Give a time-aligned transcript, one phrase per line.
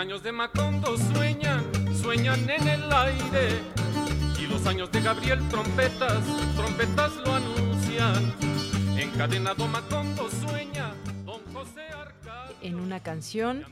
[0.00, 1.62] Años de Macondo sueñan,
[1.94, 3.60] sueñan en el aire.
[4.38, 6.24] Y los años de Gabriel trompetas,
[6.56, 8.34] trompetas lo anuncian.
[8.96, 10.94] Encadenado Macondo sueña,
[11.26, 12.56] don José Arcadio.
[12.62, 13.66] En una canción.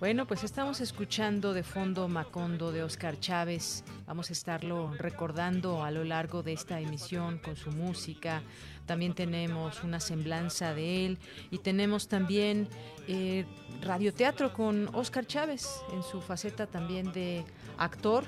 [0.00, 3.84] Bueno, pues estamos escuchando de fondo Macondo de Oscar Chávez.
[4.06, 8.40] Vamos a estarlo recordando a lo largo de esta emisión con su música,
[8.86, 11.18] también tenemos una semblanza de él
[11.50, 12.66] y tenemos también
[13.08, 13.44] eh,
[13.82, 17.44] radioteatro con Oscar Chávez en su faceta también de
[17.76, 18.24] actor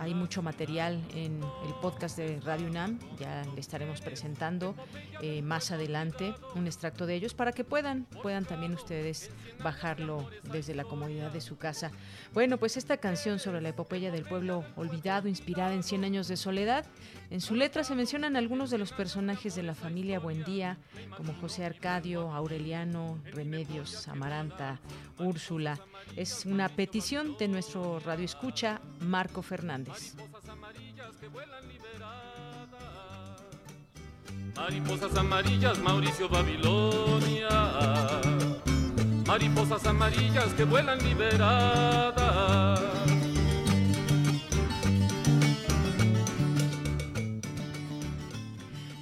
[0.00, 4.74] hay mucho material en el podcast de Radio UNAM, ya le estaremos presentando
[5.20, 9.30] eh, más adelante un extracto de ellos para que puedan, puedan también ustedes
[9.62, 11.90] bajarlo desde la comodidad de su casa.
[12.32, 16.38] Bueno, pues esta canción sobre la epopeya del pueblo olvidado, inspirada en Cien años de
[16.38, 16.86] soledad,
[17.30, 20.78] en su letra se mencionan algunos de los personajes de la familia Buendía,
[21.16, 24.80] como José Arcadio, Aureliano, Remedios, Amaranta,
[25.18, 25.78] Úrsula.
[26.16, 30.16] Es una petición de nuestro radio escucha, Marco Fernández.
[34.56, 37.48] Mariposas amarillas, Mauricio Babilonia.
[39.26, 42.80] Mariposas amarillas que vuelan liberadas.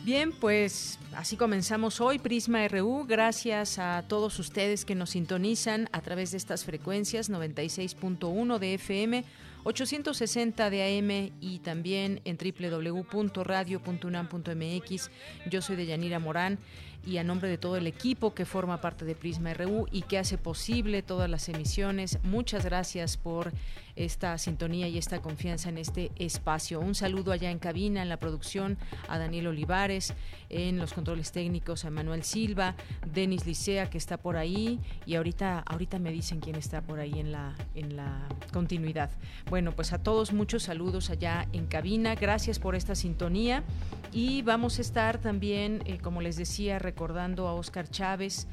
[0.09, 3.05] Bien, pues así comenzamos hoy Prisma RU.
[3.07, 9.23] Gracias a todos ustedes que nos sintonizan a través de estas frecuencias 96.1 de FM
[9.65, 15.11] 860 de AM y también en www.radio.unam.mx.
[15.51, 16.59] Yo soy Deyanira Morán
[17.07, 20.17] y a nombre de todo el equipo que forma parte de Prisma RU y que
[20.17, 23.53] hace posible todas las emisiones, muchas gracias por
[23.99, 26.81] esta sintonía y esta confianza en este espacio.
[26.81, 28.79] Un saludo allá en cabina, en la producción,
[29.09, 30.15] a Daniel Olivares,
[30.49, 32.75] en los controles técnicos, a Manuel Silva,
[33.13, 37.19] Denis Licea, que está por ahí, y ahorita, ahorita me dicen quién está por ahí
[37.19, 39.11] en la, en la continuidad.
[39.51, 42.15] Bueno, pues a todos muchos saludos allá en cabina.
[42.15, 43.65] Gracias por esta sintonía.
[44.13, 48.47] Y vamos a estar también, eh, como les decía, recordando a Oscar Chávez.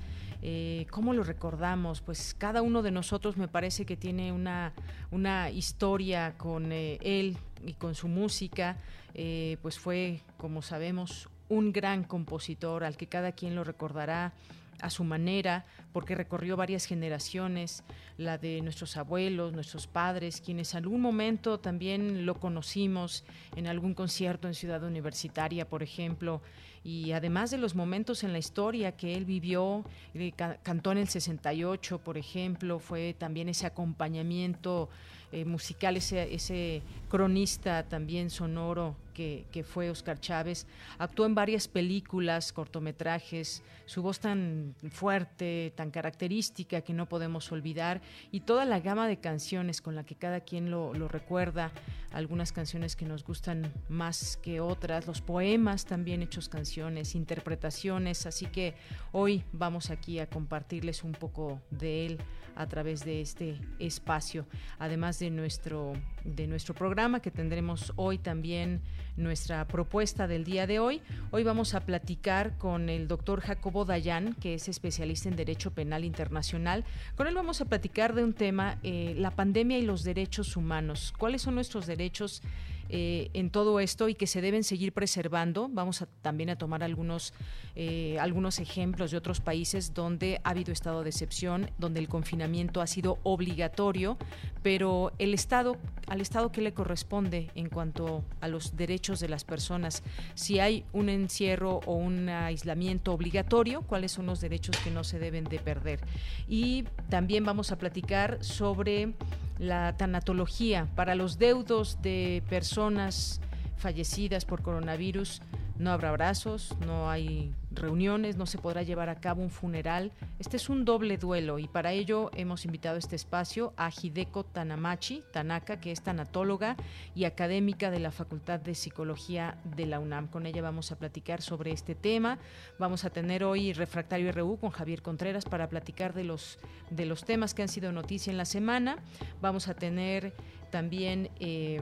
[0.48, 2.02] Eh, ¿Cómo lo recordamos?
[2.02, 4.74] Pues cada uno de nosotros me parece que tiene una,
[5.10, 7.36] una historia con eh, él
[7.66, 8.78] y con su música.
[9.16, 14.34] Eh, pues fue, como sabemos, un gran compositor al que cada quien lo recordará
[14.82, 17.84] a su manera, porque recorrió varias generaciones,
[18.18, 23.24] la de nuestros abuelos, nuestros padres, quienes en algún momento también lo conocimos
[23.56, 26.42] en algún concierto en Ciudad Universitaria, por ejemplo,
[26.86, 30.32] y además de los momentos en la historia que él vivió, eh,
[30.62, 34.88] cantó en el 68, por ejemplo, fue también ese acompañamiento
[35.32, 40.68] eh, musical, ese, ese cronista también sonoro que, fue Oscar Chávez.
[41.00, 48.02] Actuó en varias películas, cortometrajes, su voz tan fuerte, tan característica que no podemos olvidar
[48.32, 51.72] y toda la gama de canciones con la que cada quien lo, lo recuerda,
[52.12, 58.46] algunas canciones que nos gustan más que otras, los poemas también hechos canciones, interpretaciones, así
[58.48, 58.76] que
[59.14, 62.20] hoy vamos aquí a compartirles un poco de él
[62.56, 64.46] a través de este espacio,
[64.80, 65.94] además de nuestro,
[66.24, 68.82] de nuestro programa que tendremos hoy también
[69.18, 71.02] nuestra propuesta del día de hoy.
[71.32, 76.04] Hoy vamos a platicar con el doctor Jacobo Dayan, que es especialista en Derecho Penal
[76.04, 76.84] Internacional.
[77.16, 81.14] Con él vamos a platicar de un tema, eh, la pandemia y los derechos humanos.
[81.18, 82.42] ¿Cuáles son nuestros derechos?
[82.90, 85.68] Eh, en todo esto y que se deben seguir preservando.
[85.72, 87.34] Vamos a, también a tomar algunos,
[87.76, 92.82] eh, algunos ejemplos de otros países donde ha habido estado de excepción, donde el confinamiento
[92.82, 94.18] ha sido obligatorio,
[94.62, 95.78] pero el Estado,
[96.08, 100.04] al Estado que le corresponde en cuanto a los derechos de las personas,
[100.36, 105.18] si hay un encierro o un aislamiento obligatorio, cuáles son los derechos que no se
[105.18, 106.00] deben de perder.
[106.48, 109.14] Y también vamos a platicar sobre
[109.60, 113.42] la tanatología para los deudos de personas
[113.78, 115.42] fallecidas por coronavirus
[115.78, 120.12] no habrá abrazos, no hay reuniones, no se podrá llevar a cabo un funeral.
[120.40, 124.46] Este es un doble duelo y para ello hemos invitado a este espacio a Hideko
[124.46, 126.78] Tanamachi, Tanaka, que es tanatóloga
[127.14, 130.28] y académica de la Facultad de Psicología de la UNAM.
[130.28, 132.40] Con ella vamos a platicar sobre este tema.
[132.80, 136.58] Vamos a tener hoy Refractario RU con Javier Contreras para platicar de los,
[136.90, 139.00] de los temas que han sido noticia en la semana.
[139.42, 140.34] Vamos a tener
[140.72, 141.30] también...
[141.40, 141.82] Eh,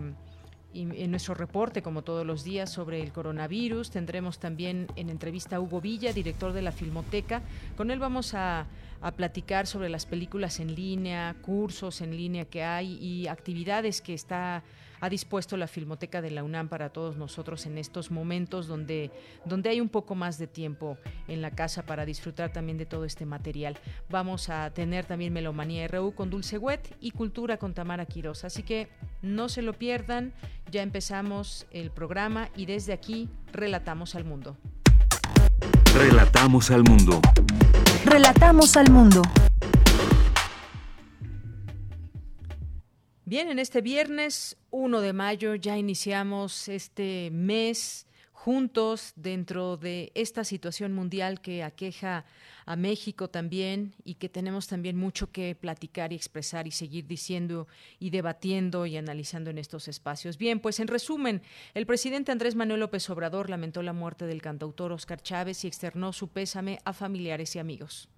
[0.74, 3.92] en nuestro reporte, como todos los días, sobre el coronavirus.
[3.92, 7.42] Tendremos también en entrevista a Hugo Villa, director de la Filmoteca.
[7.78, 8.66] Con él vamos a,
[9.02, 14.14] a platicar sobre las películas en línea, cursos en línea que hay y actividades que
[14.14, 14.64] está
[15.04, 19.12] ha dispuesto la Filmoteca de la UNAM para todos nosotros en estos momentos donde,
[19.44, 20.98] donde hay un poco más de tiempo
[21.28, 23.78] en la casa para disfrutar también de todo este material.
[24.10, 28.46] Vamos a tener también Melomanía RU con Dulce Wet y Cultura con Tamara Quiroz.
[28.46, 28.88] Así que
[29.22, 30.32] no se lo pierdan,
[30.72, 34.56] ya empezamos el programa y desde aquí relatamos al mundo.
[35.94, 37.20] Relatamos al mundo.
[38.06, 39.22] Relatamos al mundo.
[43.34, 50.44] Bien, en este viernes 1 de mayo ya iniciamos este mes juntos dentro de esta
[50.44, 52.26] situación mundial que aqueja
[52.68, 57.68] a México también y que tenemos también mucho que platicar y expresar y seguir diciendo
[57.98, 60.38] y debatiendo y analizando en estos espacios.
[60.38, 61.42] Bien, pues en resumen,
[61.74, 66.14] el presidente Andrés Manuel López Obrador lamentó la muerte del cantautor Oscar Chávez y externó
[66.14, 68.10] su pésame a familiares y amigos.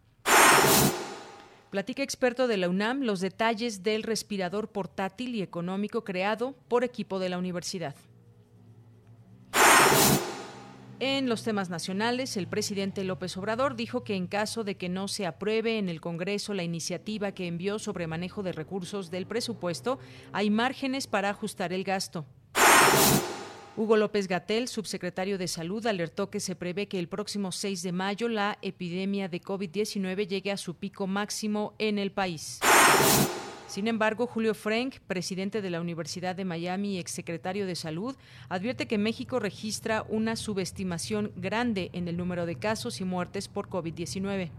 [1.69, 7.19] Platica experto de la UNAM los detalles del respirador portátil y económico creado por equipo
[7.19, 7.95] de la universidad.
[10.99, 15.09] En los temas nacionales, el presidente López Obrador dijo que en caso de que no
[15.09, 19.99] se apruebe en el Congreso la iniciativa que envió sobre manejo de recursos del presupuesto,
[20.31, 22.25] hay márgenes para ajustar el gasto.
[23.77, 27.91] Hugo López Gatel, subsecretario de Salud, alertó que se prevé que el próximo 6 de
[27.91, 32.61] mayo la epidemia de COVID-19 llegue a su pico máximo en el país.
[33.67, 38.15] Sin embargo, Julio Frank, presidente de la Universidad de Miami y exsecretario de Salud,
[38.47, 43.67] advierte que México registra una subestimación grande en el número de casos y muertes por
[43.67, 44.51] COVID-19.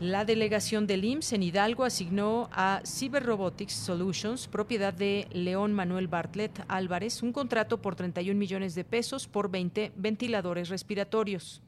[0.00, 6.08] La delegación del IMSS en Hidalgo asignó a Cyber Robotics Solutions, propiedad de León Manuel
[6.08, 11.60] Bartlett Álvarez, un contrato por 31 millones de pesos por 20 ventiladores respiratorios.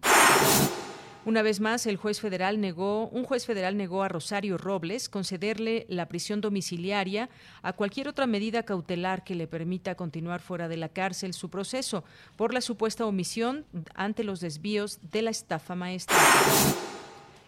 [1.27, 5.85] Una vez más, el juez federal negó, un juez federal negó a Rosario Robles concederle
[5.91, 7.29] la prisión domiciliaria
[7.61, 12.03] a cualquier otra medida cautelar que le permita continuar fuera de la cárcel su proceso
[12.37, 16.17] por la supuesta omisión ante los desvíos de la estafa maestra.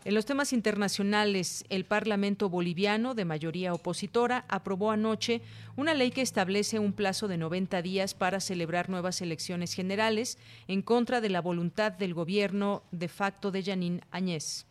[0.04, 5.40] En los temas internacionales, el Parlamento boliviano, de mayoría opositora, aprobó anoche
[5.76, 10.36] una ley que establece un plazo de 90 días para celebrar nuevas elecciones generales
[10.68, 14.66] en contra de la voluntad del gobierno de facto de Yanín Añez.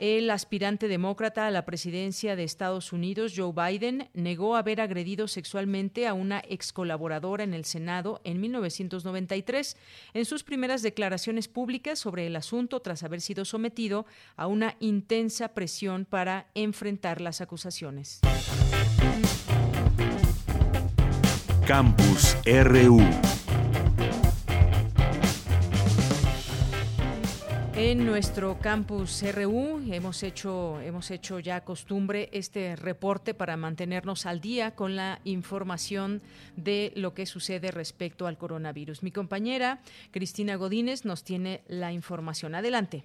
[0.00, 6.08] El aspirante demócrata a la presidencia de Estados Unidos, Joe Biden, negó haber agredido sexualmente
[6.08, 9.76] a una ex colaboradora en el Senado en 1993
[10.14, 14.04] en sus primeras declaraciones públicas sobre el asunto tras haber sido sometido
[14.36, 18.20] a una intensa presión para enfrentar las acusaciones.
[21.66, 23.00] Campus RU
[27.76, 34.40] En nuestro campus RU hemos hecho, hemos hecho ya costumbre este reporte para mantenernos al
[34.40, 36.22] día con la información
[36.56, 39.02] de lo que sucede respecto al coronavirus.
[39.02, 39.78] Mi compañera
[40.12, 42.54] Cristina Godínez nos tiene la información.
[42.54, 43.02] Adelante.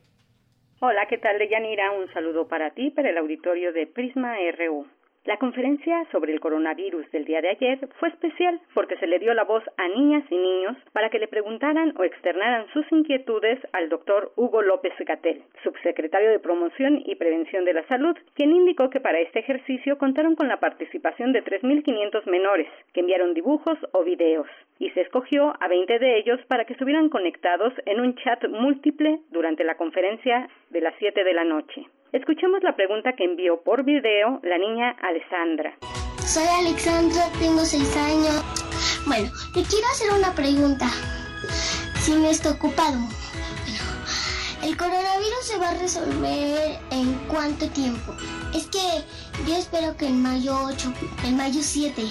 [0.81, 1.91] Hola, ¿qué tal, Deyanira?
[1.91, 4.85] Un saludo para ti, para el auditorio de Prisma RU.
[5.29, 9.31] La conferencia sobre el coronavirus del día de ayer fue especial porque se le dio
[9.35, 13.89] la voz a niñas y niños para que le preguntaran o externaran sus inquietudes al
[13.89, 19.01] doctor Hugo López Gatel, subsecretario de Promoción y Prevención de la Salud, quien indicó que
[19.01, 24.47] para este ejercicio contaron con la participación de 3.500 menores que enviaron dibujos o videos
[24.79, 29.19] y se escogió a 20 de ellos para que estuvieran conectados en un chat múltiple
[29.29, 31.85] durante la conferencia de las 7 de la noche.
[32.11, 35.77] Escuchemos la pregunta que envió por video la niña Alessandra.
[36.25, 38.43] Soy Alexandra, tengo 6 años.
[39.05, 40.87] Bueno, te quiero hacer una pregunta.
[41.99, 42.97] Si no estoy ocupado.
[44.63, 48.15] ¿el coronavirus se va a resolver en cuánto tiempo?
[48.55, 48.79] Es que
[49.47, 50.91] yo espero que en mayo 8,
[51.25, 52.03] en mayo 7,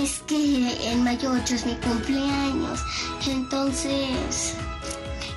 [0.00, 2.80] es que en mayo 8 es mi cumpleaños.
[3.28, 4.56] Entonces,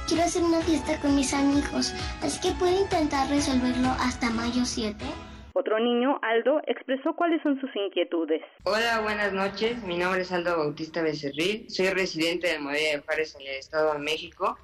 [0.07, 4.95] quiero hacer una fiesta con mis amigos, así que puedo intentar resolverlo hasta mayo 7.
[5.53, 8.41] Otro niño, Aldo, expresó cuáles son sus inquietudes.
[8.63, 9.83] Hola, buenas noches.
[9.83, 11.69] Mi nombre es Aldo Bautista Becerril.
[11.69, 14.57] Soy residente de Morelia de Juárez en el Estado de México.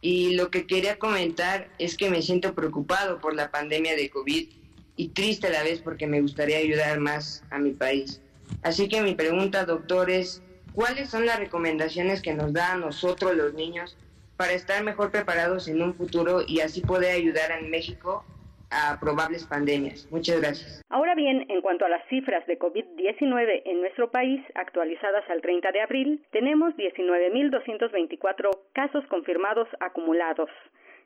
[0.00, 4.48] Y lo que quería comentar es que me siento preocupado por la pandemia de COVID
[4.94, 8.22] y triste a la vez porque me gustaría ayudar más a mi país.
[8.62, 10.42] Así que mi pregunta, doctor, es,
[10.74, 13.96] ¿cuáles son las recomendaciones que nos da a nosotros los niños
[14.36, 18.24] para estar mejor preparados en un futuro y así poder ayudar a México
[18.70, 20.08] a probables pandemias.
[20.10, 20.82] Muchas gracias.
[20.88, 25.72] Ahora bien, en cuanto a las cifras de COVID-19 en nuestro país, actualizadas al 30
[25.72, 30.50] de abril, tenemos 19.224 casos confirmados acumulados,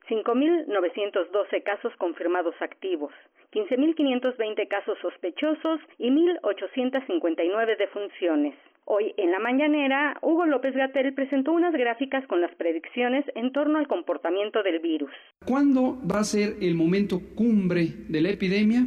[0.09, 3.13] 5.912 casos confirmados activos,
[3.53, 8.55] 15.520 casos sospechosos y 1.859 defunciones.
[8.85, 13.79] Hoy en la mañanera, Hugo López Gatel presentó unas gráficas con las predicciones en torno
[13.79, 15.11] al comportamiento del virus.
[15.45, 18.87] ¿Cuándo va a ser el momento cumbre de la epidemia?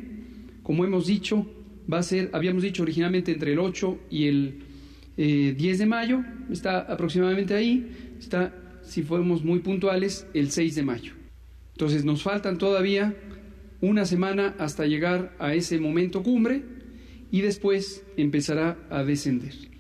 [0.62, 1.46] Como hemos dicho,
[1.92, 4.64] va a ser, habíamos dicho originalmente entre el 8 y el
[5.16, 6.22] 10 eh, de mayo,
[6.52, 11.14] está aproximadamente ahí, está, si fuéramos muy puntuales, el 6 de mayo.
[11.74, 13.16] Entonces nos faltan todavía
[13.82, 16.64] una semana hasta llegar a ese momento cumbre
[17.32, 19.73] y después empezará a descender.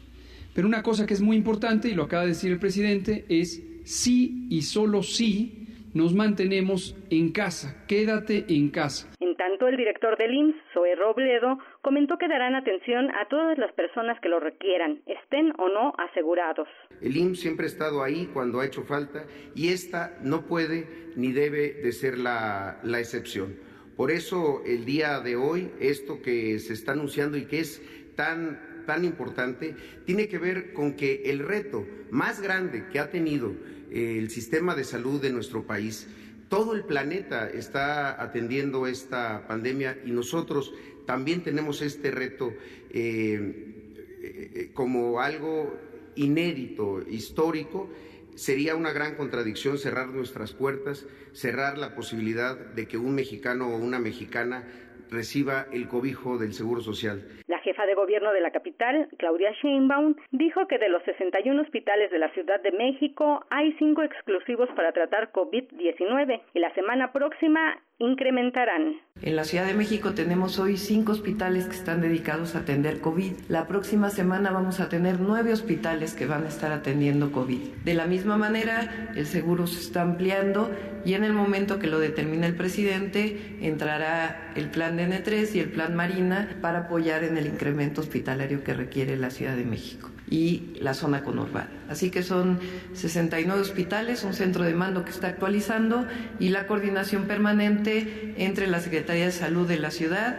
[0.54, 3.62] Pero una cosa que es muy importante, y lo acaba de decir el presidente, es
[3.86, 7.86] sí y solo sí nos mantenemos en casa.
[7.88, 9.10] Quédate en casa.
[9.20, 13.72] En tanto, el director del IMSS, Zoe Robledo, comentó que darán atención a todas las
[13.74, 16.68] personas que lo requieran, estén o no asegurados.
[17.02, 21.32] El IMSS siempre ha estado ahí cuando ha hecho falta y esta no puede ni
[21.32, 23.56] debe de ser la, la excepción.
[23.96, 27.82] Por eso el día de hoy, esto que se está anunciando y que es
[28.16, 29.76] tan tan importante
[30.06, 33.54] tiene que ver con que el reto más grande que ha tenido
[33.92, 36.08] eh, el sistema de salud de nuestro país,
[36.50, 40.74] todo el planeta está atendiendo esta pandemia y nosotros
[41.06, 42.54] también tenemos este reto
[42.92, 43.74] eh,
[44.22, 45.76] eh, como algo
[46.16, 47.90] inédito, histórico.
[48.36, 53.78] Sería una gran contradicción cerrar nuestras puertas, cerrar la posibilidad de que un mexicano o
[53.78, 54.64] una mexicana
[55.10, 57.22] reciba el cobijo del Seguro Social.
[57.48, 62.12] La jefa de gobierno de la capital, Claudia Sheinbaum, dijo que de los 61 hospitales
[62.12, 67.80] de la Ciudad de México hay cinco exclusivos para tratar COVID-19 y la semana próxima
[68.00, 68.98] incrementarán.
[69.22, 73.34] En la Ciudad de México tenemos hoy cinco hospitales que están dedicados a atender COVID.
[73.48, 77.60] La próxima semana vamos a tener nueve hospitales que van a estar atendiendo COVID.
[77.86, 80.72] De la misma manera, el seguro se está ampliando
[81.06, 85.60] y en el momento que lo determine el presidente, entrará el plan de N3 y
[85.60, 90.13] el plan Marina para apoyar en el incremento hospitalario que requiere la Ciudad de México
[90.30, 91.70] y la zona conurbada.
[91.90, 92.60] Así que son
[92.94, 96.08] 69 hospitales, un centro de mando que está actualizando
[96.40, 100.38] y la coordinación permanente entre la Secretaría de Salud de la ciudad,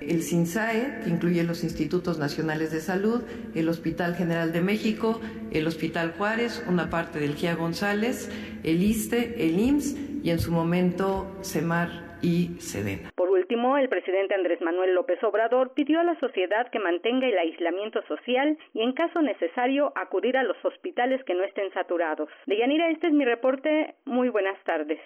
[0.00, 3.22] el SINSAE, que incluye los Institutos Nacionales de Salud,
[3.54, 8.28] el Hospital General de México, el Hospital Juárez, una parte del GIA González,
[8.62, 13.12] el ISTE, el IMSS y en su momento CEMAR y SEDENA
[13.44, 18.00] último, el presidente Andrés Manuel López Obrador pidió a la sociedad que mantenga el aislamiento
[18.08, 22.30] social y, en caso necesario, acudir a los hospitales que no estén saturados.
[22.46, 23.96] Deyanira, este es mi reporte.
[24.06, 24.98] Muy buenas tardes.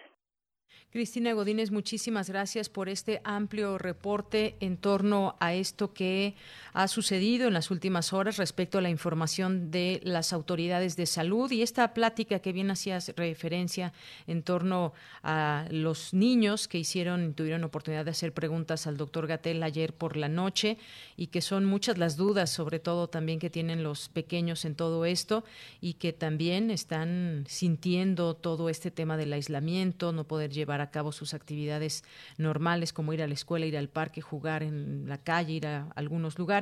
[0.90, 6.34] Cristina Godínez, muchísimas gracias por este amplio reporte en torno a esto que
[6.72, 11.50] ha sucedido en las últimas horas respecto a la información de las autoridades de salud
[11.50, 13.92] y esta plática que bien hacías referencia
[14.26, 19.62] en torno a los niños que hicieron, tuvieron oportunidad de hacer preguntas al doctor Gatel
[19.62, 20.78] ayer por la noche
[21.16, 25.04] y que son muchas las dudas, sobre todo también que tienen los pequeños en todo
[25.04, 25.44] esto
[25.80, 31.12] y que también están sintiendo todo este tema del aislamiento, no poder llevar a cabo
[31.12, 32.04] sus actividades
[32.36, 35.88] normales como ir a la escuela, ir al parque, jugar en la calle, ir a
[35.94, 36.57] algunos lugares.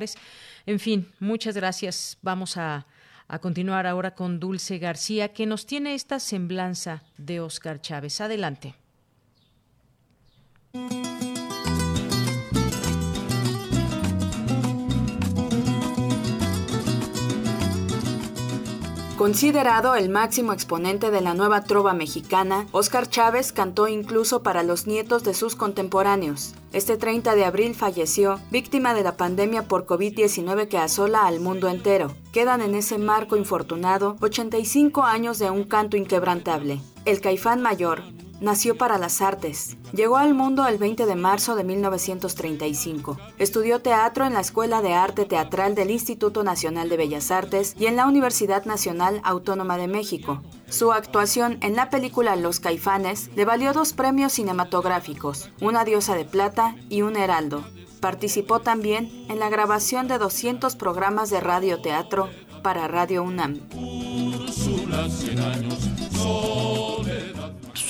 [0.65, 2.17] En fin, muchas gracias.
[2.21, 2.85] Vamos a,
[3.27, 8.21] a continuar ahora con Dulce García, que nos tiene esta semblanza de Oscar Chávez.
[8.21, 8.75] Adelante.
[19.17, 24.85] Considerado el máximo exponente de la nueva trova mexicana, Óscar Chávez cantó incluso para los
[24.85, 26.53] nietos de sus contemporáneos.
[26.71, 31.67] Este 30 de abril falleció, víctima de la pandemia por COVID-19 que asola al mundo
[31.67, 32.13] entero.
[32.31, 36.79] Quedan en ese marco infortunado 85 años de un canto inquebrantable.
[37.05, 38.03] El Caifán Mayor,
[38.39, 39.77] Nació para las artes.
[39.93, 43.17] Llegó al mundo el 20 de marzo de 1935.
[43.39, 47.87] Estudió teatro en la Escuela de Arte Teatral del Instituto Nacional de Bellas Artes y
[47.87, 50.43] en la Universidad Nacional Autónoma de México.
[50.69, 56.25] Su actuación en la película Los Caifanes le valió dos premios cinematográficos, una diosa de
[56.25, 57.63] plata y un heraldo.
[58.01, 62.29] Participó también en la grabación de 200 programas de radioteatro
[62.61, 63.61] para Radio UNAM.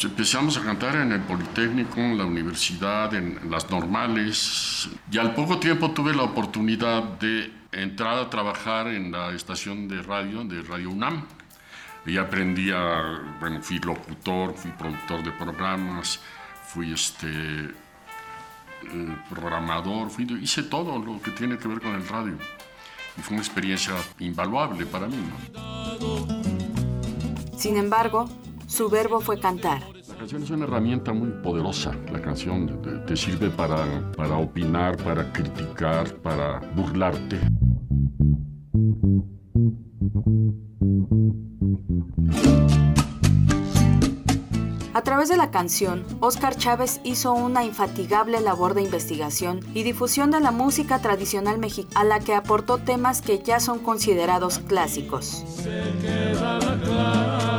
[0.04, 4.90] Empezamos a cantar en el Politécnico, en la universidad, en las normales.
[5.12, 10.04] Y al poco tiempo tuve la oportunidad de entrar a trabajar en la estación de
[10.04, 11.26] radio de Radio UNAM.
[12.06, 16.20] Y aprendí a, bueno, fui locutor, fui productor de programas,
[16.68, 17.74] fui este, eh,
[19.30, 22.38] programador, fui, hice todo lo que tiene que ver con el radio.
[23.18, 25.18] Y fue una experiencia invaluable para mí.
[27.58, 28.30] Sin embargo,
[28.68, 29.82] su verbo fue cantar.
[30.10, 31.96] La canción es una herramienta muy poderosa.
[32.12, 37.40] La canción te, sirve para, para opinar, para criticar, para burlarte.
[44.94, 50.32] A través de la canción, Oscar Chávez hizo una infatigable labor de investigación y difusión
[50.32, 55.44] de la música tradicional mexicana, a la que aportó temas que ya son considerados clásicos.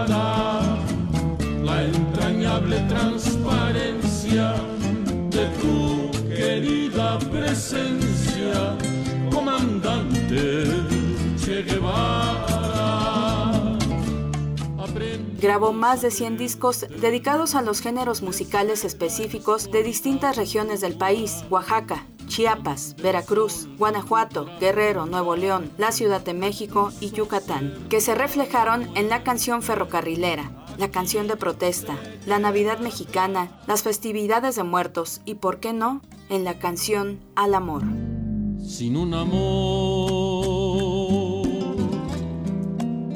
[0.07, 0.77] la
[1.76, 4.54] entrañable transparencia
[5.30, 8.76] de tu querida presencia,
[9.30, 10.64] comandante
[11.48, 11.64] Che
[15.40, 20.98] Grabó más de 100 discos dedicados a los géneros musicales específicos de distintas regiones del
[20.98, 28.00] país, Oaxaca, Chiapas, Veracruz, Guanajuato, Guerrero, Nuevo León, la Ciudad de México y Yucatán, que
[28.00, 34.54] se reflejaron en la canción ferrocarrilera, la canción de protesta, la Navidad mexicana, las festividades
[34.54, 37.82] de muertos y, por qué no, en la canción Al Amor.
[38.64, 39.38] Sin un amor,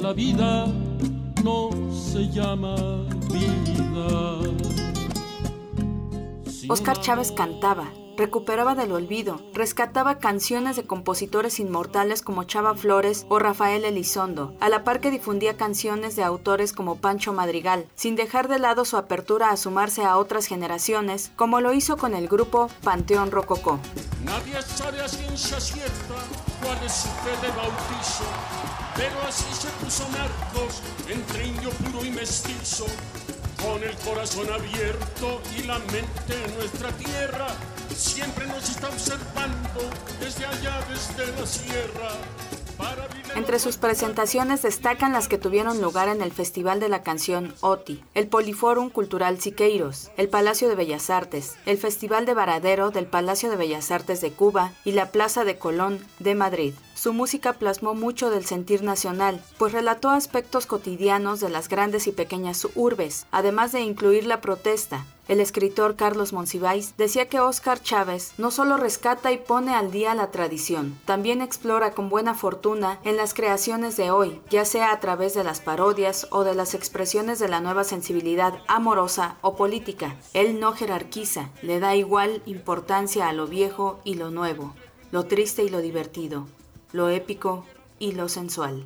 [0.01, 0.67] la vida
[1.43, 2.75] no se llama
[3.31, 4.39] vida.
[6.67, 13.39] Oscar Chávez cantaba, recuperaba del olvido, rescataba canciones de compositores inmortales como Chava Flores o
[13.39, 18.47] Rafael Elizondo, a la par que difundía canciones de autores como Pancho Madrigal, sin dejar
[18.47, 22.69] de lado su apertura a sumarse a otras generaciones, como lo hizo con el grupo
[22.83, 23.79] Panteón Rococó.
[24.23, 26.15] Nadie sabe a ciencia cierta
[26.61, 28.23] cuál es su fe de bautizo,
[28.95, 32.85] pero así se puso Marcos entre indio puro y mestizo,
[33.61, 37.47] con el corazón abierto y la mente en nuestra tierra
[37.95, 39.81] siempre nos está observando
[40.19, 42.09] desde allá, desde la sierra.
[43.35, 48.03] Entre sus presentaciones destacan las que tuvieron lugar en el Festival de la Canción OTI,
[48.13, 53.49] el Poliforum Cultural Siqueiros, el Palacio de Bellas Artes, el Festival de Varadero del Palacio
[53.49, 56.73] de Bellas Artes de Cuba y la Plaza de Colón de Madrid.
[57.03, 62.13] Su música plasmó mucho del sentir nacional, pues relató aspectos cotidianos de las grandes y
[62.13, 68.31] pequeñas urbes, además de incluir la protesta, el escritor Carlos Monsiváis decía que Óscar Chávez
[68.37, 73.17] no solo rescata y pone al día la tradición, también explora con buena fortuna en
[73.17, 77.37] las creaciones de hoy, ya sea a través de las parodias o de las expresiones
[77.37, 80.15] de la nueva sensibilidad amorosa o política.
[80.33, 84.73] Él no jerarquiza, le da igual importancia a lo viejo y lo nuevo,
[85.11, 86.47] lo triste y lo divertido,
[86.93, 87.65] lo épico
[87.99, 88.85] y lo sensual.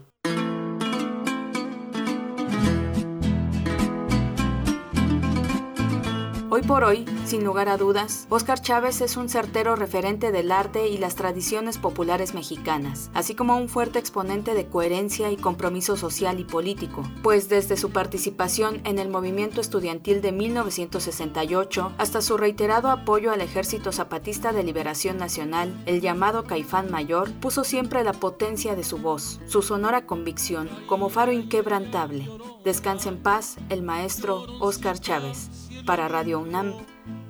[6.58, 10.88] Hoy por hoy, sin lugar a dudas, Óscar Chávez es un certero referente del arte
[10.88, 16.40] y las tradiciones populares mexicanas, así como un fuerte exponente de coherencia y compromiso social
[16.40, 22.90] y político, pues desde su participación en el movimiento estudiantil de 1968 hasta su reiterado
[22.90, 28.76] apoyo al Ejército Zapatista de Liberación Nacional, el llamado Caifán Mayor, puso siempre la potencia
[28.76, 32.28] de su voz, su sonora convicción, como faro inquebrantable.
[32.64, 35.67] Descansa en paz el maestro Óscar Chávez.
[35.88, 36.74] Para Radio UNAM,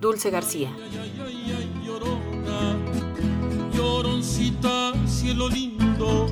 [0.01, 0.75] Dulce García.
[3.71, 6.25] Lloroncita, cielo lindo,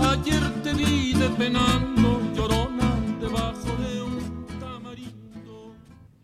[0.00, 5.74] ayer te vi penando, llorona, debajo de un tamarindo.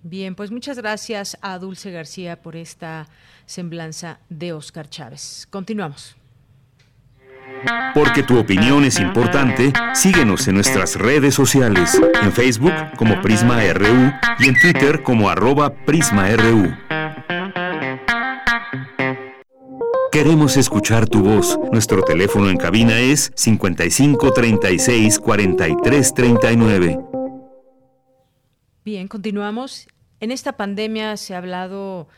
[0.02, 3.06] Bien, pues muchas gracias a Dulce García por esta
[3.44, 5.46] semblanza de Oscar Chávez.
[5.50, 6.21] Continuamos.
[7.94, 14.12] Porque tu opinión es importante, síguenos en nuestras redes sociales, en Facebook como Prisma RU
[14.38, 16.74] y en Twitter como arroba PrismaRU.
[20.10, 21.58] Queremos escuchar tu voz.
[21.72, 27.00] Nuestro teléfono en cabina es 55 36 43 39.
[28.84, 29.88] Bien, continuamos.
[30.20, 32.08] En esta pandemia se ha hablado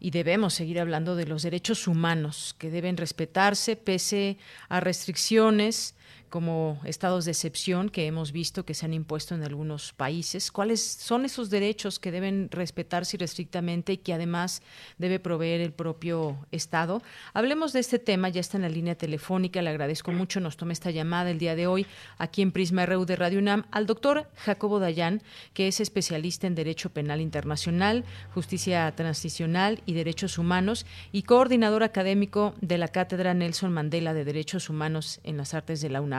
[0.00, 5.94] y debemos seguir hablando de los derechos humanos que deben respetarse pese a restricciones
[6.28, 10.52] como estados de excepción que hemos visto que se han impuesto en algunos países.
[10.52, 14.62] ¿Cuáles son esos derechos que deben respetarse irrestrictamente y que además
[14.98, 17.02] debe proveer el propio Estado?
[17.32, 20.72] Hablemos de este tema, ya está en la línea telefónica, le agradezco mucho, nos tome
[20.72, 21.86] esta llamada el día de hoy
[22.18, 25.22] aquí en Prisma RU de Radio UNAM al doctor Jacobo Dayan,
[25.54, 32.54] que es especialista en Derecho Penal Internacional, Justicia Transicional y Derechos Humanos y coordinador académico
[32.60, 36.17] de la Cátedra Nelson Mandela de Derechos Humanos en las Artes de la UNAM.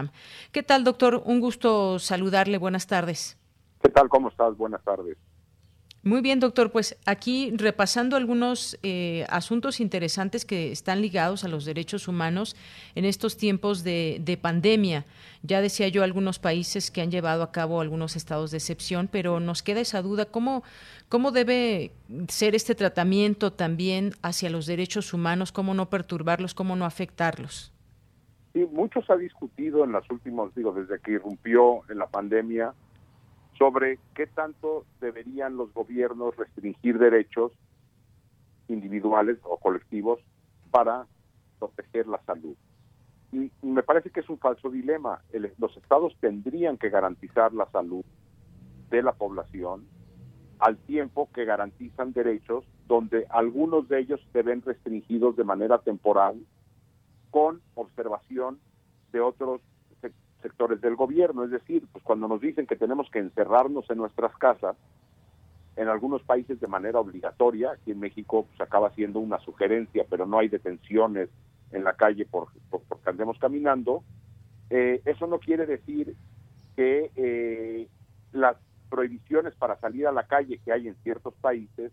[0.52, 1.22] ¿Qué tal, doctor?
[1.26, 2.58] Un gusto saludarle.
[2.58, 3.38] Buenas tardes.
[3.82, 4.10] ¿Qué tal?
[4.10, 4.58] ¿Cómo estás?
[4.58, 5.18] Buenas tardes.
[6.02, 6.72] Muy bien, doctor.
[6.72, 12.56] Pues aquí repasando algunos eh, asuntos interesantes que están ligados a los derechos humanos
[12.96, 15.06] en estos tiempos de, pandemia.
[15.44, 19.42] Ya decía yo algunos países que han llevado a cabo algunos estados de excepción, pero
[19.42, 20.26] nos queda esa duda.
[20.26, 20.64] ¿Cómo,
[21.10, 21.92] cómo debe
[22.30, 25.52] ser este tratamiento también hacia los derechos humanos?
[25.52, 26.54] ¿Cómo no perturbarlos?
[26.54, 27.74] ¿Cómo no afectarlos?
[28.54, 32.74] Sí, mucho se ha discutido en los últimos, digo, desde que irrumpió en la pandemia,
[33.58, 37.52] sobre qué tanto deberían los gobiernos restringir derechos
[38.68, 40.20] individuales o colectivos
[40.72, 41.06] para
[41.60, 42.56] proteger la salud.
[43.32, 45.22] Y me parece que es un falso dilema.
[45.58, 48.04] los estados tendrían que garantizar la salud
[48.90, 49.86] de la población
[50.60, 56.38] al tiempo que garantizan derechos donde algunos de ellos se ven restringidos de manera temporal
[57.32, 58.60] con observación
[59.12, 59.62] de otros
[60.42, 61.44] sectores del gobierno.
[61.44, 64.76] Es decir, pues cuando nos dicen que tenemos que encerrarnos en nuestras casas,
[65.76, 70.26] en algunos países de manera obligatoria, aquí en México pues acaba siendo una sugerencia, pero
[70.26, 71.30] no hay detenciones
[71.72, 74.04] en la calle por, porque andemos caminando,
[74.70, 76.15] eh, eso no quiere decir
[76.76, 77.88] que eh,
[78.34, 78.58] las
[78.89, 81.92] prohibiciones para salir a la calle que hay en ciertos países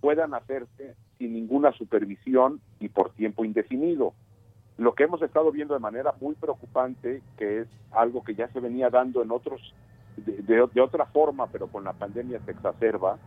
[0.00, 4.12] puedan hacerse sin ninguna supervisión y por tiempo indefinido.
[4.76, 8.58] Lo que hemos estado viendo de manera muy preocupante, que es algo que ya se
[8.58, 9.60] venía dando en otros,
[10.16, 13.18] de, otra forma, pero con la pandemia se exacerba,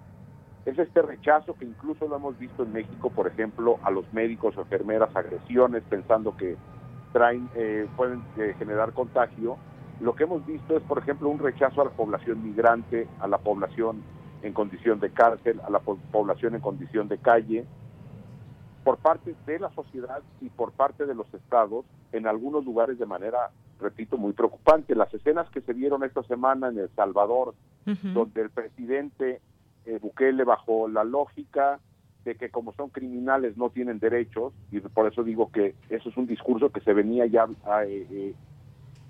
[0.66, 4.58] es este rechazo que incluso lo hemos visto en México, por ejemplo, a los médicos
[4.58, 6.58] o enfermeras, agresiones, pensando que
[7.14, 9.58] traen, eh, pueden eh, generar contagio.
[10.02, 13.38] Lo que hemos visto es, por ejemplo, un rechazo a la población migrante, a la
[13.38, 14.04] población
[14.42, 17.66] en condición de cárcel, a la población en condición de calle,
[18.88, 23.06] por parte de la sociedad y por parte de los estados, en algunos lugares de
[23.06, 24.96] manera, repito, muy preocupante.
[24.96, 27.54] Las escenas que se vieron esta semana en El Salvador,
[27.86, 29.42] donde el presidente
[29.86, 31.82] eh, Bukele bajo la lógica
[32.24, 36.16] de que como son criminales no tienen derechos, y por eso digo que eso es
[36.16, 37.46] un discurso que se venía ya
[37.84, 38.36] eh, eh,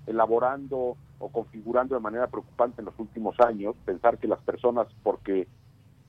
[0.08, 5.46] elaborando o configurando de manera preocupante en los últimos años, pensar que las personas porque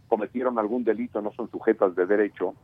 [0.08, 2.56] cometieron algún delito no son sujetas de derecho,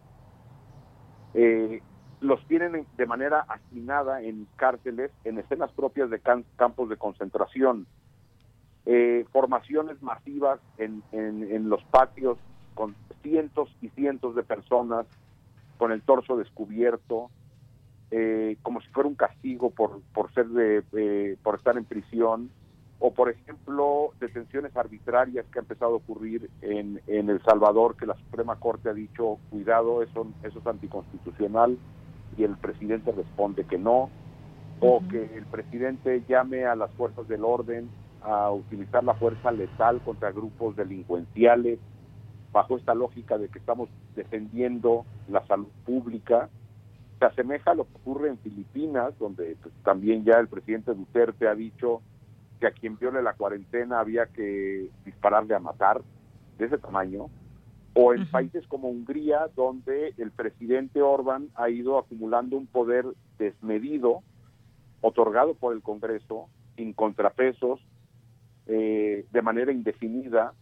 [1.35, 1.81] eh,
[2.21, 7.85] los tienen de manera asignada en cárceles, en escenas propias de campos de concentración,
[8.85, 12.37] eh, formaciones masivas en, en, los patios
[12.73, 15.05] con cientos y cientos de personas
[15.77, 17.29] con el torso descubierto,
[18.11, 22.49] eh, como si fuera un castigo por, por ser de, por estar en prisión,
[23.05, 28.07] o por ejemplo detenciones arbitrarias que ha empezado a ocurrir en, en El Salvador, que
[28.07, 31.77] la Suprema Corte ha dicho, cuidado, eso, eso es anticonstitucional,
[32.35, 34.09] y el presidente responde que no,
[34.79, 37.89] o que el presidente llame a las fuerzas del orden
[38.23, 41.77] a utilizar la fuerza letal contra grupos delincuenciales,
[42.51, 46.49] bajo esta lógica de que estamos defendiendo la salud pública.
[47.19, 51.47] Se asemeja a lo que ocurre en Filipinas, donde pues, también ya el presidente Duterte
[51.47, 52.01] ha dicho
[52.59, 56.01] que a quien viole la cuarentena había que dispararle a matar,
[56.57, 57.29] de ese tamaño,
[57.93, 63.05] o en países como Hungría, donde el presidente Orban ha ido acumulando un poder
[63.37, 64.21] desmedido,
[65.01, 67.79] otorgado por el Congreso, sin contrapesos,
[68.67, 70.53] eh, de manera indefinida,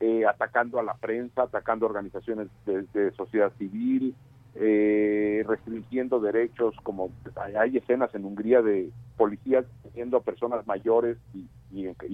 [0.00, 4.14] eh, atacando a la prensa, atacando organizaciones de sociedad civil,
[4.58, 7.10] eh, restringiendo derechos, como
[7.58, 11.46] hay escenas en Hungría de policías metiendo a personas mayores y,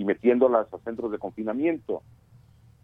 [0.05, 2.03] metiéndolas a centros de confinamiento.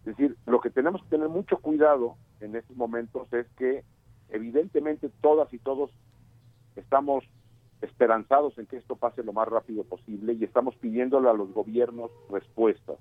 [0.05, 3.83] Es decir, lo que tenemos que tener mucho cuidado en estos momentos es que
[4.29, 5.91] evidentemente todas y todos
[6.77, 7.25] estamos
[7.81, 12.11] esperanzados en que esto pase lo más rápido posible y estamos pidiéndole a los gobiernos
[12.29, 12.97] respuestas.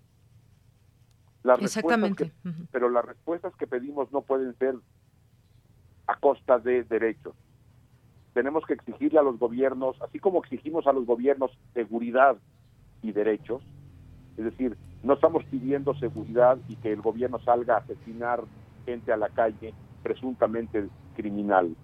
[1.44, 2.32] Las Exactamente.
[2.72, 4.74] pero las respuestas que pedimos no pueden ser
[6.08, 7.34] a costa de derechos.
[8.32, 12.36] Tenemos que exigirle a los gobiernos, así como exigimos a los gobiernos seguridad
[13.02, 13.62] y derechos,
[14.36, 18.42] es decir, no estamos pidiendo seguridad y que el gobierno salga a asesinar
[18.84, 21.76] gente a la calle presuntamente criminal.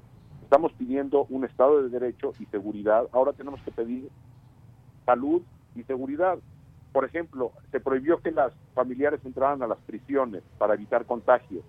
[0.42, 3.08] Estamos pidiendo un Estado de Derecho y seguridad.
[3.12, 4.08] Ahora tenemos que pedir
[5.04, 5.42] salud
[5.74, 6.38] y seguridad.
[6.92, 11.64] Por ejemplo, se prohibió que las familiares entraran a las prisiones para evitar contagios.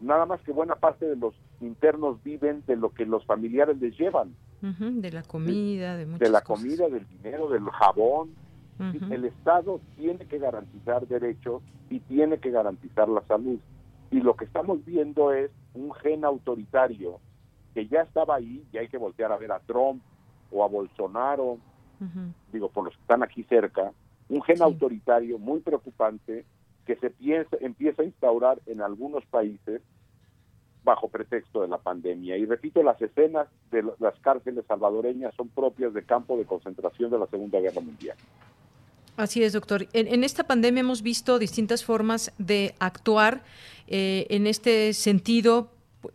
[0.00, 3.96] Nada más que buena parte de los internos viven de lo que los familiares les
[3.98, 4.34] llevan.
[4.60, 6.64] de la comida, de muchas De la cosas.
[6.64, 8.30] comida, del dinero, del jabón.
[9.10, 13.58] El Estado tiene que garantizar derechos y tiene que garantizar la salud.
[14.10, 17.18] Y lo que estamos viendo es un gen autoritario
[17.74, 20.02] que ya estaba ahí y hay que voltear a ver a Trump
[20.50, 21.58] o a Bolsonaro,
[22.52, 23.92] digo, por los que están aquí cerca,
[24.28, 26.44] un gen autoritario muy preocupante
[26.84, 29.80] que se piensa, empieza a instaurar en algunos países
[30.86, 32.38] bajo pretexto de la pandemia.
[32.38, 37.18] Y repito, las escenas de las cárceles salvadoreñas son propias de campo de concentración de
[37.18, 38.16] la Segunda Guerra Mundial.
[39.18, 39.86] Así es, doctor.
[39.92, 43.42] En, en esta pandemia hemos visto distintas formas de actuar.
[43.86, 45.68] eh, en este sentido,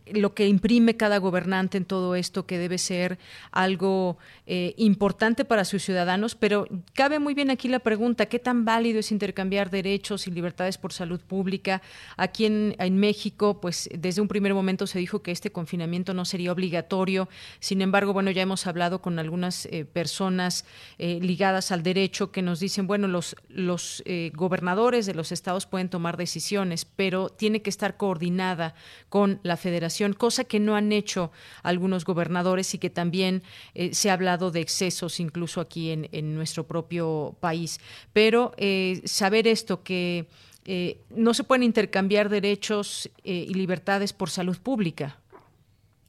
[0.06, 3.20] lo que imprime cada gobernante en todo esto, que debe ser
[3.52, 8.66] algo eh, importante para sus ciudadanos, pero cabe muy bien aquí la pregunta, ¿qué tan
[8.66, 11.82] válido es intercambiar derechos y libertades por salud pública?
[12.18, 16.52] Aquí en, México, pues desde un primer momento se dijo que este confinamiento no sería
[16.52, 20.66] obligatorio, sin embargo, bueno, ya hemos hablado con algunas eh, personas
[20.98, 25.66] eh, ligadas al derecho que nos dicen, bueno, los, los eh, gobernadores de los estados
[25.66, 28.76] pueden tomar decisiones, pero tiene que estar coordinada
[29.10, 29.81] con la federación,
[30.14, 31.32] cosa que no han hecho
[31.64, 33.42] algunos gobernadores y que también
[33.74, 37.80] eh, se ha hablado de excesos incluso aquí en, en nuestro propio país.
[38.14, 40.28] Pero eh, saber esto, que
[40.66, 45.18] eh, no se pueden intercambiar derechos eh, y libertades por salud pública.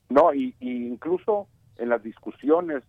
[0.09, 2.83] No, y, incluso en las discusiones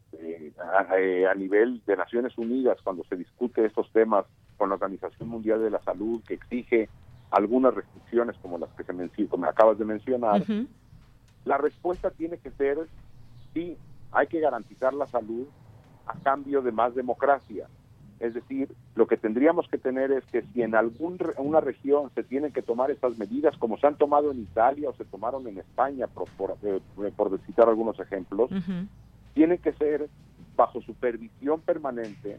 [0.59, 4.27] a, a nivel de Naciones Unidas, cuando se discute estos temas
[4.59, 6.88] con la Organización Mundial de la Salud, que exige
[7.30, 10.42] algunas restricciones como las que se como acabas de mencionar,
[11.44, 12.78] la respuesta tiene que ser
[13.52, 13.76] sí,
[14.12, 15.46] hay que garantizar la salud
[16.06, 17.68] a cambio de más democracia.
[18.20, 22.52] Es decir, lo que tendríamos que tener es que si en alguna región se tienen
[22.52, 26.06] que tomar estas medidas, como se han tomado en Italia o se tomaron en España,
[26.06, 26.80] por, por, eh,
[27.16, 28.50] por citar algunos ejemplos,
[29.34, 30.08] tienen que ser
[30.56, 32.38] bajo supervisión permanente,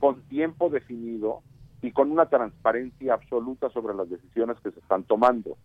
[0.00, 1.42] con tiempo definido
[1.80, 5.56] y con una transparencia absoluta sobre las decisiones que se están tomando.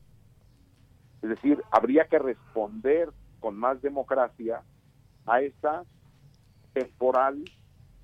[1.21, 4.61] Es decir, habría que responder con más democracia
[5.25, 5.83] a esta
[6.73, 7.43] temporal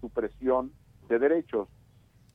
[0.02, 0.72] supresión
[1.08, 1.68] de derechos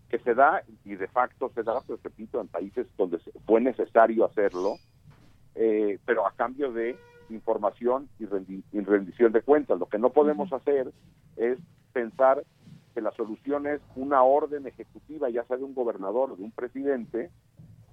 [0.09, 4.25] que se da y de facto se da, pues repito, en países donde fue necesario
[4.25, 4.77] hacerlo,
[5.55, 6.99] eh, pero a cambio de
[7.31, 9.79] información y, rendi- y rendición de cuentas.
[9.79, 10.93] Lo que no podemos hacer
[11.37, 11.59] es
[11.93, 12.45] pensar
[12.95, 16.53] que la solución es una orden ejecutiva, ya sea de un gobernador o de un
[16.53, 17.31] presidente,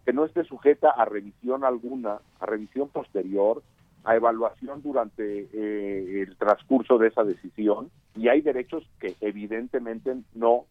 [0.06, 3.64] que no esté sujeta a revisión alguna, a revisión posterior,
[4.04, 10.66] a evaluación durante eh, el transcurso de esa decisión, y hay derechos que evidentemente no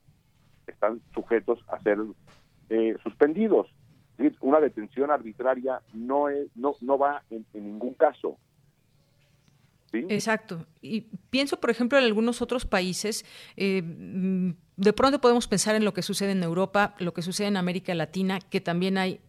[0.66, 1.98] están sujetos a ser
[2.70, 3.68] eh, suspendidos.
[4.40, 8.36] Una detención arbitraria no es, no, no va en ningún caso.
[9.92, 10.66] Exacto.
[10.80, 13.24] Y pienso, por ejemplo, en algunos otros países,
[13.56, 17.48] eh, mm, de pronto podemos pensar en lo que sucede en Europa, lo que sucede
[17.48, 19.20] en América Latina, que también hay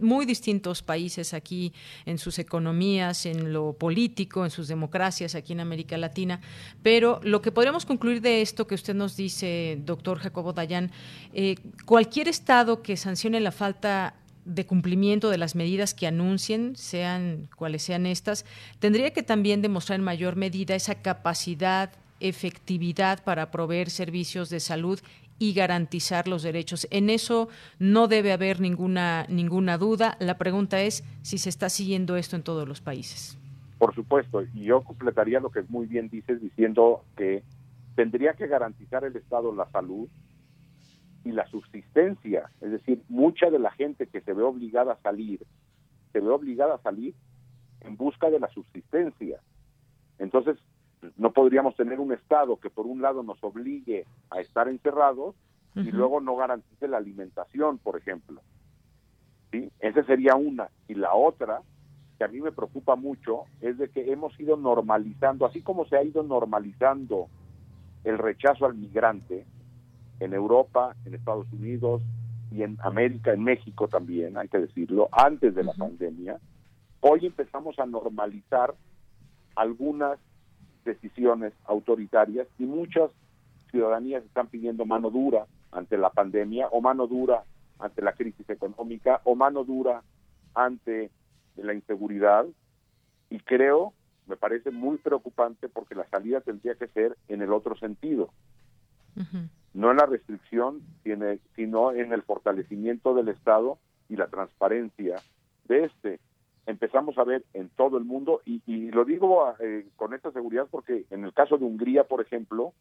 [0.00, 1.72] muy distintos países aquí
[2.04, 6.40] en sus economías, en lo político, en sus democracias aquí en América Latina.
[6.82, 10.90] Pero lo que podríamos concluir de esto que usted nos dice, doctor Jacobo Dayan,
[11.32, 11.54] eh,
[11.86, 14.14] cualquier Estado que sancione la falta
[14.54, 18.44] de cumplimiento de las medidas que anuncien, sean cuales sean estas,
[18.78, 25.00] tendría que también demostrar en mayor medida esa capacidad, efectividad para proveer servicios de salud
[25.38, 26.86] y garantizar los derechos.
[26.90, 30.16] En eso no debe haber ninguna ninguna duda.
[30.20, 33.38] La pregunta es si se está siguiendo esto en todos los países.
[33.78, 37.42] Por supuesto, y yo completaría lo que muy bien dices diciendo que
[37.94, 40.08] tendría que garantizar el Estado la salud
[41.24, 45.40] y la subsistencia, es decir, mucha de la gente que se ve obligada a salir,
[46.12, 47.14] se ve obligada a salir
[47.80, 49.40] en busca de la subsistencia.
[50.18, 50.58] Entonces,
[51.16, 55.34] no podríamos tener un Estado que por un lado nos obligue a estar encerrados
[55.74, 58.40] y luego no garantice la alimentación, por ejemplo.
[59.50, 59.70] ¿Sí?
[59.80, 60.68] Esa sería una.
[60.88, 61.62] Y la otra,
[62.18, 65.96] que a mí me preocupa mucho, es de que hemos ido normalizando, así como se
[65.96, 67.28] ha ido normalizando
[68.04, 69.46] el rechazo al migrante
[70.20, 72.02] en Europa, en Estados Unidos
[72.52, 76.38] y en América, en México también, hay que decirlo, antes de la pandemia,
[77.00, 78.74] hoy empezamos a normalizar
[79.56, 80.18] algunas
[80.84, 83.10] decisiones autoritarias y muchas
[83.70, 87.44] ciudadanías están pidiendo mano dura ante la pandemia o mano dura
[87.78, 90.02] ante la crisis económica o mano dura
[90.54, 91.10] ante
[91.56, 92.46] la inseguridad.
[93.28, 93.92] Y creo,
[94.26, 98.30] me parece muy preocupante porque la salida tendría que ser en el otro sentido.
[99.74, 100.82] No en la restricción,
[101.56, 103.78] sino en el fortalecimiento del Estado
[104.08, 105.16] y la transparencia
[105.68, 106.20] de este.
[106.66, 111.04] Empezamos a ver en todo el mundo, y, lo digo eh, con esta seguridad porque
[111.10, 112.72] en el caso de Hungría, por ejemplo,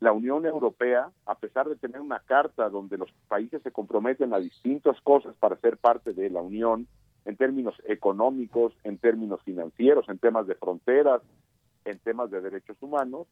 [0.00, 4.38] la Unión Europea, a pesar de tener una carta donde los países se comprometen a
[4.38, 6.86] distintas cosas para ser parte de la Unión,
[7.24, 11.22] en términos económicos, en términos financieros, en temas de fronteras,
[11.84, 13.26] en temas de derechos humanos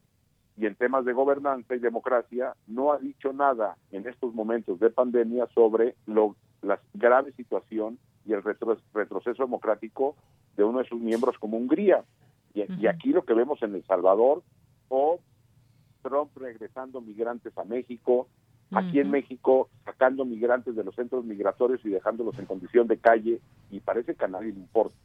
[0.57, 4.89] y en temas de gobernanza y democracia, no ha dicho nada en estos momentos de
[4.89, 10.15] pandemia sobre lo, la grave situación y el retroceso democrático
[10.55, 12.03] de uno de sus miembros como Hungría.
[12.53, 14.43] Y, y, aquí lo que vemos en El Salvador,
[14.89, 15.19] o
[16.03, 18.27] Trump regresando migrantes a México,
[18.71, 23.39] aquí en México sacando migrantes de los centros migratorios y dejándolos en condición de calle,
[23.71, 24.95] y parece que a nadie le importa.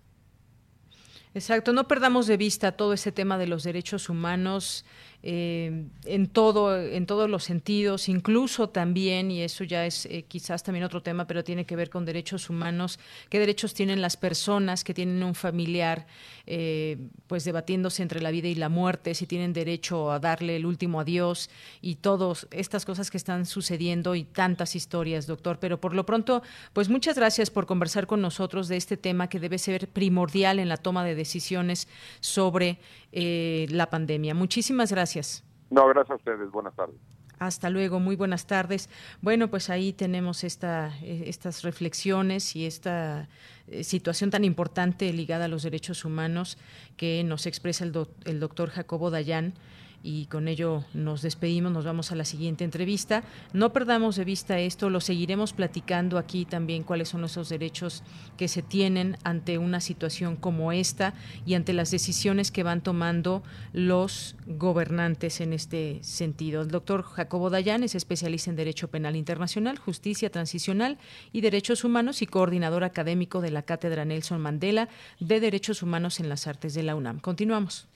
[1.34, 4.84] Exacto, no perdamos de vista todo ese tema de los derechos humanos
[5.24, 10.62] eh, en todo en todos los sentidos incluso también y eso ya es eh, quizás
[10.62, 14.84] también otro tema pero tiene que ver con derechos humanos qué derechos tienen las personas
[14.84, 16.06] que tienen un familiar
[16.46, 20.64] eh, pues debatiéndose entre la vida y la muerte si tienen derecho a darle el
[20.64, 21.50] último adiós
[21.82, 25.58] y todas estas cosas que están sucediendo y tantas historias doctor.
[25.58, 29.40] Pero por lo pronto pues muchas gracias por conversar con nosotros de este tema que
[29.40, 31.88] debe ser primordial en la toma de decisiones
[32.20, 32.78] sobre
[33.10, 34.34] la pandemia.
[34.34, 35.44] Muchísimas gracias Gracias.
[35.70, 36.50] No, gracias a ustedes.
[36.50, 36.96] Buenas tardes.
[37.38, 38.88] Hasta luego, muy buenas tardes.
[39.20, 43.28] Bueno, pues ahí tenemos esta, eh, estas reflexiones y esta
[43.68, 46.58] eh, situación tan importante ligada a los derechos humanos
[46.96, 47.92] que nos expresa el,
[48.24, 49.54] el doctor Jacobo Dayan
[50.02, 53.24] y con ello nos despedimos, nos vamos a la siguiente entrevista.
[53.52, 58.02] No perdamos de vista esto, lo seguiremos platicando aquí también cuáles son esos derechos
[58.36, 63.42] que se tienen ante una situación como esta y ante las decisiones que van tomando
[63.72, 66.62] los gobernantes en este sentido.
[66.62, 70.98] El doctor Jacobo Dayan es especialista en Derecho Penal Internacional, Justicia Transicional
[71.32, 74.88] y Derechos Humanos y coordinador académico de la Cátedra Nelson Mandela
[75.20, 77.20] de Derechos Humanos en las Artes de la UNAM.
[77.20, 77.88] Continuamos.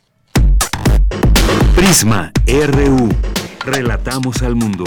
[1.82, 3.10] Prisma RU.
[3.66, 4.84] Relatamos al mundo.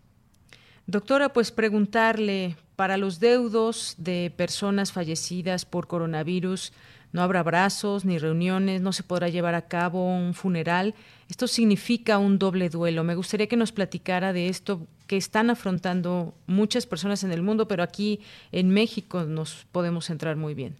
[0.87, 6.73] Doctora, pues preguntarle, para los deudos de personas fallecidas por coronavirus,
[7.17, 10.93] no habrá abrazos ni reuniones, no se podrá llevar a cabo un funeral.
[11.29, 13.03] Esto significa un doble duelo.
[13.03, 17.67] Me gustaría que nos platicara de esto que están afrontando muchas personas en el mundo,
[17.67, 20.75] pero aquí en México nos podemos centrar muy bien.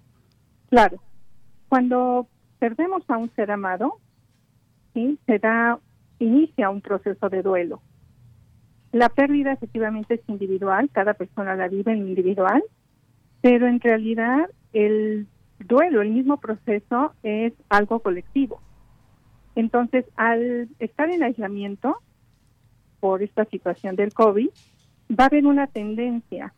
[0.70, 1.02] Claro.
[1.70, 2.28] Cuando
[2.60, 4.00] perdemos a un ser amado,
[4.94, 5.80] se da,
[6.20, 7.82] inicia un proceso de duelo.
[8.92, 12.64] La pérdida efectivamente es individual, cada persona la vive en individual,
[13.42, 15.28] pero en realidad el
[15.60, 18.62] duelo, el mismo proceso es algo colectivo.
[19.56, 21.98] Entonces, al estar en aislamiento
[23.00, 24.50] por esta situación del COVID,
[25.12, 26.54] va a haber una tendencia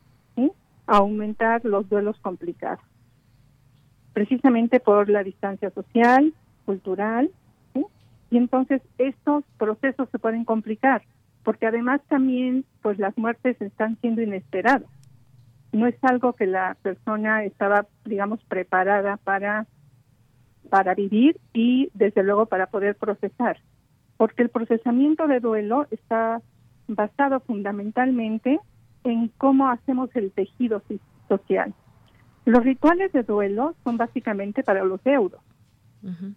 [0.88, 2.84] a aumentar los duelos complicados,
[4.14, 6.34] precisamente por la distancia social,
[6.66, 7.30] cultural,
[8.32, 11.04] y entonces estos procesos se pueden complicar,
[11.44, 14.90] porque además también pues las muertes están siendo inesperadas
[15.72, 19.68] no es algo que la persona estaba, digamos, preparada para,
[20.70, 23.60] para vivir y desde luego para poder procesar.
[24.18, 26.42] Porque el procesamiento de duelo está
[26.88, 28.60] basado fundamentalmente
[29.04, 30.82] en cómo hacemos el tejido
[31.28, 31.74] social.
[32.46, 35.42] Los rituales de duelo son básicamente para los deudos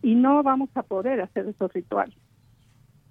[0.03, 2.17] y no vamos a poder hacer esos rituales.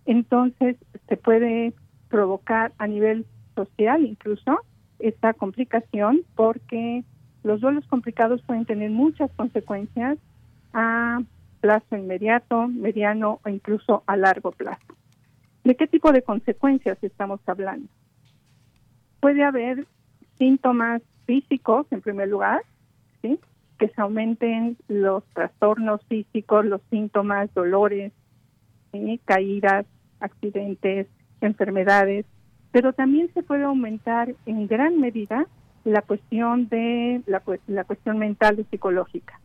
[0.05, 0.75] Entonces
[1.07, 1.73] se puede
[2.09, 4.59] provocar a nivel social incluso
[5.01, 7.03] esta complicación porque
[7.43, 10.17] los duelos complicados pueden tener muchas consecuencias
[10.73, 11.21] a
[11.59, 14.95] plazo inmediato, mediano o incluso a largo plazo.
[15.63, 17.87] ¿De qué tipo de consecuencias estamos hablando?
[19.19, 19.85] Puede haber
[20.37, 22.61] síntomas físicos, en primer lugar,
[23.21, 23.39] ¿sí?
[23.77, 28.11] que se aumenten los trastornos físicos, los síntomas, dolores,
[29.25, 29.85] caídas,
[30.19, 31.07] accidentes,
[31.41, 32.25] enfermedades,
[32.71, 35.45] pero también se puede aumentar en gran medida
[35.83, 39.39] la cuestión de la, la cuestión mental y psicológica.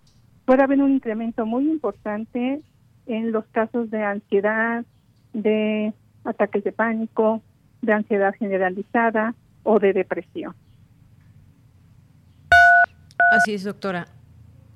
[0.45, 2.61] Puede haber un incremento muy importante
[3.07, 4.85] en los casos de ansiedad,
[5.33, 5.93] de
[6.24, 7.43] ataques de pánico,
[7.83, 10.55] de ansiedad generalizada o de depresión.
[13.33, 14.07] Así es, doctora.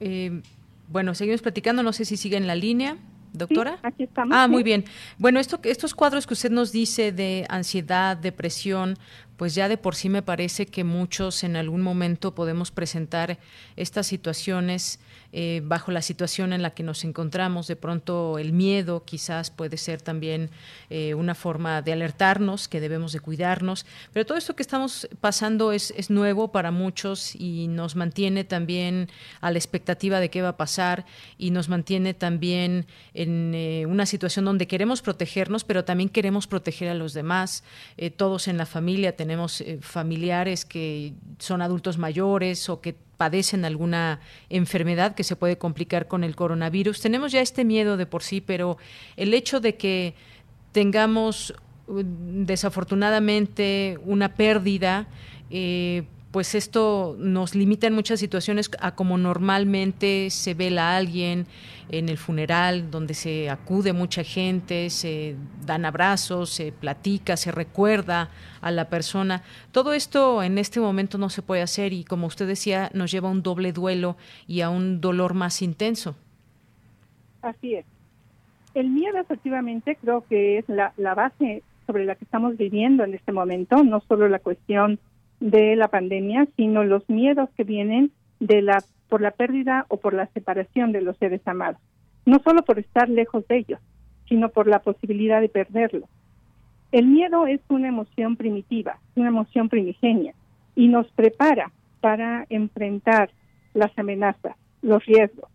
[0.01, 0.43] Eh,
[0.89, 2.97] bueno, seguimos platicando, no sé si sigue en la línea.
[3.33, 3.79] Doctora.
[3.83, 4.37] aquí estamos.
[4.37, 4.85] Ah, muy bien.
[5.19, 8.99] Bueno, esto, estos cuadros que usted nos dice de ansiedad, depresión,
[9.37, 13.39] pues ya de por sí me parece que muchos en algún momento podemos presentar
[13.77, 15.01] estas situaciones
[15.33, 17.69] eh, bajo la situación en la que nos encontramos.
[17.69, 20.51] De pronto el miedo quizás puede ser también
[20.89, 23.87] eh, una forma de alertarnos que debemos de cuidarnos.
[24.13, 29.09] Pero todo esto que estamos pasando es, es nuevo para muchos y nos mantiene también
[29.41, 31.07] a la expectativa de qué va a pasar
[31.39, 36.89] y nos mantiene también en eh, una situación donde queremos protegernos, pero también queremos proteger
[36.89, 37.63] a los demás.
[38.17, 44.19] todos en la familia tenemos familiares que son adultos mayores o que padecen alguna
[44.49, 47.03] enfermedad que se puede complicar con el coronavirus.
[47.03, 48.79] Tenemos ya este miedo de por sí, pero
[49.19, 50.15] el hecho de que
[50.73, 51.53] tengamos
[51.87, 55.07] uh, desafortunadamente una pérdida,
[55.51, 61.47] eh, pues esto nos limita en muchas situaciones a como normalmente se vela a alguien
[61.91, 65.35] en el funeral, donde se acude mucha gente, se
[65.67, 69.43] dan abrazos, se platica, se recuerda a la persona.
[69.73, 73.29] Todo esto en este momento no se puede hacer y como usted decía, nos lleva
[73.29, 74.17] a un doble duelo
[74.47, 76.15] y a un dolor más intenso.
[77.43, 77.87] Así es.
[78.75, 83.15] El miedo efectivamente creo que es la, la base sobre la que estamos viviendo en
[83.15, 85.01] este momento, no solo la cuestión
[85.41, 90.15] de la pandemia, sino los miedos que vienen de la por la pérdida o por
[90.15, 91.81] la separación de los seres amados.
[92.25, 93.81] No solo por estar lejos de ellos,
[94.29, 96.09] sino por la posibilidad de perderlos.
[96.93, 100.35] El miedo es una emoción primitiva, una emoción primigenia,
[100.77, 103.31] y nos prepara para enfrentar
[103.75, 105.51] las amenazas, los riesgos.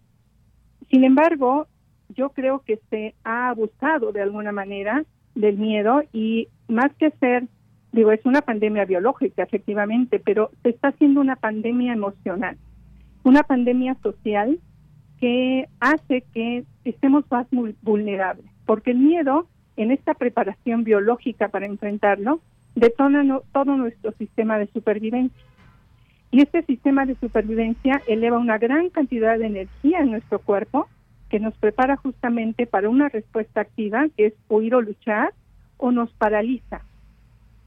[0.89, 1.67] Sin embargo,
[2.09, 7.47] yo creo que se ha abusado de alguna manera del miedo y más que ser
[7.95, 12.57] Digo, es una pandemia biológica, efectivamente, pero se está haciendo una pandemia emocional,
[13.23, 14.59] una pandemia social
[15.21, 17.47] que hace que estemos más
[17.83, 22.41] vulnerables, porque el miedo en esta preparación biológica para enfrentarlo
[22.75, 25.45] detona todo nuestro sistema de supervivencia.
[26.31, 30.89] Y este sistema de supervivencia eleva una gran cantidad de energía en nuestro cuerpo
[31.29, 35.33] que nos prepara justamente para una respuesta activa, que es huir o luchar,
[35.77, 36.81] o nos paraliza,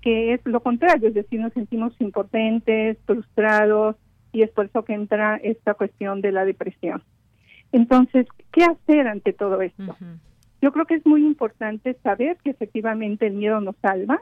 [0.00, 3.96] que es lo contrario, es decir, nos sentimos impotentes, frustrados,
[4.32, 7.02] y es por eso que entra esta cuestión de la depresión.
[7.72, 9.96] Entonces, ¿qué hacer ante todo esto?
[10.60, 14.20] Yo creo que es muy importante saber que efectivamente el miedo nos salva,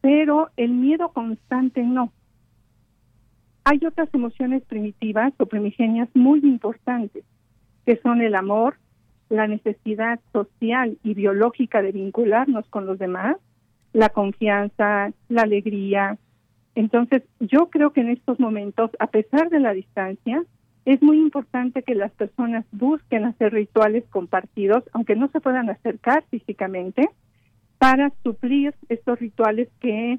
[0.00, 2.12] pero el miedo constante no.
[3.64, 7.24] Hay otras emociones primitivas o primigenias muy importantes,
[7.84, 8.76] que son el amor,
[9.28, 13.36] la necesidad social y biológica de vincularnos con los demás,
[13.96, 16.18] la confianza, la alegría.
[16.74, 20.44] Entonces, yo creo que en estos momentos, a pesar de la distancia,
[20.84, 26.24] es muy importante que las personas busquen hacer rituales compartidos, aunque no se puedan acercar
[26.30, 27.08] físicamente,
[27.78, 30.18] para suplir estos rituales que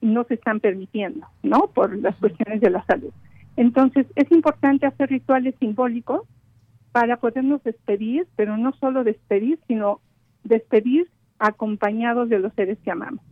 [0.00, 1.72] no se están permitiendo, ¿no?
[1.74, 3.10] Por las cuestiones de la salud.
[3.56, 6.22] Entonces, es importante hacer rituales simbólicos
[6.92, 10.00] para podernos despedir, pero no solo despedir, sino
[10.44, 11.08] despedir
[11.38, 13.24] acompañados de los seres que amamos.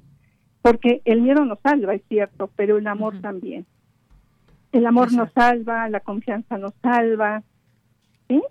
[0.63, 3.67] Porque el miedo nos salva, es cierto, pero el amor también.
[4.73, 7.43] El amor nos salva, la confianza nos salva.
[8.29, 8.43] ¿Sí?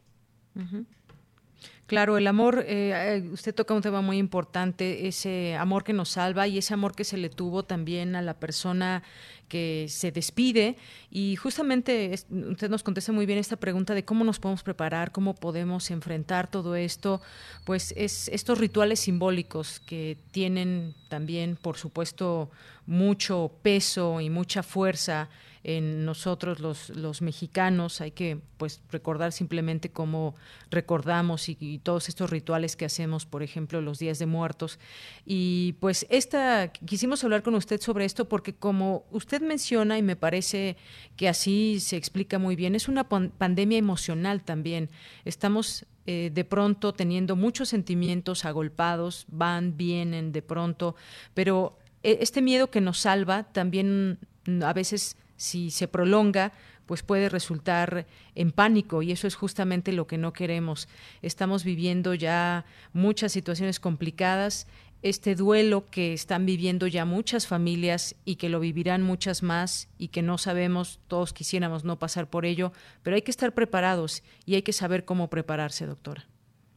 [1.86, 6.10] Claro, el amor, eh, eh, usted toca un tema muy importante, ese amor que nos
[6.10, 9.04] salva y ese amor que se le tuvo también a la persona
[9.50, 10.78] que se despide.
[11.12, 15.36] Y justamente usted nos contesta muy bien esta pregunta de cómo nos podemos preparar, cómo
[15.36, 17.22] podemos enfrentar todo esto.
[17.66, 22.50] Pues es estos rituales simbólicos que tienen también, por supuesto,
[22.86, 25.30] mucho peso y mucha fuerza
[25.64, 28.01] en nosotros los, los mexicanos.
[28.01, 30.36] Hay que pues recordar simplemente cómo
[30.70, 34.80] recordamos y, todos estos rituales que hacemos, por ejemplo, los días de muertos.
[35.26, 40.16] Y pues esta quisimos hablar con usted sobre esto porque como usted menciona y me
[40.16, 40.78] parece
[41.16, 44.89] que así se explica muy bien, es una pandemia emocional también.
[45.26, 50.95] Estamos eh, de pronto teniendo muchos sentimientos agolpados, van, vienen de pronto,
[51.34, 56.52] pero eh, este miedo que nos salva también mm, a veces si se prolonga,
[56.86, 58.06] pues puede resultar
[58.36, 60.88] en pánico y eso es justamente lo que no queremos.
[61.22, 64.68] Estamos viviendo ya muchas situaciones complicadas,
[65.02, 70.08] este duelo que están viviendo ya muchas familias y que lo vivirán muchas más y
[70.10, 72.72] que no sabemos, todos quisiéramos no pasar por ello,
[73.04, 76.26] pero hay que estar preparados y hay que saber cómo prepararse, doctora.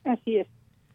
[0.05, 0.49] Así es.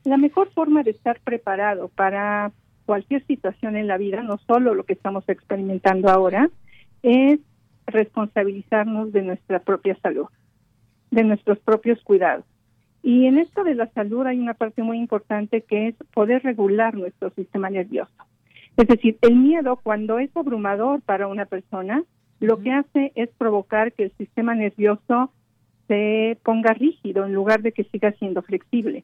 [0.03, 2.51] La mejor forma de estar preparado para
[2.85, 6.49] cualquier situación en la vida, no solo lo que estamos experimentando ahora,
[7.03, 7.39] es
[7.91, 10.27] responsabilizarnos de nuestra propia salud,
[11.11, 12.45] de nuestros propios cuidados.
[13.03, 16.95] Y en esto de la salud hay una parte muy importante que es poder regular
[16.95, 18.11] nuestro sistema nervioso.
[18.77, 22.03] Es decir, el miedo cuando es abrumador para una persona,
[22.39, 25.31] lo que hace es provocar que el sistema nervioso
[25.87, 29.03] se ponga rígido en lugar de que siga siendo flexible.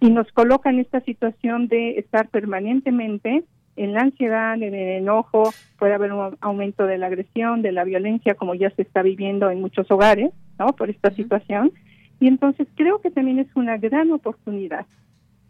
[0.00, 3.44] Y nos coloca en esta situación de estar permanentemente
[3.76, 7.84] en la ansiedad, en el enojo, puede haber un aumento de la agresión, de la
[7.84, 10.68] violencia, como ya se está viviendo en muchos hogares, ¿no?
[10.68, 11.72] Por esta situación.
[12.18, 14.86] Y entonces creo que también es una gran oportunidad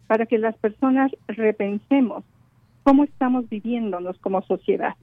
[0.07, 2.23] para que las personas repensemos
[2.83, 4.95] cómo estamos viviéndonos como sociedad.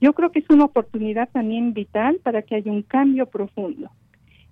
[0.00, 3.90] Yo creo que es una oportunidad también vital para que haya un cambio profundo.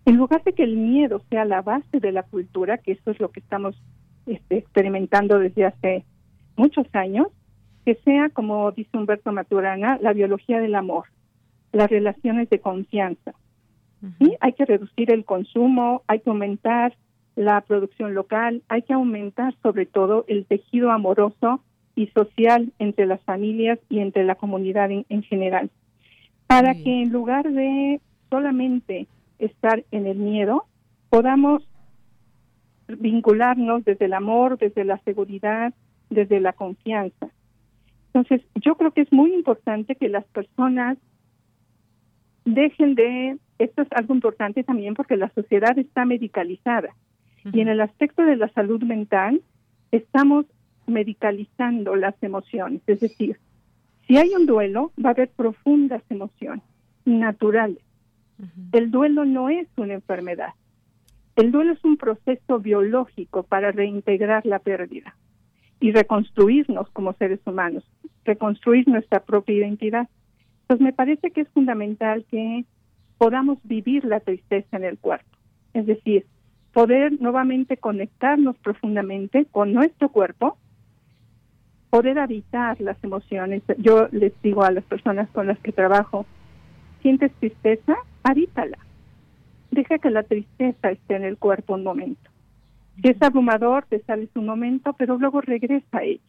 [0.04, 3.20] En lugar de que el miedo sea la base de la cultura, que eso es
[3.20, 3.80] lo que estamos
[4.26, 6.04] este, experimentando desde hace
[6.56, 7.28] muchos años,
[7.88, 11.06] que sea, como dice Humberto Maturana, la biología del amor,
[11.72, 13.32] las relaciones de confianza.
[14.40, 16.94] Hay que reducir el consumo, hay que aumentar
[17.34, 21.62] la producción local, hay que aumentar sobre todo el tejido amoroso
[21.94, 25.70] y social entre las familias y entre la comunidad en, general,
[26.46, 29.06] para que en lugar de solamente
[29.38, 30.66] estar en el miedo,
[31.08, 31.66] podamos
[32.86, 35.72] vincularnos desde el amor, desde la seguridad,
[36.10, 37.30] desde la confianza.
[38.12, 40.98] Entonces, yo creo que es muy importante que las personas
[42.44, 46.94] dejen de, esto es algo importante también porque la sociedad está medicalizada
[47.52, 49.42] y en el aspecto de la salud mental
[49.92, 50.46] estamos
[50.86, 52.82] medicalizando las emociones.
[52.86, 53.38] Es decir,
[54.06, 56.64] si hay un duelo, va a haber profundas emociones
[57.04, 57.82] naturales.
[58.72, 60.54] El duelo no es una enfermedad.
[61.36, 65.14] El duelo es un proceso biológico para reintegrar la pérdida
[65.80, 67.84] y reconstruirnos como seres humanos,
[68.24, 70.08] reconstruir nuestra propia identidad.
[70.62, 72.64] Entonces me parece que es fundamental que
[73.16, 75.36] podamos vivir la tristeza en el cuerpo,
[75.74, 76.26] es decir,
[76.72, 80.58] poder nuevamente conectarnos profundamente con nuestro cuerpo
[81.90, 83.62] poder habitar las emociones.
[83.78, 86.26] Yo les digo a las personas con las que trabajo,
[87.02, 88.78] sientes tristeza, habítala.
[89.70, 92.30] Deja que la tristeza esté en el cuerpo un momento.
[93.00, 96.20] Si es abrumador, te sales un momento, pero luego regresa a ella.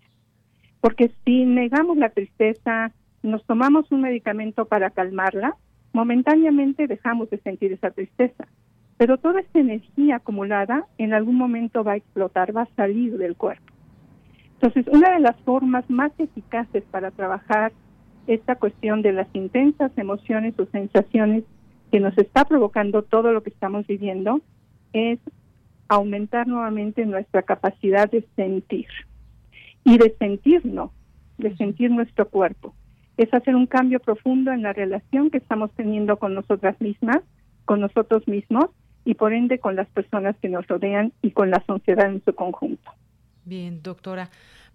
[0.82, 2.92] Porque si negamos la tristeza,
[3.24, 5.56] nos tomamos un medicamento para calmarla,
[5.94, 8.48] momentáneamente dejamos de sentir esa tristeza.
[8.98, 13.36] Pero toda esta energía acumulada en algún momento va a explotar, va a salir del
[13.36, 13.74] cuerpo.
[14.62, 17.72] Entonces, una de las formas más eficaces para trabajar
[18.28, 21.46] esta cuestión de las intensas emociones o sensaciones
[21.92, 24.42] que nos está provocando todo lo que estamos viviendo
[24.94, 25.18] es
[25.90, 28.88] aumentar nuevamente nuestra capacidad de sentir
[29.84, 30.92] y de sentirnos,
[31.38, 32.74] de sentir nuestro cuerpo.
[33.18, 37.20] Es hacer un cambio profundo en la relación que estamos teniendo con nosotras mismas,
[37.66, 38.68] con nosotros mismos
[39.04, 42.34] y por ende con las personas que nos rodean y con la sociedad en su
[42.34, 42.92] conjunto.
[43.44, 44.30] Bien, doctora.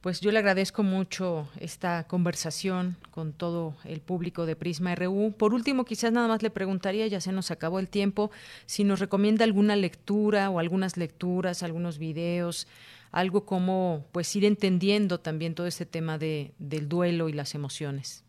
[0.05, 5.33] Pues yo le agradezco mucho esta conversación con todo el público de Prisma RU.
[5.33, 8.31] Por último, quizás nada más le preguntaría, ya se nos acabó el tiempo,
[8.67, 12.69] si nos recomienda alguna lectura o algunas lecturas, algunos videos,
[13.13, 18.27] algo como pues ir entendiendo también todo este tema de, del duelo y las emociones.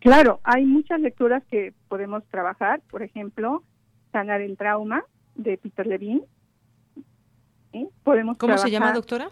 [0.00, 3.62] Claro, hay muchas lecturas que podemos trabajar, por ejemplo,
[4.12, 5.06] Sanar el trauma
[5.36, 6.20] de Peter Levine.
[8.02, 9.30] Podemos ¿Cómo se llama, doctora?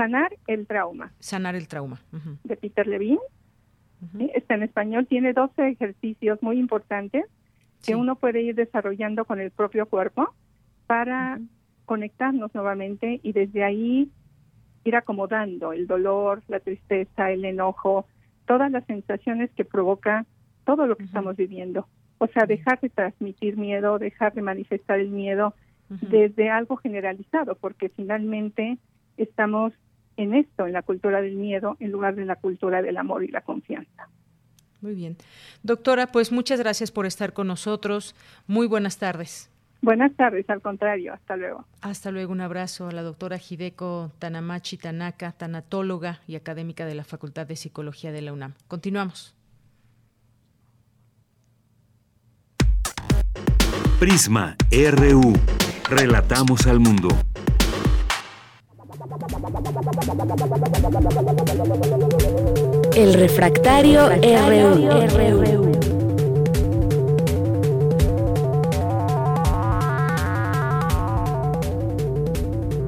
[0.00, 1.12] Sanar el trauma.
[1.18, 2.00] Sanar el trauma.
[2.42, 3.20] De Peter Levine.
[4.34, 7.26] Está en español, tiene 12 ejercicios muy importantes
[7.84, 10.34] que uno puede ir desarrollando con el propio cuerpo
[10.86, 11.38] para
[11.84, 14.10] conectarnos nuevamente y desde ahí
[14.84, 18.06] ir acomodando el dolor, la tristeza, el enojo,
[18.46, 20.24] todas las sensaciones que provoca
[20.64, 21.88] todo lo que estamos viviendo.
[22.16, 25.52] O sea, dejar de transmitir miedo, dejar de manifestar el miedo
[25.90, 28.78] desde algo generalizado, porque finalmente
[29.18, 29.74] estamos
[30.16, 33.28] en esto, en la cultura del miedo, en lugar de la cultura del amor y
[33.28, 34.08] la confianza.
[34.80, 35.16] Muy bien.
[35.62, 38.14] Doctora, pues muchas gracias por estar con nosotros.
[38.46, 39.50] Muy buenas tardes.
[39.82, 41.64] Buenas tardes, al contrario, hasta luego.
[41.80, 47.04] Hasta luego, un abrazo a la doctora Hideko Tanamachi Tanaka, tanatóloga y académica de la
[47.04, 48.54] Facultad de Psicología de la UNAM.
[48.68, 49.34] Continuamos.
[53.98, 55.32] Prisma RU.
[55.88, 57.08] Relatamos al mundo.
[62.96, 64.10] El refractario.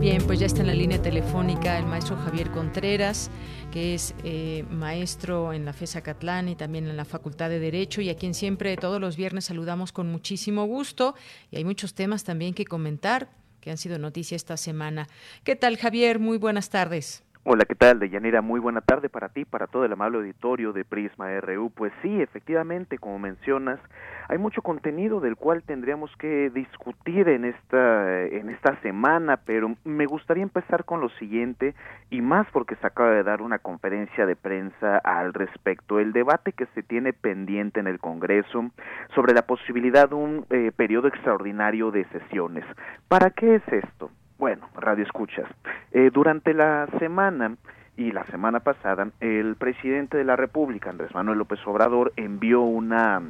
[0.01, 3.31] Bien, pues ya está en la línea telefónica el maestro Javier Contreras,
[3.71, 8.01] que es eh, maestro en la FESA Catlán y también en la Facultad de Derecho
[8.01, 11.15] y a quien siempre todos los viernes saludamos con muchísimo gusto
[11.51, 13.29] y hay muchos temas también que comentar
[13.63, 15.09] que han sido noticia esta semana.
[15.45, 16.19] ¿Qué tal Javier?
[16.19, 17.23] Muy buenas tardes.
[17.45, 18.41] Hola, ¿qué tal, Deyanira?
[18.41, 21.71] Muy buena tarde para ti, para todo el amable auditorio de Prisma RU.
[21.71, 23.81] Pues sí, efectivamente, como mencionas,
[24.29, 30.07] hay mucho contenido del cual tendríamos que discutir en esta en esta semana, pero me
[30.07, 31.75] gustaría empezar con lo siguiente
[32.11, 36.53] y más porque se acaba de dar una conferencia de prensa al respecto, el debate
[36.53, 38.71] que se tiene pendiente en el Congreso
[39.17, 42.65] sobre la posibilidad de un eh, periodo extraordinario de sesiones.
[43.09, 44.13] ¿Para qué es esto?
[44.43, 45.49] Bueno, radio escuchas.
[45.93, 47.55] Eh, durante la semana
[47.97, 53.23] y la semana pasada, el presidente de la República, Andrés Manuel López Obrador, envió una,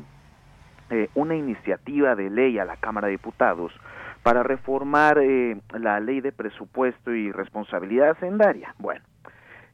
[0.88, 3.78] eh, una iniciativa de ley a la Cámara de Diputados
[4.22, 8.74] para reformar eh, la ley de presupuesto y responsabilidad hacendaria.
[8.78, 9.04] Bueno,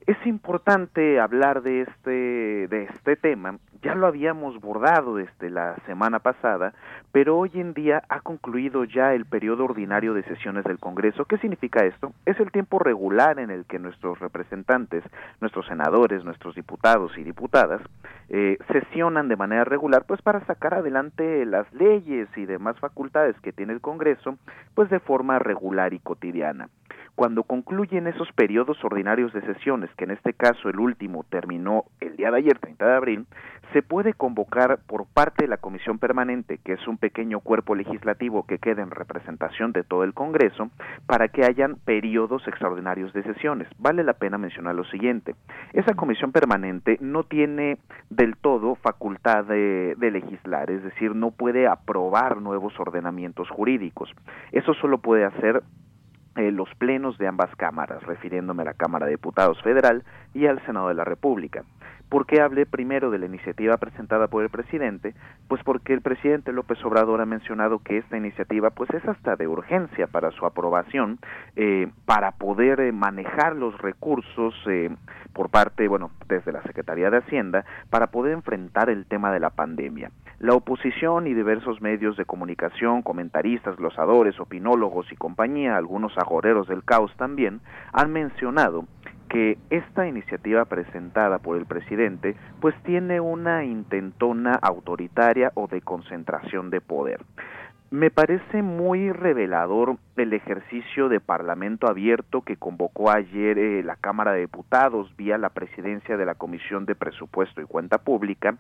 [0.09, 6.19] es importante hablar de este, de este tema, ya lo habíamos bordado desde la semana
[6.19, 6.73] pasada,
[7.13, 11.25] pero hoy en día ha concluido ya el periodo ordinario de sesiones del Congreso.
[11.25, 12.13] ¿Qué significa esto?
[12.27, 15.03] Es el tiempo regular en el que nuestros representantes,
[15.41, 17.81] nuestros senadores, nuestros diputados y diputadas
[18.29, 23.53] eh, sesionan de manera regular, pues para sacar adelante las leyes y demás facultades que
[23.53, 24.37] tiene el Congreso,
[24.75, 26.69] pues de forma regular y cotidiana.
[27.19, 32.15] Cuando concluyen esos periodos ordinarios de sesiones, que en este caso el último terminó el
[32.15, 33.27] día de ayer, 30 de abril,
[33.73, 38.47] se puede convocar por parte de la Comisión Permanente, que es un pequeño cuerpo legislativo
[38.47, 40.71] que queda en representación de todo el Congreso,
[41.07, 43.67] para que hayan periodos extraordinarios de sesiones.
[43.79, 45.35] Vale la pena mencionar lo siguiente.
[45.73, 47.79] Esa Comisión Permanente no tiene
[48.11, 54.09] del todo facultad de, de legislar, es decir, no puede aprobar nuevos ordenamientos jurídicos.
[54.53, 55.65] Eso solo puede hacer
[56.39, 60.65] eh, los plenos de ambas cámaras, refiriéndome a la Cámara de Diputados Federal y al
[60.65, 61.65] Senado de la República.
[62.09, 65.15] ¿Por qué hablé primero de la iniciativa presentada por el presidente?
[65.47, 69.47] Pues porque el presidente López Obrador ha mencionado que esta iniciativa pues es hasta de
[69.47, 71.19] urgencia para su aprobación,
[71.55, 74.89] eh, para poder eh, manejar los recursos eh,
[75.35, 79.51] por parte, bueno, desde la Secretaría de Hacienda, para poder enfrentar el tema de la
[79.51, 80.11] pandemia.
[80.41, 86.85] La oposición y diversos medios de comunicación, comentaristas, glosadores, opinólogos y compañía, algunos agoreros del
[86.85, 87.61] caos también,
[87.93, 88.85] han mencionado
[89.29, 96.71] que esta iniciativa presentada por el presidente pues tiene una intentona autoritaria o de concentración
[96.71, 97.21] de poder.
[97.91, 104.33] Me parece muy revelador el ejercicio de Parlamento abierto que convocó ayer eh, la Cámara
[104.33, 108.57] de Diputados vía la presidencia de la Comisión de Presupuesto y Cuenta Pública,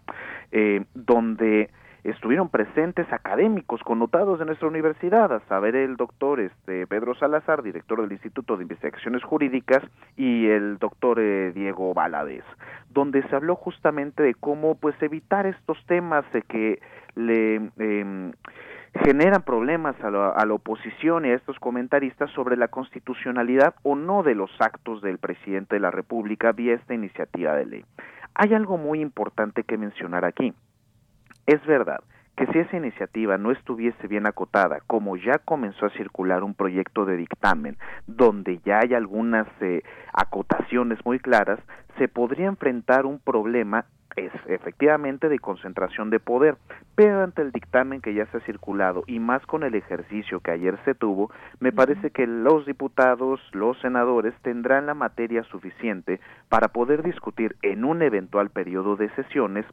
[0.51, 1.68] eh, donde
[2.05, 8.01] estuvieron presentes académicos connotados de nuestra universidad, a saber el doctor este, Pedro Salazar, director
[8.01, 9.83] del Instituto de Investigaciones Jurídicas,
[10.16, 12.45] y el doctor eh, Diego Valadez,
[12.89, 16.81] donde se habló justamente de cómo pues evitar estos temas de que
[17.14, 18.33] le em,
[19.05, 23.97] generan problemas a la, a la, oposición y a estos comentaristas sobre la constitucionalidad o
[23.97, 27.85] no de los actos del presidente de la República vía esta iniciativa de ley.
[28.35, 30.55] Hay algo muy importante que mencionar aquí.
[31.47, 32.01] Es verdad
[32.39, 37.05] que si esa iniciativa no estuviese bien acotada, como ya comenzó a circular un proyecto
[37.05, 37.77] de dictamen
[38.07, 39.83] donde ya hay algunas eh,
[40.13, 41.59] acotaciones muy claras,
[41.99, 43.87] se podría enfrentar un problema
[44.19, 46.57] es efectivamente de concentración de poder,
[46.95, 50.51] pero ante el dictamen que ya se ha circulado y más con el ejercicio que
[50.51, 56.69] ayer se tuvo, me parece que los diputados, los senadores tendrán la materia suficiente para
[56.69, 59.64] poder discutir en un eventual periodo de sesiones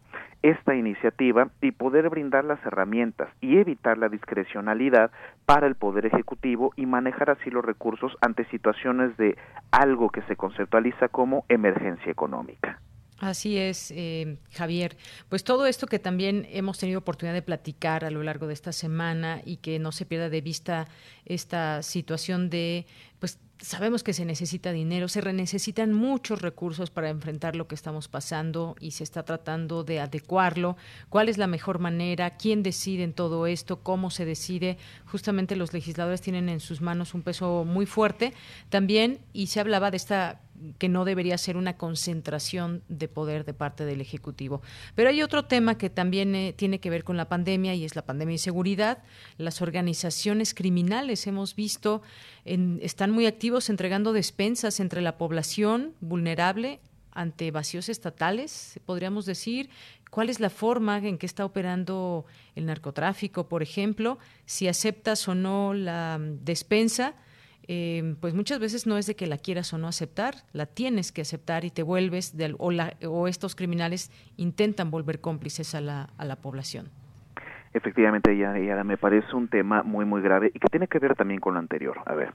[0.42, 5.12] esta iniciativa y poder brindar las herramientas y evitar la discrecionalidad
[5.46, 9.38] para el Poder Ejecutivo y manejar así los recursos ante situaciones de
[9.72, 12.80] algo que se conceptualiza como emergencia económica.
[13.18, 14.98] Así es, eh, Javier.
[15.30, 18.74] Pues todo esto que también hemos tenido oportunidad de platicar a lo largo de esta
[18.74, 20.88] semana y que no se pierda de vista
[21.24, 22.86] esta situación de,
[23.20, 28.10] pues sabemos que se necesita dinero, se necesitan muchos recursos para enfrentar lo que estamos
[28.10, 30.76] pasando y se está tratando de adecuarlo.
[31.08, 32.32] ¿Cuál es la mejor manera?
[32.32, 33.82] ¿Quién decide en todo esto?
[33.82, 34.78] ¿Cómo se decide?
[35.06, 38.34] Justamente los legisladores tienen en sus manos un peso muy fuerte
[38.68, 40.42] también y se hablaba de esta
[40.78, 44.62] que no debería ser una concentración de poder de parte del Ejecutivo.
[44.96, 47.96] Pero hay otro tema que también eh, tiene que ver con la pandemia y es
[47.96, 49.00] la pandemia y seguridad.
[49.38, 52.02] Las organizaciones criminales, hemos visto,
[52.46, 56.80] en, están muy activos entregando despensas entre la población vulnerable
[57.12, 59.70] ante vacíos estatales, podríamos decir.
[60.12, 62.26] ¿Cuál es la forma en que está operando
[62.56, 64.18] el narcotráfico, por ejemplo?
[64.46, 67.16] Si aceptas o no la mm, despensa
[67.68, 71.12] eh, pues muchas veces no es de que la quieras o no aceptar, la tienes
[71.12, 72.72] que aceptar y te vuelves, o,
[73.08, 76.90] o estos criminales intentan volver cómplices a la, a la población.
[77.76, 78.54] Efectivamente, ya,
[78.86, 81.60] me parece un tema muy, muy grave y que tiene que ver también con lo
[81.60, 81.98] anterior.
[82.06, 82.32] A ver,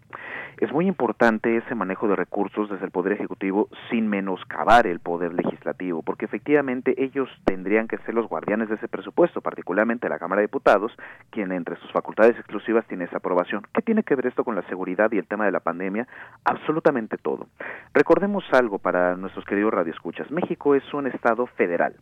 [0.58, 5.32] es muy importante ese manejo de recursos desde el Poder Ejecutivo sin menoscabar el Poder
[5.32, 10.42] Legislativo, porque efectivamente ellos tendrían que ser los guardianes de ese presupuesto, particularmente la Cámara
[10.42, 10.92] de Diputados,
[11.30, 13.62] quien entre sus facultades exclusivas tiene esa aprobación.
[13.72, 16.06] ¿Qué tiene que ver esto con la seguridad y el tema de la pandemia?
[16.44, 17.46] Absolutamente todo.
[17.94, 20.30] Recordemos algo para nuestros queridos radioescuchas.
[20.30, 21.94] México es un Estado federal.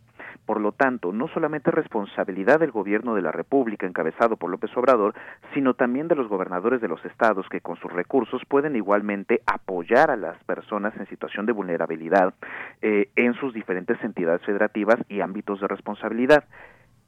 [0.45, 4.75] Por lo tanto, no solamente es responsabilidad del gobierno de la República encabezado por López
[4.77, 5.13] Obrador,
[5.53, 10.11] sino también de los gobernadores de los estados que con sus recursos pueden igualmente apoyar
[10.11, 12.33] a las personas en situación de vulnerabilidad
[12.81, 16.43] eh, en sus diferentes entidades federativas y ámbitos de responsabilidad.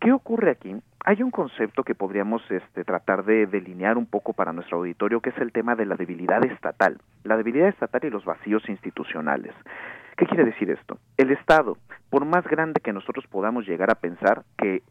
[0.02, 0.76] ¿Qué ocurre aquí?
[1.06, 5.30] Hay un concepto que podríamos este, tratar de delinear un poco para nuestro auditorio, que
[5.30, 9.54] es el tema de la debilidad estatal, la debilidad estatal y los vacíos institucionales.
[10.18, 11.00] ¿Qué quiere decir esto?
[11.18, 11.78] El Estado,
[12.10, 14.84] por más grande que nosotros podamos llegar a pensar que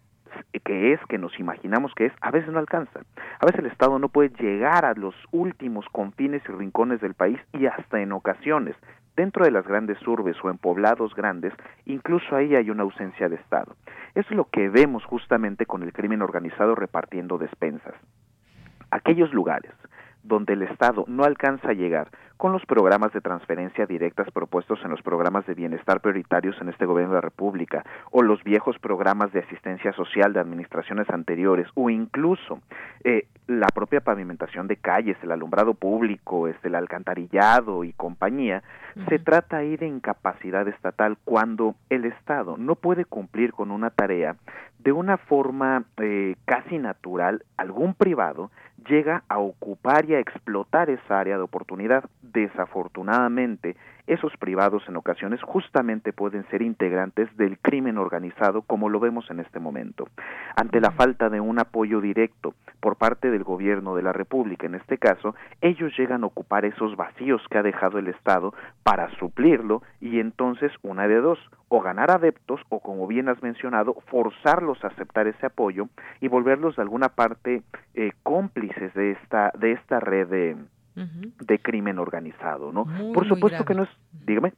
[0.64, 3.00] que es, que nos imaginamos que es, a veces no alcanza.
[3.40, 7.38] A veces el Estado no puede llegar a los últimos confines y rincones del país
[7.52, 8.76] y hasta en ocasiones,
[9.16, 11.52] dentro de las grandes urbes o en poblados grandes,
[11.84, 13.76] incluso ahí hay una ausencia de Estado.
[14.14, 17.94] Es lo que vemos justamente con el crimen organizado repartiendo despensas.
[18.90, 19.72] Aquellos lugares
[20.22, 22.08] donde el Estado no alcanza a llegar
[22.41, 26.86] con los programas de transferencia directas propuestos en los programas de bienestar prioritarios en este
[26.86, 31.91] gobierno de la República, o los viejos programas de asistencia social de administraciones anteriores, o
[31.91, 32.61] incluso
[33.05, 38.62] eh, la propia pavimentación de calles, el alumbrado público, este, el alcantarillado y compañía,
[39.11, 44.36] se trata ahí de incapacidad estatal cuando el Estado no puede cumplir con una tarea
[44.78, 48.51] de una forma eh, casi natural, algún privado
[48.88, 52.05] llega a ocupar y a explotar esa área de oportunidad.
[52.32, 53.76] Desafortunadamente,
[54.06, 59.40] esos privados en ocasiones justamente pueden ser integrantes del crimen organizado como lo vemos en
[59.40, 60.08] este momento.
[60.56, 64.74] Ante la falta de un apoyo directo por parte del gobierno de la República, en
[64.74, 69.82] este caso, ellos llegan a ocupar esos vacíos que ha dejado el Estado para suplirlo
[70.00, 74.88] y entonces una de dos, o ganar adeptos o como bien has mencionado, forzarlos a
[74.88, 75.88] aceptar ese apoyo
[76.20, 77.62] y volverlos de alguna parte
[77.94, 80.56] eh, cómplices de esta, de esta red de
[80.95, 82.86] de crimen organizado, ¿no?
[83.12, 83.91] Por supuesto que no es,
[84.26, 84.53] dígame.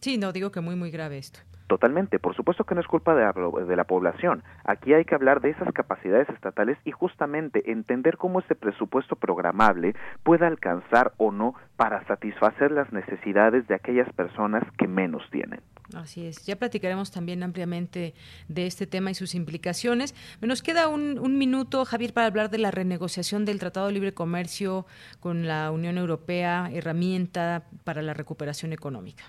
[0.00, 1.40] Sí, no, digo que muy, muy grave esto.
[1.68, 4.42] Totalmente, por supuesto que no es culpa de la, de la, población.
[4.64, 9.94] Aquí hay que hablar de esas capacidades estatales y justamente entender cómo ese presupuesto programable
[10.22, 15.60] puede alcanzar o no para satisfacer las necesidades de aquellas personas que menos tienen.
[15.94, 18.14] Así es, ya platicaremos también ampliamente
[18.48, 20.14] de este tema y sus implicaciones.
[20.40, 24.14] Nos queda un, un minuto, Javier, para hablar de la renegociación del Tratado de Libre
[24.14, 24.86] Comercio
[25.20, 29.24] con la Unión Europea, herramienta para la recuperación económica.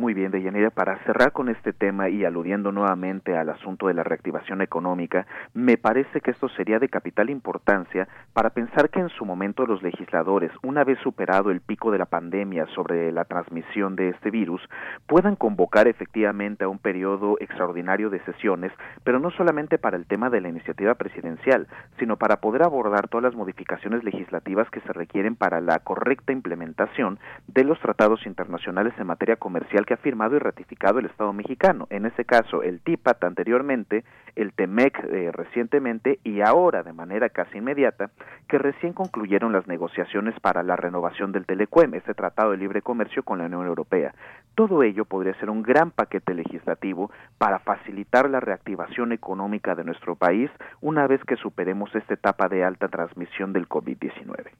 [0.00, 4.02] Muy bien, Deyanira, para cerrar con este tema y aludiendo nuevamente al asunto de la
[4.02, 9.26] reactivación económica, me parece que esto sería de capital importancia para pensar que en su
[9.26, 14.08] momento los legisladores, una vez superado el pico de la pandemia sobre la transmisión de
[14.08, 14.62] este virus,
[15.06, 18.72] puedan convocar efectivamente a un periodo extraordinario de sesiones,
[19.04, 21.66] pero no solamente para el tema de la iniciativa presidencial,
[21.98, 27.18] sino para poder abordar todas las modificaciones legislativas que se requieren para la correcta implementación
[27.48, 31.88] de los tratados internacionales en materia comercial que ha firmado y ratificado el Estado mexicano.
[31.90, 34.04] En ese caso, el TIPAT anteriormente,
[34.36, 38.12] el TEMEC eh, recientemente y ahora de manera casi inmediata,
[38.48, 43.24] que recién concluyeron las negociaciones para la renovación del Telecuem, ese tratado de libre comercio
[43.24, 44.14] con la Unión Europea.
[44.54, 50.14] Todo ello podría ser un gran paquete legislativo para facilitar la reactivación económica de nuestro
[50.14, 54.52] país una vez que superemos esta etapa de alta transmisión del COVID-19.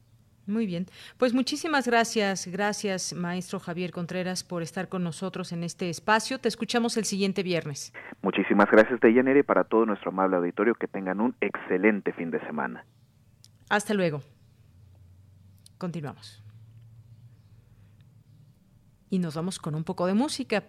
[0.50, 0.86] Muy bien.
[1.16, 6.40] Pues muchísimas gracias, gracias maestro Javier Contreras por estar con nosotros en este espacio.
[6.40, 7.92] Te escuchamos el siguiente viernes.
[8.20, 12.40] Muchísimas gracias, Deyanere, y para todo nuestro amable auditorio que tengan un excelente fin de
[12.40, 12.84] semana.
[13.68, 14.22] Hasta luego.
[15.78, 16.42] Continuamos.
[19.08, 20.64] Y nos vamos con un poco de música.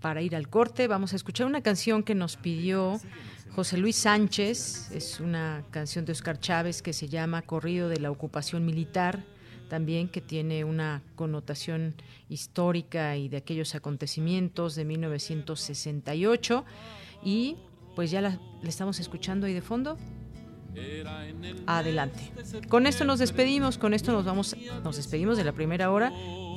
[0.00, 3.00] Para ir al corte, vamos a escuchar una canción que nos pidió
[3.58, 8.08] José Luis Sánchez, es una canción de Oscar Chávez que se llama Corrido de la
[8.08, 9.24] Ocupación Militar,
[9.68, 11.96] también que tiene una connotación
[12.28, 16.64] histórica y de aquellos acontecimientos de 1968.
[17.24, 17.56] Y
[17.96, 19.98] pues ya la, estamos escuchando ahí de fondo.
[21.66, 22.30] Adelante.
[22.68, 26.12] Con esto nos despedimos, con esto nos vamos, nos despedimos de la primera hora,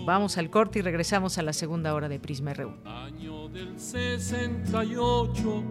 [0.06, 2.76] vamos al corte y regresamos a la segunda hora de Prisma RU.
[2.86, 5.64] Año del 68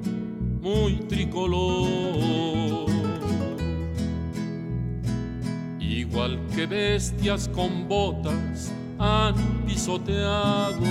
[0.61, 2.91] muy tricolor.
[5.81, 10.85] Igual que bestias con botas han pisoteado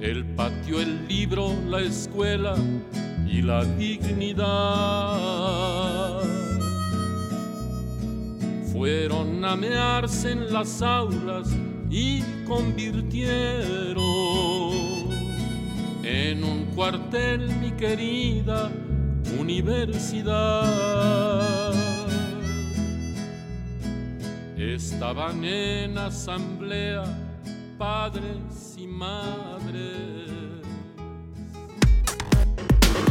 [0.00, 2.54] el patio, el libro, la escuela
[3.26, 4.46] y la dignidad.
[8.72, 11.48] Fueron a mearse en las aulas
[11.90, 14.25] y convirtieron
[16.06, 18.70] en un cuartel mi querida
[19.40, 20.72] universidad.
[24.56, 27.02] Estaban en asamblea
[27.76, 30.30] padres y madres.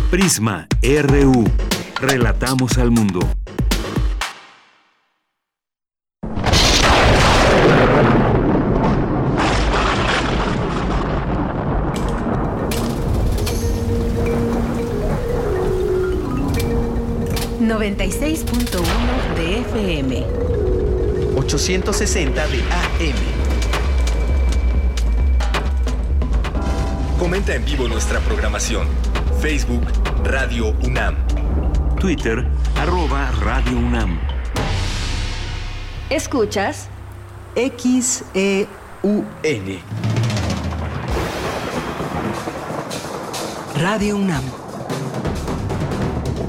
[0.09, 1.43] Prisma RU.
[1.99, 3.19] Relatamos al mundo.
[17.85, 18.81] ...96.1
[19.35, 20.25] de FM...
[21.35, 23.15] ...860 de AM...
[27.19, 28.87] Comenta en vivo nuestra programación.
[29.39, 29.83] Facebook
[30.23, 31.15] Radio UNAM.
[31.99, 32.43] Twitter
[32.75, 34.19] arroba Radio UNAM.
[36.09, 36.89] Escuchas
[37.55, 38.67] XEUN.
[43.75, 44.64] Radio UNAM.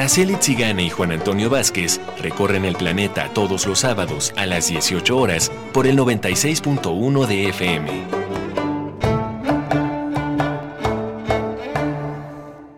[0.00, 5.14] Araceli Tzigane y Juan Antonio Vázquez recorren el planeta todos los sábados a las 18
[5.14, 8.06] horas por el 96.1 de FM.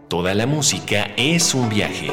[0.08, 2.10] Toda la música es un viaje.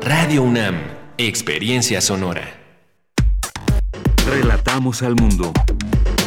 [0.00, 0.74] Radio UNAM,
[1.18, 2.52] Experiencia Sonora.
[4.26, 5.52] Relatamos al mundo.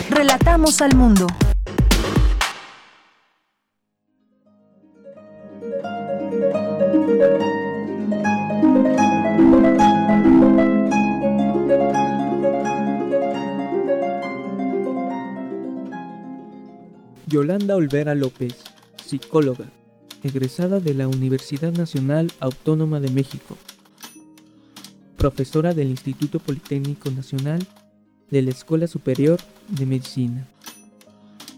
[0.09, 1.27] Relatamos al mundo.
[17.33, 18.53] Yolanda Olvera López,
[19.03, 19.65] psicóloga,
[20.21, 23.57] egresada de la Universidad Nacional Autónoma de México,
[25.17, 27.65] profesora del Instituto Politécnico Nacional
[28.29, 30.47] de la Escuela Superior de Medicina.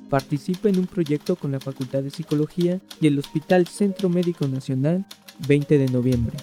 [0.10, 5.06] Participa en un proyecto con la Facultad de Psicología y el Hospital Centro Médico Nacional
[5.46, 6.38] 20 de noviembre.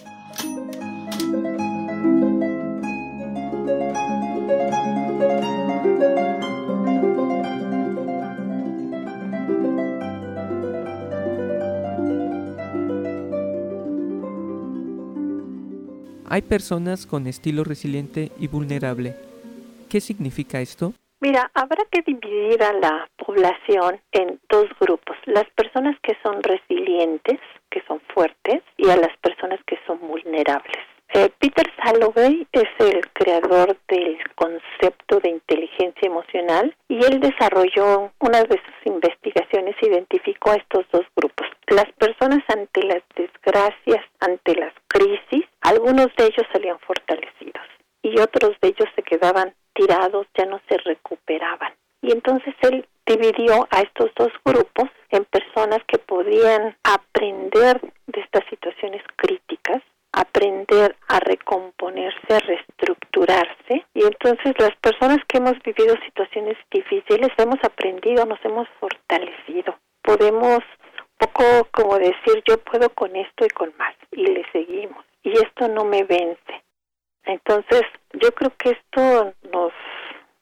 [16.33, 19.13] Hay personas con estilo resiliente y vulnerable.
[19.87, 20.93] ¿Qué significa esto?
[21.19, 27.39] Mira, habrá que dividir a la población en dos grupos, las personas que son resilientes,
[27.69, 30.83] que son fuertes, y a las personas que son vulnerables.
[31.15, 38.41] Eh, Peter Salovey es el creador del concepto de inteligencia emocional y él desarrolló una
[38.41, 41.45] de sus investigaciones, identificó a estos dos grupos.
[41.67, 47.67] Las personas ante las desgracias, ante las crisis, algunos de ellos salían fortalecidos
[48.01, 51.73] y otros de ellos se quedaban tirados, ya no se recuperaban.
[52.01, 58.43] Y entonces él dividió a estos dos grupos en personas que podían aprender de estas
[58.49, 59.81] situaciones críticas,
[60.13, 63.85] aprender a recomponerse, a reestructurarse.
[63.93, 69.75] Y entonces las personas que hemos vivido situaciones difíciles hemos aprendido, nos hemos fortalecido.
[70.01, 70.59] Podemos
[71.17, 75.03] poco como decir yo puedo con esto y con más y le seguimos.
[75.23, 76.63] Y esto no me vence.
[77.25, 77.83] Entonces,
[78.13, 79.71] yo creo que esto nos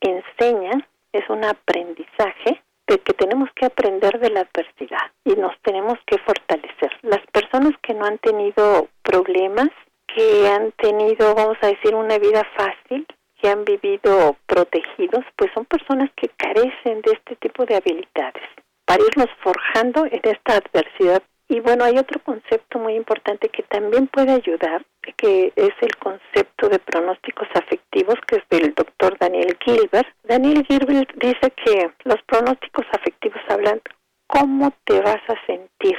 [0.01, 0.72] enseña,
[1.13, 2.61] es un aprendizaje
[2.92, 6.92] de que tenemos que aprender de la adversidad y nos tenemos que fortalecer.
[7.04, 9.70] Las personas que no han tenido problemas,
[10.14, 13.08] que han tenido, vamos a decir, una vida fácil,
[13.42, 18.44] que han vivido protegidos, pues son personas que carecen de este tipo de habilidades
[18.86, 24.08] para irnos forjando en esta adversidad y bueno, hay otro concepto muy importante que también
[24.08, 24.86] puede ayudar,
[25.18, 30.08] que es el concepto de pronósticos afectivos, que es del doctor Daniel Gilbert.
[30.24, 33.82] Daniel Gilbert dice que los pronósticos afectivos hablan
[34.28, 35.97] cómo te vas a sentir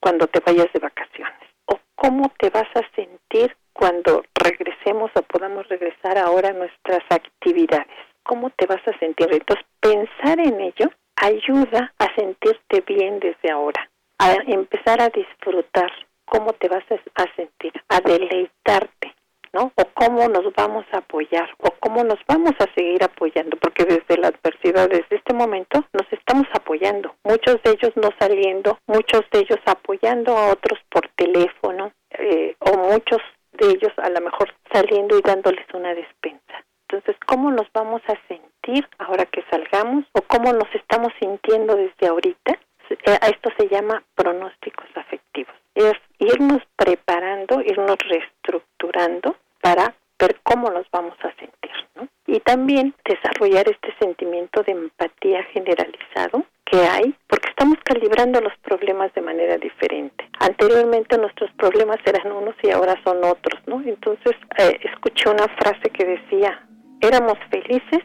[0.00, 5.68] cuando te vayas de vacaciones o cómo te vas a sentir cuando regresemos o podamos
[5.68, 7.98] regresar ahora a nuestras actividades.
[8.22, 9.28] ¿Cómo te vas a sentir?
[9.30, 13.90] Entonces, pensar en ello ayuda a sentirte bien desde ahora
[14.24, 15.90] a empezar a disfrutar
[16.24, 19.14] cómo te vas a sentir, a deleitarte,
[19.52, 19.72] ¿no?
[19.76, 24.16] O cómo nos vamos a apoyar, o cómo nos vamos a seguir apoyando, porque desde
[24.16, 27.14] la adversidad, desde este momento, nos estamos apoyando.
[27.22, 32.78] Muchos de ellos no saliendo, muchos de ellos apoyando a otros por teléfono, eh, o
[32.78, 33.20] muchos
[33.52, 36.64] de ellos a lo mejor saliendo y dándoles una despensa.
[36.88, 40.04] Entonces, ¿cómo nos vamos a sentir ahora que salgamos?
[40.12, 42.58] ¿O cómo nos estamos sintiendo desde ahorita?
[43.04, 45.54] Eh, esto se llama pronósticos afectivos.
[45.74, 52.08] Es irnos preparando, irnos reestructurando para ver cómo nos vamos a sentir, ¿no?
[52.26, 59.12] Y también desarrollar este sentimiento de empatía generalizado que hay, porque estamos calibrando los problemas
[59.12, 60.26] de manera diferente.
[60.40, 63.82] Anteriormente nuestros problemas eran unos y ahora son otros, ¿no?
[63.82, 66.66] Entonces eh, escuché una frase que decía,
[67.00, 68.00] éramos felices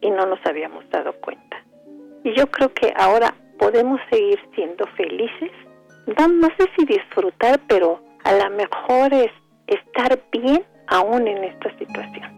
[0.00, 1.62] y no nos habíamos dado cuenta.
[2.24, 3.34] Y yo creo que ahora
[3.64, 5.50] podemos seguir siendo felices.
[6.18, 9.30] No, no sé si disfrutar, pero a lo mejor es
[9.66, 12.34] estar bien aún en esta situación.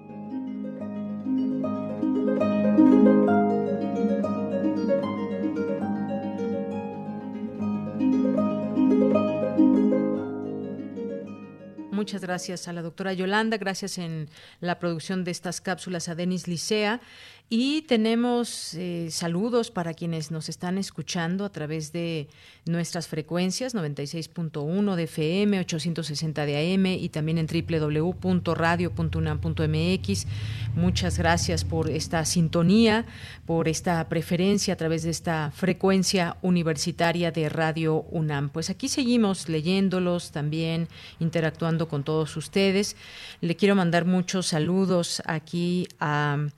[11.90, 14.28] Muchas gracias a la doctora Yolanda, gracias en
[14.60, 17.00] la producción de estas cápsulas a Denis Licea.
[17.48, 22.26] Y tenemos eh, saludos para quienes nos están escuchando a través de
[22.64, 30.26] nuestras frecuencias 96.1 de FM, 860 de AM y también en www.radio.unam.mx.
[30.74, 33.06] Muchas gracias por esta sintonía,
[33.46, 38.48] por esta preferencia a través de esta frecuencia universitaria de Radio UNAM.
[38.48, 40.88] Pues aquí seguimos leyéndolos también,
[41.20, 42.96] interactuando con todos ustedes.
[43.40, 46.48] Le quiero mandar muchos saludos aquí a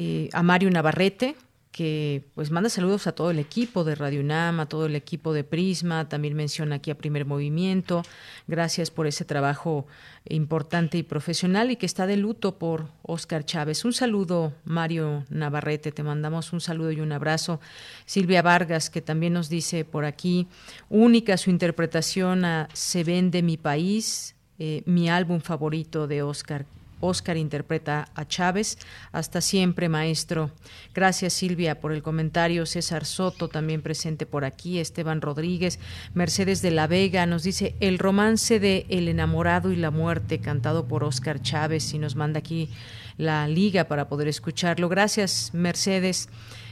[0.00, 1.34] eh, a Mario Navarrete,
[1.72, 5.32] que pues manda saludos a todo el equipo de Radio UNAM, a todo el equipo
[5.32, 8.04] de Prisma, también menciona aquí a Primer Movimiento.
[8.46, 9.88] Gracias por ese trabajo
[10.28, 13.84] importante y profesional y que está de luto por Oscar Chávez.
[13.84, 17.60] Un saludo, Mario Navarrete, te mandamos un saludo y un abrazo.
[18.06, 20.46] Silvia Vargas, que también nos dice por aquí,
[20.88, 26.66] única su interpretación a Se vende mi país, eh, mi álbum favorito de Oscar
[27.00, 28.78] Oscar interpreta a Chávez.
[29.12, 30.50] Hasta siempre, maestro.
[30.94, 32.66] Gracias, Silvia, por el comentario.
[32.66, 34.78] César Soto, también presente por aquí.
[34.78, 35.78] Esteban Rodríguez.
[36.14, 40.86] Mercedes de la Vega nos dice el romance de El enamorado y la muerte, cantado
[40.88, 41.92] por Oscar Chávez.
[41.94, 42.70] Y nos manda aquí
[43.16, 44.88] la liga para poder escucharlo.
[44.88, 46.28] Gracias, Mercedes.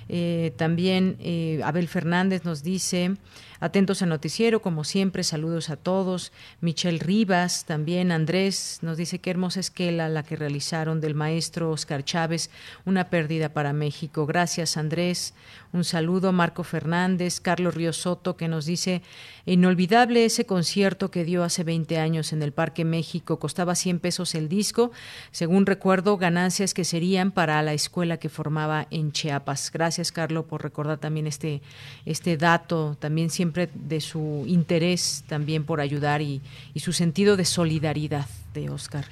[0.08, 3.16] Eh, también eh, Abel Fernández nos dice,
[3.60, 6.32] Atentos al noticiero, como siempre, saludos a todos.
[6.60, 12.04] Michelle Rivas, también Andrés, nos dice qué hermosa esquela la que realizaron del maestro Oscar
[12.04, 12.50] Chávez,
[12.84, 14.26] una pérdida para México.
[14.26, 15.34] Gracias, Andrés.
[15.76, 19.02] Un saludo, Marco Fernández, Carlos Río Soto, que nos dice,
[19.44, 24.34] inolvidable ese concierto que dio hace 20 años en el Parque México, costaba 100 pesos
[24.34, 24.90] el disco,
[25.32, 29.70] según recuerdo, ganancias que serían para la escuela que formaba en Chiapas.
[29.70, 31.60] Gracias, Carlos, por recordar también este,
[32.06, 36.40] este dato, también siempre de su interés también por ayudar y,
[36.72, 38.24] y su sentido de solidaridad
[38.54, 39.04] de Oscar.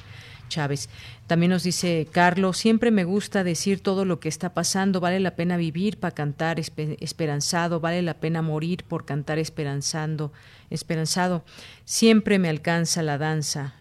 [0.49, 0.89] Chávez.
[1.27, 5.37] También nos dice Carlos, siempre me gusta decir todo lo que está pasando, vale la
[5.37, 10.33] pena vivir para cantar esperanzado, vale la pena morir por cantar esperanzando,
[10.71, 11.45] esperanzado.
[11.85, 13.75] Siempre me alcanza la danza,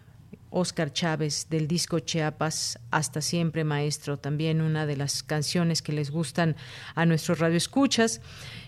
[0.54, 6.12] Oscar Chávez del disco Chiapas, Hasta siempre maestro, también una de las canciones que les
[6.12, 6.54] gustan
[6.94, 8.20] a nuestros radioescuchas.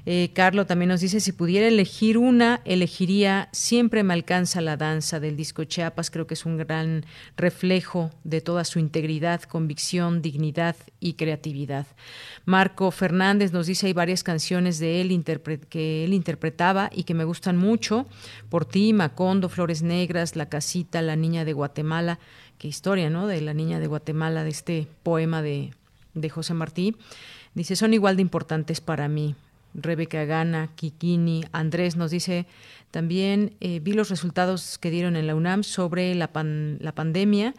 [0.08, 5.18] Eh, Carlos también nos dice, si pudiera elegir una, elegiría Siempre me alcanza la danza
[5.18, 7.04] del disco Chiapas, creo que es un gran
[7.36, 11.88] reflejo de toda su integridad, convicción, dignidad y creatividad.
[12.44, 15.24] Marco Fernández nos dice, hay varias canciones de él
[15.68, 18.06] que él interpretaba y que me gustan mucho,
[18.48, 22.20] Por ti, Macondo, Flores Negras, La Casita, La Niña de Guatemala,
[22.58, 23.26] qué historia, ¿no?
[23.26, 25.72] De la Niña de Guatemala, de este poema de,
[26.14, 26.94] de José Martí.
[27.54, 29.34] Dice, son igual de importantes para mí.
[29.74, 32.46] Rebeca Gana, Kikini, Andrés nos dice
[32.90, 36.30] también, eh, vi los resultados que dieron en la UNAM sobre la,
[36.80, 37.54] la pandemia.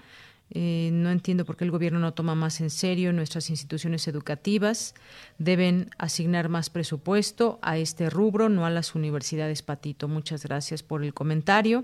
[0.50, 4.96] Eh, no entiendo por qué el gobierno no toma más en serio nuestras instituciones educativas.
[5.38, 10.08] Deben asignar más presupuesto a este rubro, no a las universidades Patito.
[10.08, 11.84] Muchas gracias por el comentario.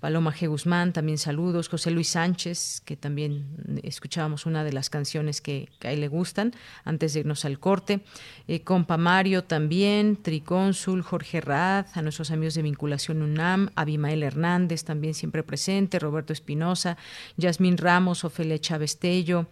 [0.00, 0.46] Paloma G.
[0.48, 1.68] Guzmán, también saludos.
[1.68, 6.52] José Luis Sánchez, que también escuchábamos una de las canciones que, a él le gustan
[6.84, 8.00] antes de irnos al corte.
[8.46, 14.84] Eh, compa Mario también, Tricónsul, Jorge Rad, a nuestros amigos de Vinculación UNAM, Abimael Hernández
[14.84, 16.98] también siempre presente, Roberto Espinosa,
[17.36, 19.46] Yasmín Ramos, Ofelia Chávez Tello,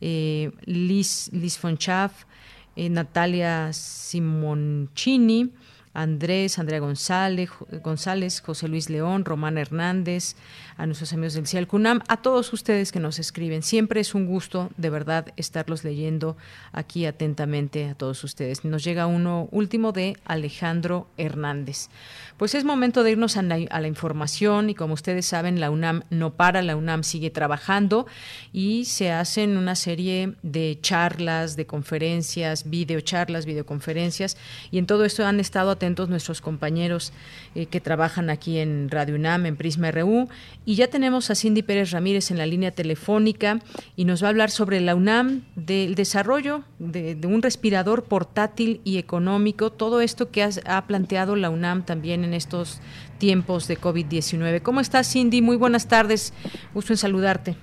[0.00, 2.24] eh, Liz, Fonchaf,
[2.74, 5.52] eh, Natalia Simoncini,
[5.92, 7.50] Andrés, Andrea González,
[7.82, 10.36] González, José Luis León, Román Hernández,
[10.80, 13.62] a nuestros amigos del CIAL CUNAM, a todos ustedes que nos escriben.
[13.62, 16.38] Siempre es un gusto, de verdad, estarlos leyendo
[16.72, 18.64] aquí atentamente a todos ustedes.
[18.64, 21.90] Nos llega uno último de Alejandro Hernández.
[22.38, 26.32] Pues es momento de irnos a la, información y como ustedes saben, la UNAM no
[26.32, 28.06] para, la UNAM sigue trabajando
[28.50, 34.38] y se hacen una serie de charlas, de conferencias, videocharlas, videoconferencias
[34.70, 37.12] y en todo esto han estado atentos nuestros compañeros
[37.54, 40.30] eh, que trabajan aquí en Radio UNAM, en Prisma RU
[40.74, 43.58] ya tenemos a Cindy Pérez Ramírez en la línea telefónica
[43.96, 48.98] y nos va a hablar sobre la UNAM, del desarrollo de, un respirador portátil y
[48.98, 52.80] económico, todo esto que ha planteado la UNAM también en en estos
[53.18, 54.62] tiempos de COVID-19.
[54.62, 55.42] ¿Cómo estás, Cindy?
[55.42, 56.32] Muy buenas tardes.
[56.72, 57.56] Gusto en saludarte.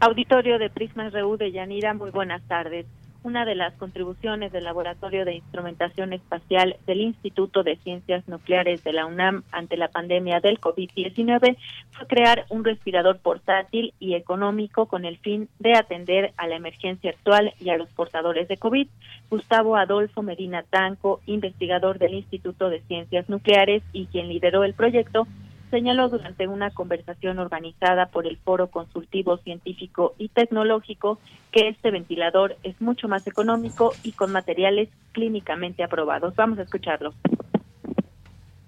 [0.00, 2.86] Auditorio de Prisma RU de Yanira, muy buenas tardes
[3.22, 8.92] una de las contribuciones del Laboratorio de Instrumentación Espacial del Instituto de Ciencias Nucleares de
[8.92, 11.56] la UNAM ante la pandemia del COVID-19
[11.90, 17.10] fue crear un respirador portátil y económico con el fin de atender a la emergencia
[17.10, 18.88] actual y a los portadores de COVID.
[19.30, 25.26] Gustavo Adolfo Medina Tanco, investigador del Instituto de Ciencias Nucleares y quien lideró el proyecto,
[25.72, 31.18] señaló durante una conversación organizada por el Foro Consultivo Científico y Tecnológico
[31.50, 36.36] que este ventilador es mucho más económico y con materiales clínicamente aprobados.
[36.36, 37.14] Vamos a escucharlo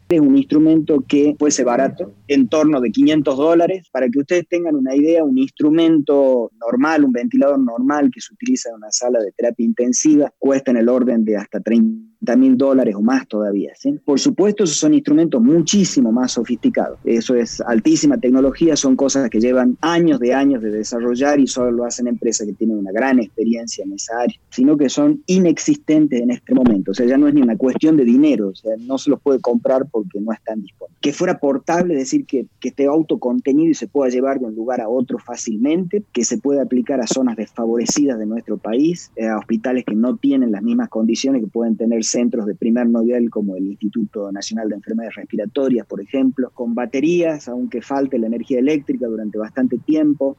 [0.08, 3.88] es un instrumento que fuese barato, en torno de 500 dólares.
[3.90, 8.68] Para que ustedes tengan una idea, un instrumento normal, un ventilador normal que se utiliza
[8.68, 12.94] en una sala de terapia intensiva, cuesta en el orden de hasta 30 mil dólares
[12.94, 13.72] o más todavía.
[14.04, 16.98] Por supuesto, esos son instrumentos muchísimo más sofisticados.
[17.04, 21.70] Eso es altísima tecnología, son cosas que llevan años de años de desarrollar y solo
[21.70, 26.20] lo hacen empresas que tienen una gran experiencia en esa área, sino que son inexistentes
[26.20, 26.92] en este momento.
[26.92, 29.20] O sea, ya no es ni una cuestión de dinero, o sea, no se los
[29.20, 30.98] puede comprar porque no están disponibles.
[31.00, 34.54] Que fuera portable, es decir, que, que esté autocontenido y se pueda llevar de un
[34.54, 39.26] lugar a otro fácilmente, que se pueda aplicar a zonas desfavorecidas de nuestro país, eh,
[39.26, 43.30] a hospitales que no tienen las mismas condiciones que pueden tener centros de primer nivel
[43.30, 48.58] como el Instituto Nacional de Enfermedades Respiratorias, por ejemplo, con baterías, aunque falte la energía
[48.58, 50.36] eléctrica durante bastante tiempo,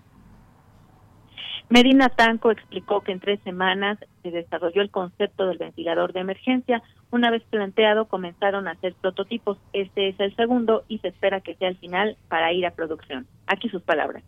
[1.70, 6.84] Medina Tanco explicó que en tres semanas se desarrolló el concepto del ventilador de emergencia.
[7.10, 9.58] Una vez planteado, comenzaron a hacer prototipos.
[9.74, 13.26] Este es el segundo y se espera que sea el final para ir a producción.
[13.48, 14.24] Aquí sus palabras.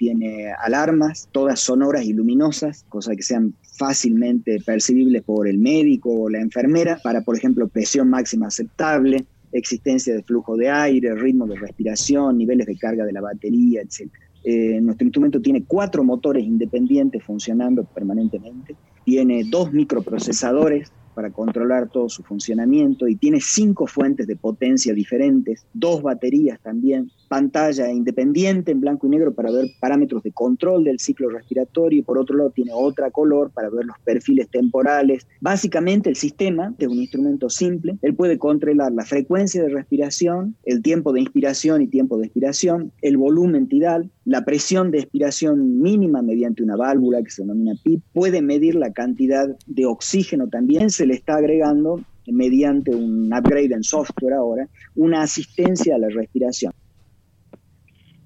[0.00, 6.30] Tiene alarmas, todas sonoras y luminosas, cosa que sean fácilmente percibibles por el médico o
[6.30, 11.56] la enfermera, para, por ejemplo, presión máxima aceptable, existencia de flujo de aire, ritmo de
[11.56, 14.10] respiración, niveles de carga de la batería, etc.
[14.42, 22.08] Eh, nuestro instrumento tiene cuatro motores independientes funcionando permanentemente, tiene dos microprocesadores para controlar todo
[22.08, 28.80] su funcionamiento y tiene cinco fuentes de potencia diferentes, dos baterías también, pantalla independiente en
[28.80, 32.50] blanco y negro para ver parámetros de control del ciclo respiratorio y por otro lado
[32.50, 35.28] tiene otra color para ver los perfiles temporales.
[35.40, 40.82] Básicamente el sistema es un instrumento simple, él puede controlar la frecuencia de respiración, el
[40.82, 46.22] tiempo de inspiración y tiempo de expiración, el volumen tidal, la presión de expiración mínima
[46.22, 51.06] mediante una válvula que se denomina PIP, puede medir la cantidad de oxígeno también, se
[51.06, 56.72] le está agregando mediante un upgrade en software ahora, una asistencia a la respiración.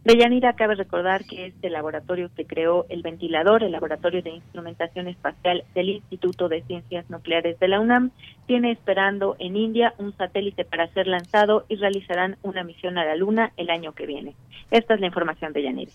[0.05, 5.65] Deyanira, cabe recordar que este laboratorio que creó el ventilador, el Laboratorio de Instrumentación Espacial
[5.75, 8.11] del Instituto de Ciencias Nucleares de la UNAM,
[8.47, 13.17] tiene esperando en India un satélite para ser lanzado y realizarán una misión a la
[13.17, 14.35] Luna el año que viene.
[14.71, 15.93] Esta es la información de Yanira.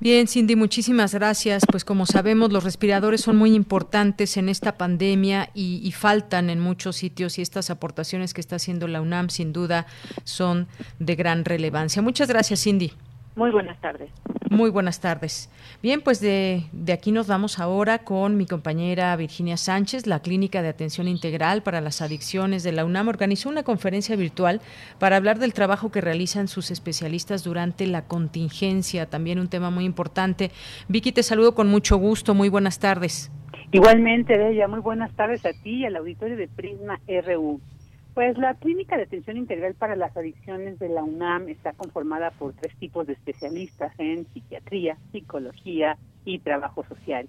[0.00, 1.64] Bien, Cindy, muchísimas gracias.
[1.70, 6.60] Pues como sabemos, los respiradores son muy importantes en esta pandemia y, y, faltan en
[6.60, 9.86] muchos sitios y estas aportaciones que está haciendo la UNAM sin duda
[10.24, 10.66] son
[10.98, 12.00] de gran relevancia.
[12.00, 12.92] Muchas gracias, Cindy.
[13.38, 14.10] Muy buenas tardes.
[14.50, 15.48] Muy buenas tardes.
[15.80, 20.08] Bien, pues de, de, aquí nos vamos ahora con mi compañera Virginia Sánchez.
[20.08, 24.60] La Clínica de Atención Integral para las Adicciones de la UNAM organizó una conferencia virtual
[24.98, 29.84] para hablar del trabajo que realizan sus especialistas durante la contingencia, también un tema muy
[29.84, 30.50] importante.
[30.88, 32.34] Vicky, te saludo con mucho gusto.
[32.34, 33.30] Muy buenas tardes.
[33.70, 37.60] Igualmente, Bella, muy buenas tardes a ti y al auditorio de Prisma RU.
[38.18, 42.52] Pues la Clínica de Atención Integral para las Adicciones de la UNAM está conformada por
[42.52, 47.28] tres tipos de especialistas en psiquiatría, psicología y trabajo social.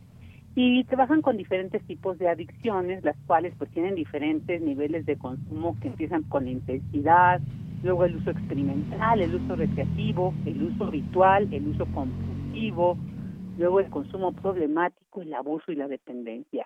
[0.56, 5.78] Y trabajan con diferentes tipos de adicciones, las cuales pues tienen diferentes niveles de consumo
[5.80, 7.40] que empiezan con la intensidad,
[7.84, 12.98] luego el uso experimental, el uso recreativo, el uso habitual, el uso compulsivo,
[13.60, 16.66] luego el consumo problemático, el abuso y la dependencia.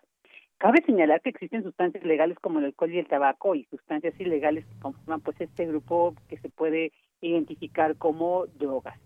[0.64, 4.66] Cabe señalar que existen sustancias legales como el alcohol y el tabaco y sustancias ilegales
[4.66, 8.98] que conforman pues este grupo que se puede identificar como drogas.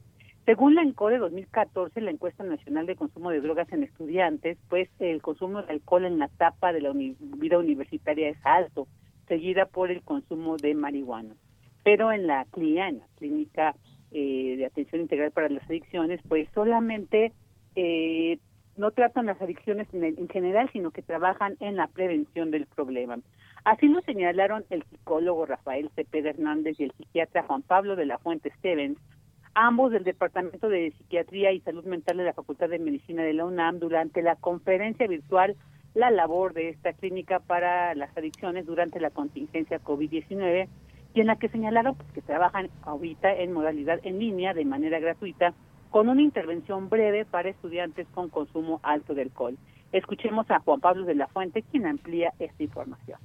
[0.45, 5.19] Según la ENCODE 2014, la encuesta nacional de consumo de drogas en estudiantes, pues el
[5.23, 8.88] consumo de alcohol en la etapa de la vida universitaria es alto,
[9.27, 11.34] seguida por el consumo de marihuana.
[11.84, 13.75] Pero en la CLIA, en la Clínica
[14.11, 17.34] eh, de Atención Integral para las Adicciones, pues solamente
[17.75, 18.38] eh,
[18.77, 23.17] no tratan las adicciones en, general, sino que trabajan en la prevención del problema.
[23.65, 28.19] Así lo señalaron el psicólogo Rafael Cepeda Hernández y el psiquiatra Juan Pablo de la
[28.19, 28.99] Fuente Stevens,
[29.55, 33.45] ambos del Departamento de Psiquiatría y Salud Mental de la Facultad de Medicina de la
[33.45, 35.55] UNAM, durante la conferencia virtual
[35.95, 40.67] La labor de esta clínica para las adicciones durante la contingencia COVID-19,
[41.15, 45.55] y en la que señalaron que trabajan ahorita en modalidad en línea de manera gratuita
[45.89, 49.57] con una intervención breve para estudiantes con consumo alto de alcohol.
[49.91, 53.19] Escuchemos a Juan Pablo de la Fuente, quien amplía esta información.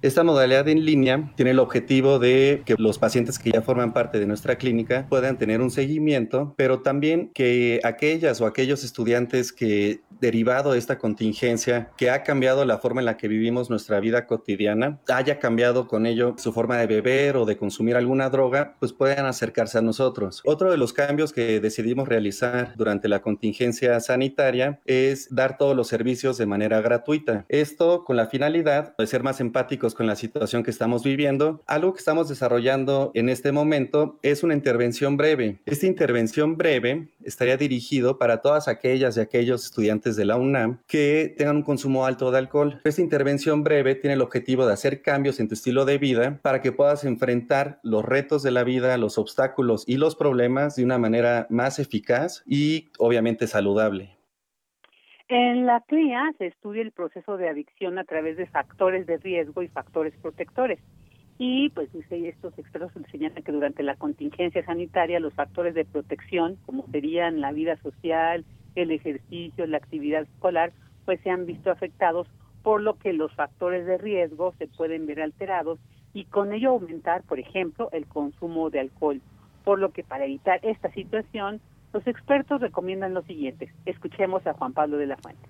[0.00, 4.20] Esta modalidad en línea tiene el objetivo de que los pacientes que ya forman parte
[4.20, 10.00] de nuestra clínica puedan tener un seguimiento, pero también que aquellas o aquellos estudiantes que
[10.20, 14.26] derivado de esta contingencia que ha cambiado la forma en la que vivimos nuestra vida
[14.26, 18.92] cotidiana, haya cambiado con ello su forma de beber o de consumir alguna droga, pues
[18.92, 20.42] puedan acercarse a nosotros.
[20.44, 25.88] Otro de los cambios que decidimos realizar durante la contingencia sanitaria es dar todos los
[25.88, 27.44] servicios de manera gratuita.
[27.48, 31.62] Esto con la finalidad de ser más empáticos con la situación que estamos viviendo.
[31.66, 35.58] Algo que estamos desarrollando en este momento es una intervención breve.
[35.66, 41.34] Esta intervención breve estaría dirigido para todas aquellas y aquellos estudiantes de la UNAM que
[41.36, 42.80] tengan un consumo alto de alcohol.
[42.84, 46.62] Esta intervención breve tiene el objetivo de hacer cambios en tu estilo de vida para
[46.62, 50.98] que puedas enfrentar los retos de la vida, los obstáculos y los problemas de una
[50.98, 54.17] manera más eficaz y obviamente saludable.
[55.30, 59.62] En la CLIA se estudia el proceso de adicción a través de factores de riesgo
[59.62, 60.78] y factores protectores.
[61.36, 66.86] Y pues estos expertos señalan que durante la contingencia sanitaria los factores de protección, como
[66.90, 70.72] serían la vida social, el ejercicio, la actividad escolar,
[71.04, 72.26] pues se han visto afectados,
[72.62, 75.78] por lo que los factores de riesgo se pueden ver alterados
[76.14, 79.20] y con ello aumentar, por ejemplo, el consumo de alcohol.
[79.62, 81.60] Por lo que para evitar esta situación,
[81.92, 83.72] los expertos recomiendan lo siguiente.
[83.86, 85.48] Escuchemos a Juan Pablo de la Fuente.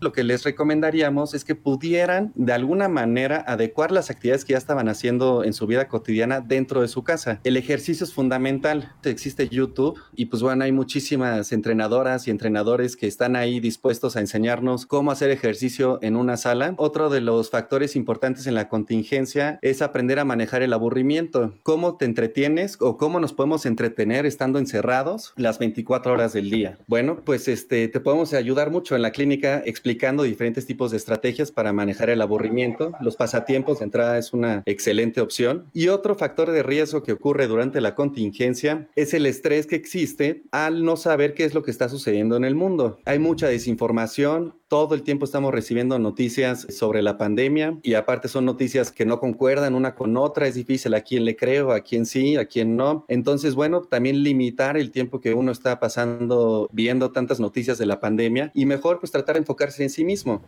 [0.00, 4.58] Lo que les recomendaríamos es que pudieran de alguna manera adecuar las actividades que ya
[4.58, 7.40] estaban haciendo en su vida cotidiana dentro de su casa.
[7.44, 8.92] El ejercicio es fundamental.
[9.04, 14.20] Existe YouTube y pues bueno, hay muchísimas entrenadoras y entrenadores que están ahí dispuestos a
[14.20, 16.74] enseñarnos cómo hacer ejercicio en una sala.
[16.76, 21.54] Otro de los factores importantes en la contingencia es aprender a manejar el aburrimiento.
[21.62, 26.78] ¿Cómo te entretienes o cómo nos podemos entretener estando encerrados las 24 horas del día?
[26.86, 29.87] Bueno, pues este te podemos ayudar mucho en la clínica explicando
[30.24, 32.92] diferentes tipos de estrategias para manejar el aburrimiento.
[33.00, 35.66] Los pasatiempos de entrada es una excelente opción.
[35.72, 40.42] Y otro factor de riesgo que ocurre durante la contingencia es el estrés que existe
[40.50, 42.98] al no saber qué es lo que está sucediendo en el mundo.
[43.04, 48.44] Hay mucha desinformación, todo el tiempo estamos recibiendo noticias sobre la pandemia y aparte son
[48.44, 50.46] noticias que no concuerdan una con otra.
[50.46, 53.06] Es difícil a quién le creo, a quién sí, a quién no.
[53.08, 57.98] Entonces, bueno, también limitar el tiempo que uno está pasando viendo tantas noticias de la
[57.98, 60.42] pandemia y mejor pues tratar de enfocarse en sí mismo.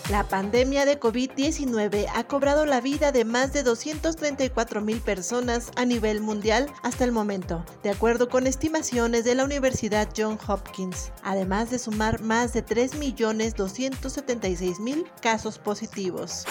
[0.10, 5.86] La pandemia de COVID-19 ha cobrado la vida de más de 234 mil personas a
[5.86, 11.70] nivel mundial hasta el momento, de acuerdo con estimaciones de la Universidad Johns Hopkins, además
[11.70, 16.48] de sumar más de 3.276.000 casos positivos.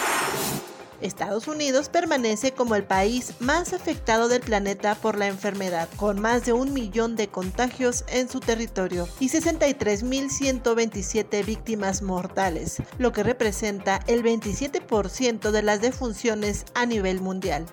[1.01, 6.45] Estados Unidos permanece como el país más afectado del planeta por la enfermedad, con más
[6.45, 13.99] de un millón de contagios en su territorio y 63.127 víctimas mortales, lo que representa
[14.07, 17.65] el 27% de las defunciones a nivel mundial.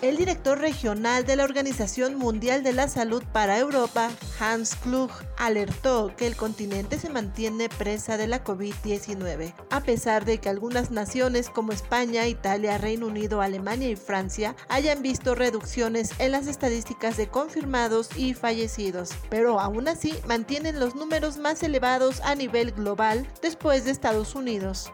[0.00, 6.14] El director regional de la Organización Mundial de la Salud para Europa, Hans Klug, alertó
[6.16, 11.50] que el continente se mantiene presa de la COVID-19, a pesar de que algunas naciones
[11.50, 17.26] como España, Italia, Reino Unido, Alemania y Francia hayan visto reducciones en las estadísticas de
[17.26, 23.84] confirmados y fallecidos, pero aún así mantienen los números más elevados a nivel global después
[23.84, 24.92] de Estados Unidos.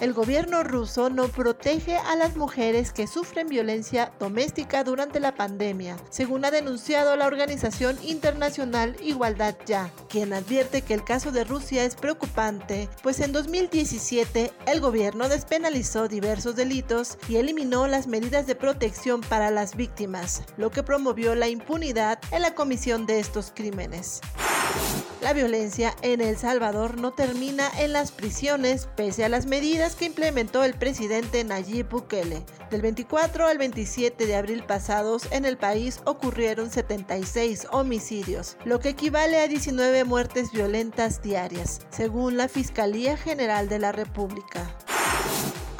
[0.00, 5.98] El gobierno ruso no protege a las mujeres que sufren violencia doméstica durante la pandemia,
[6.08, 11.84] según ha denunciado la organización internacional Igualdad Ya, quien advierte que el caso de Rusia
[11.84, 18.54] es preocupante, pues en 2017 el gobierno despenalizó diversos delitos y eliminó las medidas de
[18.54, 24.22] protección para las víctimas, lo que promovió la impunidad en la comisión de estos crímenes.
[25.20, 30.06] La violencia en El Salvador no termina en las prisiones pese a las medidas que
[30.06, 32.42] implementó el presidente Nayib Bukele.
[32.70, 38.88] Del 24 al 27 de abril pasados en el país ocurrieron 76 homicidios, lo que
[38.88, 44.74] equivale a 19 muertes violentas diarias, según la Fiscalía General de la República.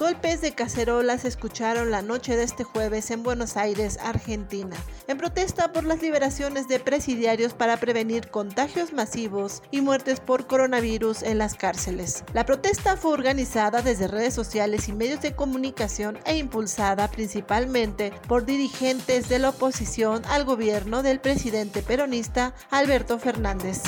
[0.00, 4.74] Golpes de cacerola se escucharon la noche de este jueves en Buenos Aires, Argentina,
[5.08, 11.22] en protesta por las liberaciones de presidiarios para prevenir contagios masivos y muertes por coronavirus
[11.22, 12.24] en las cárceles.
[12.32, 18.46] La protesta fue organizada desde redes sociales y medios de comunicación e impulsada principalmente por
[18.46, 23.82] dirigentes de la oposición al gobierno del presidente peronista Alberto Fernández.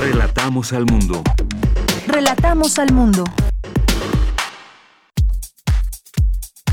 [0.00, 1.22] Relatamos al mundo.
[2.06, 3.24] Relatamos al mundo.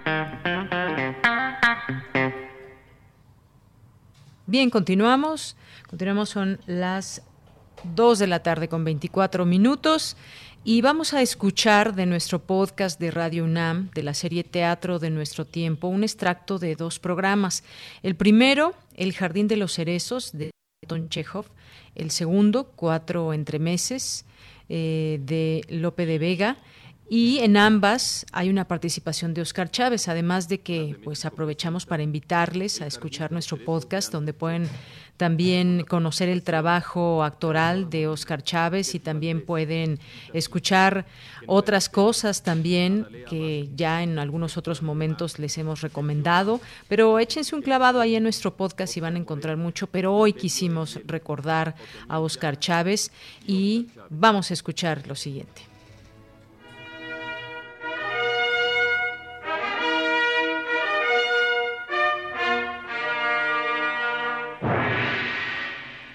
[4.52, 5.56] Bien, continuamos.
[5.88, 7.22] Continuamos, son las
[7.84, 10.14] 2 de la tarde con 24 minutos.
[10.62, 15.08] Y vamos a escuchar de nuestro podcast de Radio UNAM, de la serie Teatro de
[15.08, 17.64] nuestro tiempo, un extracto de dos programas.
[18.02, 20.50] El primero, El Jardín de los Cerezos, de
[20.86, 21.46] Ton Chekhov.
[21.94, 24.26] El segundo, Cuatro Entremeses,
[24.68, 26.58] eh, de Lope de Vega.
[27.14, 32.02] Y en ambas hay una participación de Oscar Chávez, además de que pues aprovechamos para
[32.02, 34.66] invitarles a escuchar nuestro podcast donde pueden
[35.18, 40.01] también conocer el trabajo actoral de Oscar Chávez y también pueden
[40.32, 41.05] escuchar
[41.47, 47.60] otras cosas también que ya en algunos otros momentos les hemos recomendado, pero échense un
[47.60, 51.74] clavado ahí en nuestro podcast y van a encontrar mucho, pero hoy quisimos recordar
[52.09, 53.10] a Oscar Chávez
[53.47, 55.72] y vamos a escuchar lo siguiente.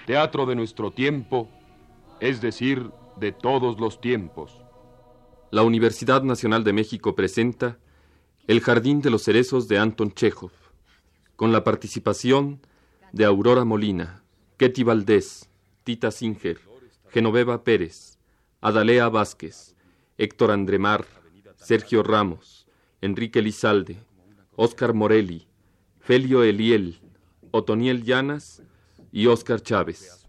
[0.08, 1.50] Teatro de nuestro tiempo,
[2.18, 2.90] es decir,
[3.20, 4.64] de todos los tiempos.
[5.50, 7.76] La Universidad Nacional de México presenta
[8.46, 10.52] El Jardín de los Cerezos de Anton Chekhov,
[11.36, 12.62] con la participación
[13.12, 14.22] de Aurora Molina,
[14.56, 15.50] Ketty Valdés,
[15.84, 16.58] Tita Singer,
[17.10, 18.18] Genoveva Pérez,
[18.62, 19.76] Adalea Vázquez,
[20.16, 21.04] Héctor Andremar,
[21.56, 22.66] Sergio Ramos,
[23.02, 23.98] Enrique Lizalde,
[24.56, 25.46] Óscar Morelli,
[26.00, 26.98] Felio Eliel,
[27.50, 28.62] Otoniel Llanas
[29.12, 30.26] y Oscar Chávez.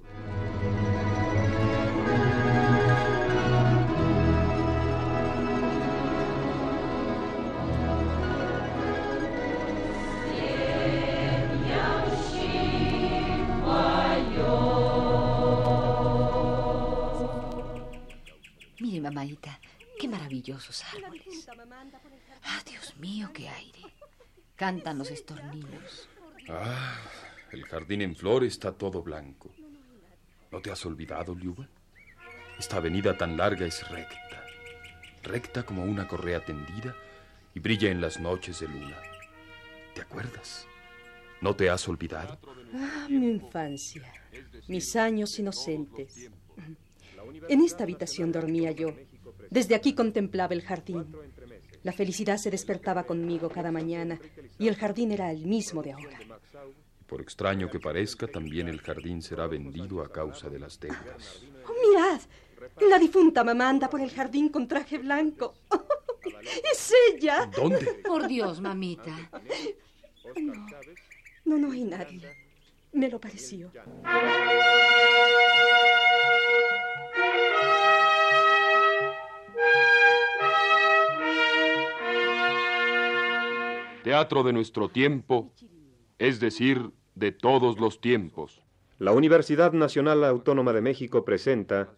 [18.80, 19.60] Mire, mamáita,
[20.00, 21.48] qué maravillosos árboles.
[22.44, 23.82] Ah, Dios mío, qué aire.
[24.56, 26.10] Cantan los estorninos.
[26.50, 26.98] Ah,
[27.52, 29.50] el jardín en flor está todo blanco.
[30.52, 31.68] ¿No te has olvidado, Liuba?
[32.58, 34.44] Esta avenida tan larga es recta,
[35.24, 36.96] recta como una correa tendida
[37.54, 38.98] y brilla en las noches de luna.
[39.94, 40.68] ¿Te acuerdas?
[41.42, 42.38] ¿No te has olvidado?
[42.74, 44.12] Ah, mi infancia,
[44.68, 46.30] mis años inocentes.
[47.48, 48.94] En esta habitación dormía yo.
[49.50, 51.06] Desde aquí contemplaba el jardín.
[51.84, 54.20] La felicidad se despertaba conmigo cada mañana
[54.58, 56.20] y el jardín era el mismo de ahora.
[57.10, 61.42] Por extraño que parezca, también el jardín será vendido a causa de las deudas.
[61.66, 62.22] Oh, mirad,
[62.88, 65.56] la difunta mamá anda por el jardín con traje blanco.
[66.72, 67.50] ¡Es ella!
[67.56, 68.02] ¿Dónde?
[68.06, 69.16] Por Dios, mamita.
[70.36, 70.54] No,
[71.46, 72.22] no, no hay nadie.
[72.92, 73.72] Me lo pareció.
[84.04, 85.52] Teatro de nuestro tiempo,
[86.18, 88.62] es decir, de todos los tiempos.
[88.98, 91.90] La Universidad Nacional Autónoma de México presenta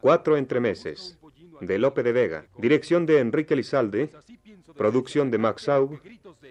[0.00, 1.18] Cuatro Entremeses,
[1.60, 4.10] de Lope de Vega, dirección de Enrique Lizalde,
[4.76, 6.00] producción de Max Aub,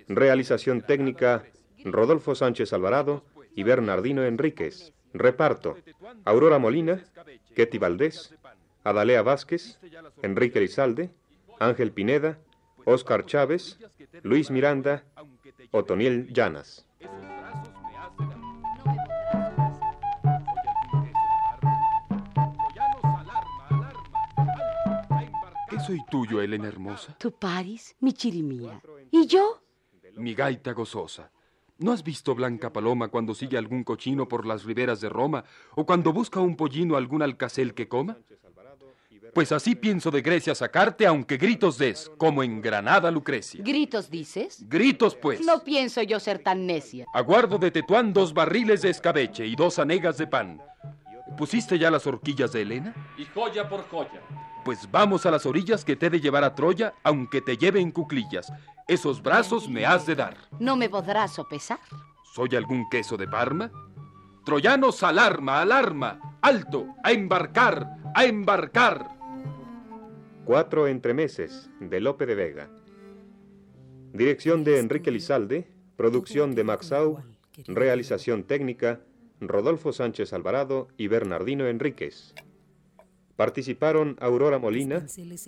[0.08, 1.44] realización técnica
[1.86, 3.24] Rodolfo Sánchez Alvarado
[3.56, 5.78] y Bernardino Enríquez, reparto
[6.26, 7.04] Aurora Molina,
[7.56, 8.34] Ketty Valdés,
[8.84, 9.80] Adalea Vázquez,
[10.24, 11.12] Enrique Lizalde,
[11.60, 12.40] Ángel Pineda,
[12.86, 13.78] Óscar Chávez,
[14.24, 15.04] Luis Miranda,
[15.72, 16.88] Otoniel Llanas.
[25.84, 27.16] Soy tuyo, Elena hermosa?
[27.18, 28.82] Tu Paris, mi chirimía.
[29.12, 29.62] ¿Y yo?
[30.16, 31.32] Mi gaita gozosa.
[31.78, 35.44] ¿No has visto Blanca Paloma cuando sigue algún cochino por las riberas de Roma
[35.76, 38.18] o cuando busca un pollino algún alcacel que coma?
[39.34, 43.64] Pues así pienso de Grecia sacarte, aunque gritos des, como en Granada Lucrecia.
[43.64, 44.64] ¿Gritos dices?
[44.70, 45.42] Gritos, pues.
[45.42, 47.08] No pienso yo ser tan necia.
[47.14, 50.62] Aguardo de Tetuán dos barriles de escabeche y dos anegas de pan.
[51.36, 52.94] ¿Pusiste ya las horquillas de Helena?
[53.18, 54.22] Y joya por joya.
[54.64, 57.82] Pues vamos a las orillas que te he de llevar a Troya, aunque te lleve
[57.82, 58.52] en cuclillas.
[58.88, 60.38] Esos brazos me has de dar.
[60.60, 61.80] ¿No me podrás sopesar?
[62.34, 63.72] ¿Soy algún queso de Parma?
[64.46, 66.38] Troyanos, alarma, alarma.
[66.42, 69.10] Alto, a embarcar, a embarcar.
[70.46, 72.70] Cuatro entremeses, de Lope de Vega.
[74.12, 77.24] Dirección de Enrique Lizalde, producción de Maxau,
[77.68, 79.00] realización técnica
[79.40, 82.34] Rodolfo Sánchez Alvarado y Bernardino Enríquez.
[83.36, 85.06] Participaron Aurora Molina,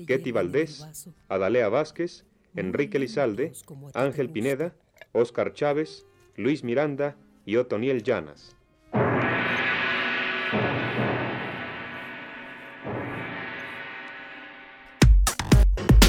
[0.08, 0.86] Ketty Valdés,
[1.30, 2.26] Adalea Vázquez,
[2.56, 3.52] Enrique Lizalde,
[3.94, 4.74] Ángel Pineda,
[5.12, 6.06] Óscar Chávez,
[6.36, 8.56] Luis Miranda y Otoniel Llanas.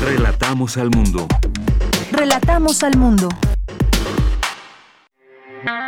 [0.00, 1.26] Relatamos al mundo.
[2.12, 3.28] Relatamos al mundo.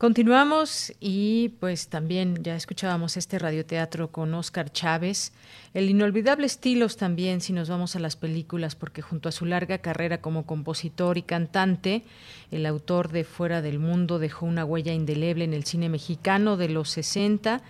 [0.00, 5.34] Continuamos y pues también ya escuchábamos este radioteatro con Oscar Chávez.
[5.74, 9.76] El inolvidable estilos también, si nos vamos a las películas, porque junto a su larga
[9.76, 12.02] carrera como compositor y cantante,
[12.50, 16.70] el autor de Fuera del Mundo dejó una huella indeleble en el cine mexicano de
[16.70, 17.60] los 60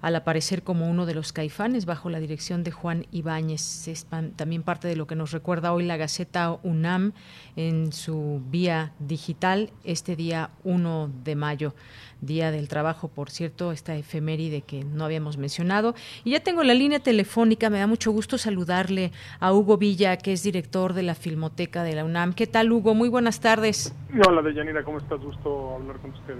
[0.00, 3.88] al aparecer como uno de los caifanes bajo la dirección de Juan Ibáñez.
[3.88, 4.06] Es
[4.36, 7.12] también parte de lo que nos recuerda hoy la Gaceta UNAM
[7.56, 11.74] en su vía digital este día 1 de mayo.
[12.22, 15.94] Día del Trabajo, por cierto, esta efeméride que no habíamos mencionado.
[16.24, 20.32] Y ya tengo la línea telefónica, me da mucho gusto saludarle a Hugo Villa, que
[20.32, 22.32] es director de la Filmoteca de la UNAM.
[22.32, 22.94] ¿Qué tal, Hugo?
[22.94, 23.94] Muy buenas tardes.
[24.26, 25.20] Hola, Deyanira, ¿cómo estás?
[25.20, 26.38] Gusto hablar con ustedes.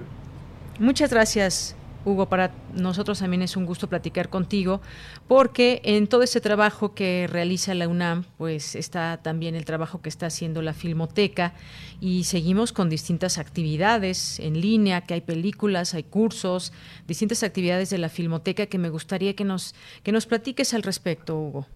[0.78, 1.76] Muchas gracias,
[2.06, 4.80] Hugo, para nosotros también es un gusto platicar contigo,
[5.26, 10.08] porque en todo ese trabajo que realiza la UNAM, pues está también el trabajo que
[10.08, 11.52] está haciendo la Filmoteca
[12.00, 16.72] y seguimos con distintas actividades en línea, que hay películas, hay cursos,
[17.08, 19.74] distintas actividades de la Filmoteca que me gustaría que nos,
[20.04, 21.66] que nos platiques al respecto, Hugo.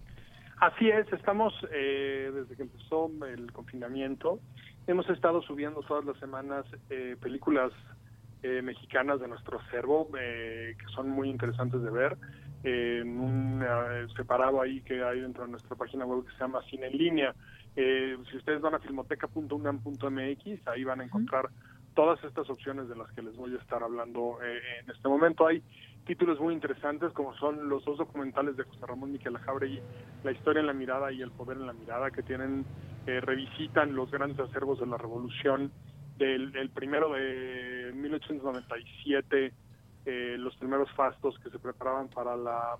[0.61, 4.39] Así es, estamos eh, desde que empezó el confinamiento,
[4.87, 7.73] hemos estado subiendo todas las semanas eh, películas
[8.43, 12.17] eh, mexicanas de nuestro acervo eh, que son muy interesantes de ver.
[12.63, 16.63] en un eh, separado ahí que hay dentro de nuestra página web que se llama
[16.63, 17.35] Cine en Línea.
[17.75, 21.49] si ustedes van a filmoteca.unam.mx, ahí van a encontrar
[21.93, 25.45] todas estas opciones de las que les voy a estar hablando en este momento.
[25.45, 25.61] Hay
[26.07, 29.37] títulos muy interesantes como son los dos documentales de José Ramón Miquel
[29.69, 29.79] y
[30.23, 32.65] La historia en la mirada y El poder en la mirada, que tienen
[33.05, 35.71] revisitan los grandes acervos de la revolución
[36.25, 39.53] del primero de 1897,
[40.05, 42.77] eh, los primeros fastos que se preparaban para la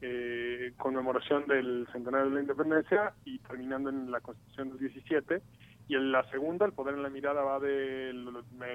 [0.00, 5.42] eh, conmemoración del centenario de la independencia y terminando en la constitución del 17.
[5.88, 8.12] Y en la segunda, El Poder en la Mirada, va de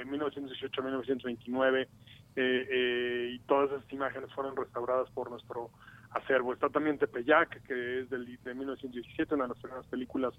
[0.05, 1.87] 1918 a 1929
[2.35, 5.71] eh, y todas esas imágenes fueron restauradas por nuestro
[6.11, 6.53] acervo.
[6.53, 10.33] Está también Tepeyac, que es del, de 1917, una de las primeras películas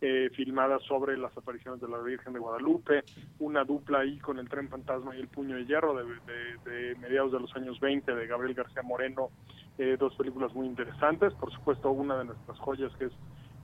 [0.00, 3.04] eh, filmadas sobre las apariciones de la Virgen de Guadalupe,
[3.38, 7.38] una dupla ahí con el tren fantasma y el puño de hierro de, mediados de
[7.38, 9.30] los años 20 de Gabriel García Moreno,
[9.78, 13.12] eh, dos películas muy interesantes, por supuesto una de nuestras joyas que es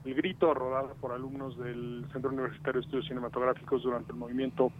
[0.05, 4.71] El Grito, rodada por alumnos del Centro Universitario de Estudios Cinematográficos durante el movimiento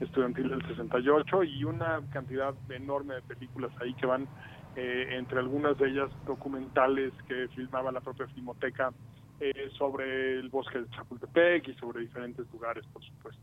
[0.00, 4.28] estudiantil del 68 y una cantidad enorme de películas ahí que van
[4.78, 8.92] eh, entre algunas de ellas documentales que filmaba la propia Filmoteca
[9.40, 13.42] eh, sobre el bosque de Chapultepec y sobre diferentes lugares, por supuesto.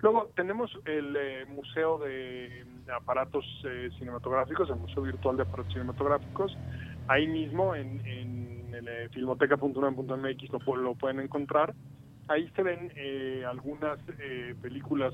[0.00, 6.54] Luego tenemos el eh, Museo de Aparatos eh, Cinematográficos, el Museo Virtual de Aparatos Cinematográficos.
[7.08, 11.74] Ahí mismo en, en el filmoteca.unam.mx lo, lo pueden encontrar.
[12.28, 12.92] Ahí se ven
[13.46, 13.98] algunas
[14.62, 15.12] películas,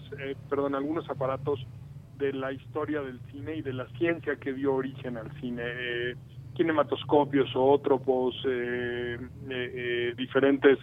[0.48, 1.66] perdón, algunos aparatos
[2.20, 5.62] de la historia del cine y de la ciencia que dio origen al cine
[6.56, 9.18] cinematoscopios, zoótropos, eh,
[9.48, 10.78] eh, eh, diferentes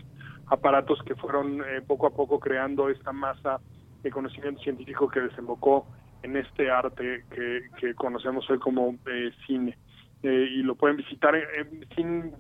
[0.48, 3.60] aparatos que fueron eh, poco a poco creando esta masa
[4.02, 5.86] de conocimiento científico que desembocó
[6.24, 8.96] en este arte que, conocemos hoy como
[9.46, 9.78] cine.
[10.24, 11.36] y lo pueden visitar
[11.96, 12.34] sin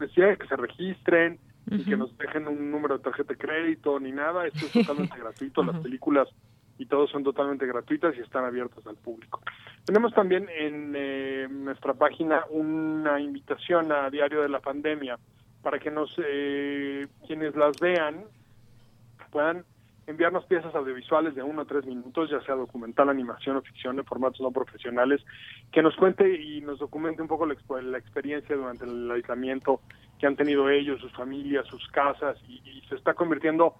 [0.00, 1.38] necesidad de que se registren
[1.70, 4.46] y que nos dejen un número de tarjeta de crédito ni nada.
[4.46, 5.62] Esto es totalmente gratuito.
[5.62, 6.28] Las películas
[6.78, 9.40] y todos son totalmente gratuitas y están abiertas al público.
[9.84, 15.18] Tenemos también en eh, nuestra página una invitación a Diario de la Pandemia
[15.62, 18.24] para que nos eh, quienes las vean
[19.30, 19.64] puedan
[20.06, 24.04] enviarnos piezas audiovisuales de uno a tres minutos, ya sea documental, animación o ficción de
[24.04, 25.20] formatos no profesionales,
[25.72, 29.80] que nos cuente y nos documente un poco la, la experiencia durante el aislamiento
[30.20, 33.74] que han tenido ellos, sus familias, sus casas, y se está convirtiendo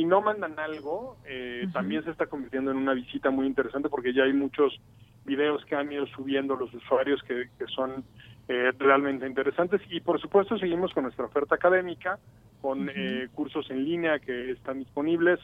[0.00, 4.14] si no mandan algo, eh, también se está convirtiendo en una visita muy interesante porque
[4.14, 4.80] ya hay muchos
[5.26, 8.02] videos que han ido subiendo los usuarios que, son
[8.48, 9.82] eh, realmente interesantes.
[9.90, 12.18] Y por supuesto seguimos con nuestra oferta académica
[12.62, 15.38] con eh, cursos en línea que están disponibles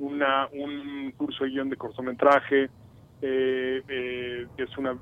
[0.00, 2.68] una un curso de guion de cortometraje
[3.20, 4.96] que es una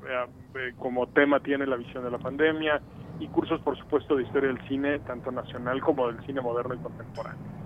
[0.79, 2.81] como tema tiene la visión de la pandemia
[3.19, 6.79] y cursos por supuesto de historia del cine tanto nacional como del cine moderno y
[6.79, 7.64] contemporáneo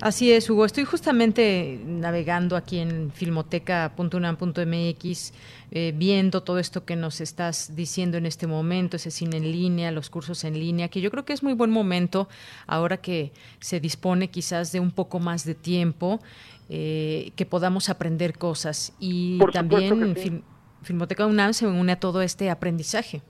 [0.00, 0.64] Así es, Hugo.
[0.64, 5.32] Estoy justamente navegando aquí en filmoteca.unam.mx,
[5.70, 9.90] eh, viendo todo esto que nos estás diciendo en este momento, ese cine en línea,
[9.92, 12.28] los cursos en línea, que yo creo que es muy buen momento
[12.66, 16.20] ahora que se dispone quizás de un poco más de tiempo,
[16.68, 18.94] eh, que podamos aprender cosas.
[18.98, 20.42] Y también
[20.82, 23.22] Filmoteca UNAM se une a todo este aprendizaje.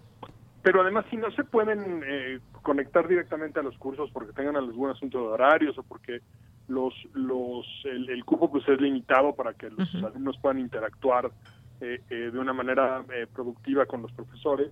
[0.62, 4.90] Pero además, si no se pueden eh, conectar directamente a los cursos porque tengan algún
[4.90, 6.20] asunto de horarios o porque
[6.68, 11.30] los los el, cupo pues es limitado para que los alumnos puedan interactuar
[11.80, 13.04] eh, eh, de una manera
[13.34, 14.70] productiva con los profesores,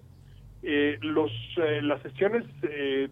[1.00, 1.30] los
[1.82, 2.44] las sesiones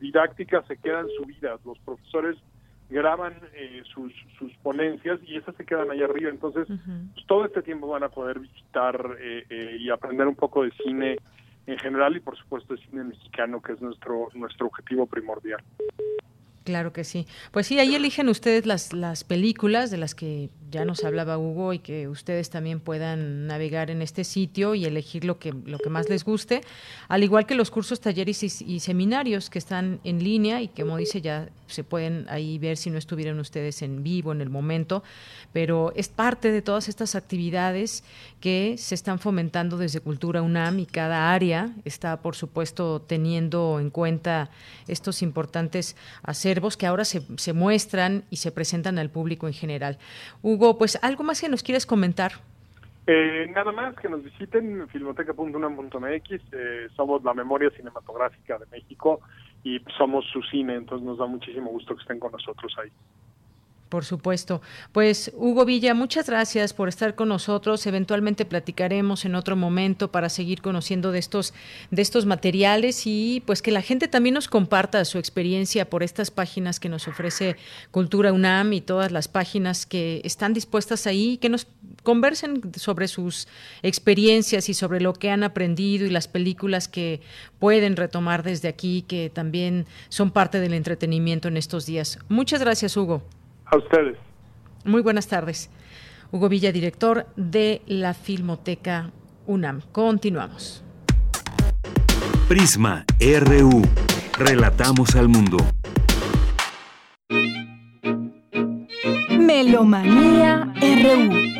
[0.00, 2.36] didácticas se quedan subidas, los profesores
[2.88, 3.34] graban
[3.92, 6.30] sus, sus ponencias y esas se quedan ahí arriba.
[6.30, 9.16] Entonces, pues, todo este tiempo van a poder visitar
[9.50, 11.18] y aprender un poco de cine
[11.66, 15.62] en general y por supuesto el cine mexicano, que es nuestro, nuestro objetivo primordial.
[16.64, 17.26] Claro que sí.
[17.52, 21.72] Pues sí, ahí eligen ustedes las, las películas de las que ya nos hablaba Hugo
[21.72, 25.90] y que ustedes también puedan navegar en este sitio y elegir lo que, lo que
[25.90, 26.62] más les guste,
[27.08, 30.96] al igual que los cursos, talleres y, seminarios que están en línea y que, como
[30.96, 35.02] dice, ya se pueden ahí ver si no estuvieran ustedes en vivo en el momento,
[35.52, 38.04] pero es parte de todas estas actividades
[38.40, 43.90] que se están fomentando desde Cultura UNAM y cada área está, por supuesto, teniendo en
[43.90, 44.50] cuenta
[44.88, 45.96] estos importantes
[46.50, 49.98] acervos que ahora se, se muestran y se presentan al público en general.
[50.42, 52.32] Hugo, pues algo más que nos quieres comentar.
[53.06, 59.20] Eh, nada más que nos visiten filmoteca.unam.mx, eh, somos la memoria cinematográfica de México
[59.62, 62.90] y somos su cine, entonces nos da muchísimo gusto que estén con nosotros ahí.
[63.90, 64.62] Por supuesto.
[64.92, 67.84] Pues Hugo Villa, muchas gracias por estar con nosotros.
[67.88, 71.52] Eventualmente platicaremos en otro momento para seguir conociendo de estos
[71.90, 76.30] de estos materiales y pues que la gente también nos comparta su experiencia por estas
[76.30, 77.56] páginas que nos ofrece
[77.90, 81.66] Cultura UNAM y todas las páginas que están dispuestas ahí, que nos
[82.04, 83.48] conversen sobre sus
[83.82, 87.22] experiencias y sobre lo que han aprendido y las películas que
[87.58, 92.20] pueden retomar desde aquí que también son parte del entretenimiento en estos días.
[92.28, 93.24] Muchas gracias, Hugo.
[93.70, 94.18] A ustedes.
[94.84, 95.70] Muy buenas tardes.
[96.32, 99.10] Hugo Villa, director de la Filmoteca
[99.46, 99.82] UNAM.
[99.92, 100.82] Continuamos.
[102.48, 103.82] Prisma RU.
[104.38, 105.58] Relatamos al mundo.
[109.38, 111.50] Melomanía RU.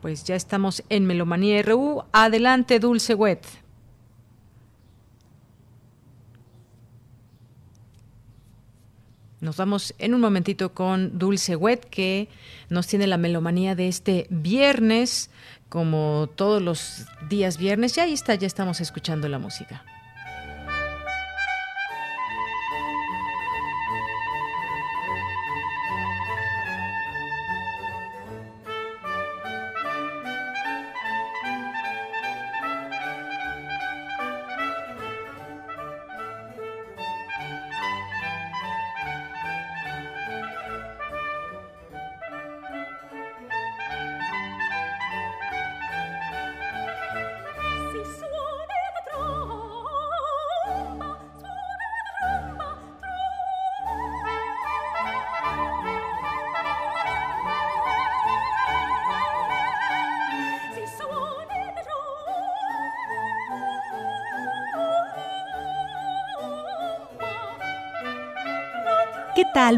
[0.00, 2.02] Pues ya estamos en Melomanía RU.
[2.12, 3.59] Adelante, Dulce Wet.
[9.40, 12.28] Nos vamos en un momentito con Dulce Wet, que
[12.68, 15.30] nos tiene la melomanía de este viernes,
[15.68, 17.94] como todos los días viernes.
[17.94, 19.84] Ya ahí está, ya estamos escuchando la música.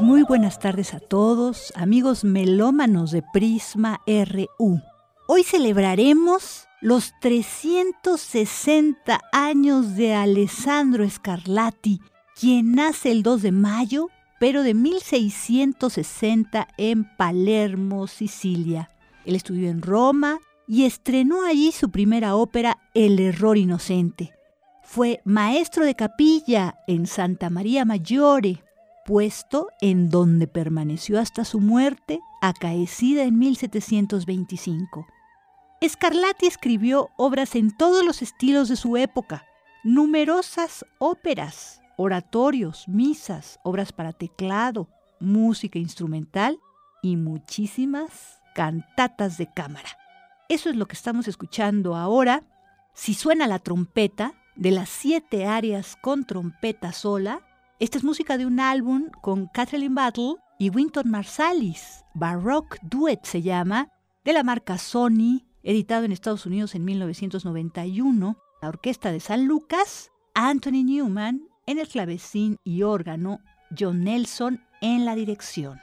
[0.01, 4.81] Muy buenas tardes a todos, amigos melómanos de Prisma RU.
[5.29, 12.01] Hoy celebraremos los 360 años de Alessandro Scarlatti,
[12.41, 14.09] quien nace el 2 de mayo,
[14.41, 18.89] pero de 1660 en Palermo, Sicilia.
[19.27, 24.33] Él estudió en Roma y estrenó allí su primera ópera, El error inocente.
[24.83, 28.65] Fue maestro de capilla en Santa María Maggiore,
[29.05, 35.07] puesto en donde permaneció hasta su muerte, acaecida en 1725.
[35.87, 39.45] Scarlatti escribió obras en todos los estilos de su época,
[39.83, 44.89] numerosas óperas, oratorios, misas, obras para teclado,
[45.21, 46.59] música instrumental
[47.03, 49.89] y muchísimas cantatas de cámara.
[50.49, 52.45] Eso es lo que estamos escuchando ahora.
[52.95, 57.41] Si suena la trompeta, de las siete áreas con trompeta sola,
[57.83, 62.05] esta es música de un álbum con Kathleen Battle y Winton Marsalis.
[62.15, 63.89] Baroque Duet se llama,
[64.25, 68.37] de la marca Sony, editado en Estados Unidos en 1991.
[68.63, 73.41] La orquesta de San Lucas, Anthony Newman en el clavecín y órgano,
[73.77, 75.81] John Nelson en la dirección.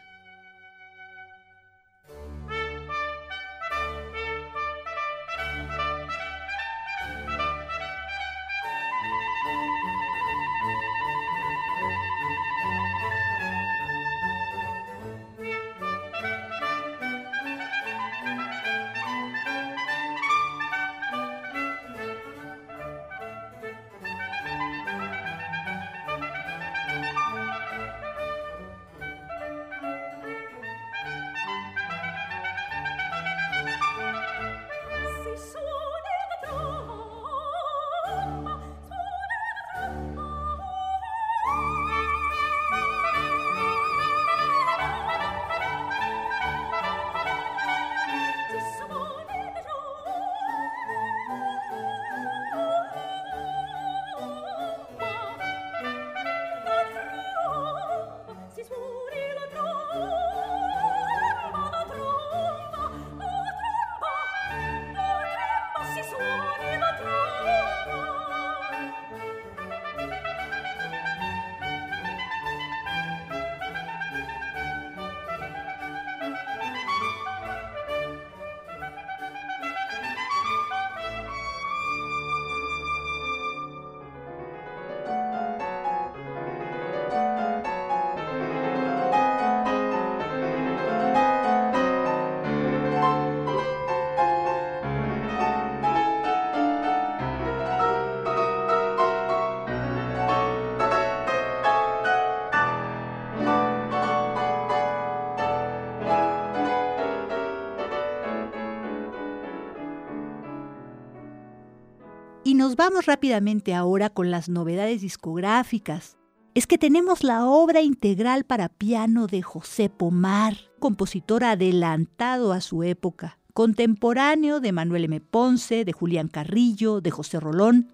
[112.76, 116.18] Vamos rápidamente ahora con las novedades discográficas.
[116.56, 122.84] Es que tenemos la obra integral para piano de José Pomar, compositor adelantado a su
[122.84, 125.22] época, contemporáneo de Manuel M.
[125.22, 127.94] Ponce, de Julián Carrillo, de José Rolón.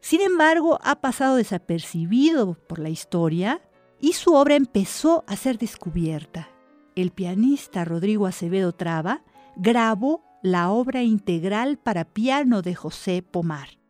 [0.00, 3.60] Sin embargo, ha pasado desapercibido por la historia
[4.00, 6.48] y su obra empezó a ser descubierta.
[6.96, 9.22] El pianista Rodrigo Acevedo Traba
[9.56, 13.83] grabó la obra integral para piano de José Pomar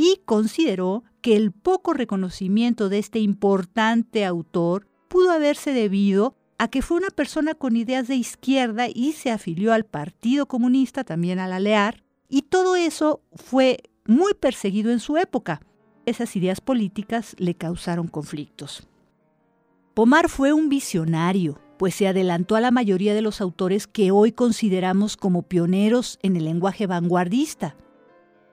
[0.00, 6.80] y consideró que el poco reconocimiento de este importante autor pudo haberse debido a que
[6.80, 11.46] fue una persona con ideas de izquierda y se afilió al Partido Comunista, también a
[11.46, 15.60] la LEAR, y todo eso fue muy perseguido en su época.
[16.06, 18.88] Esas ideas políticas le causaron conflictos.
[19.92, 24.32] Pomar fue un visionario, pues se adelantó a la mayoría de los autores que hoy
[24.32, 27.76] consideramos como pioneros en el lenguaje vanguardista.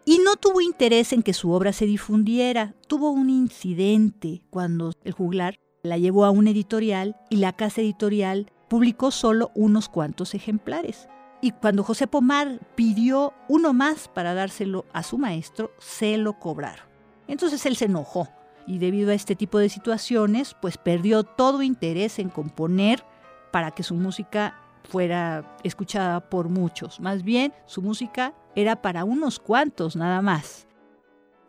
[0.10, 2.74] Y no tuvo interés en que su obra se difundiera.
[2.88, 8.50] Tuvo un incidente cuando el juglar la llevó a un editorial y la casa editorial
[8.70, 11.10] publicó solo unos cuantos ejemplares.
[11.42, 16.86] Y cuando José Pomar pidió uno más para dárselo a su maestro, se lo cobraron.
[17.28, 18.30] Entonces él se enojó
[18.66, 23.04] y debido a este tipo de situaciones, pues perdió todo interés en componer
[23.52, 24.58] para que su música
[24.88, 27.00] fuera escuchada por muchos.
[27.00, 30.68] Más bien, su música era para unos cuantos nada más.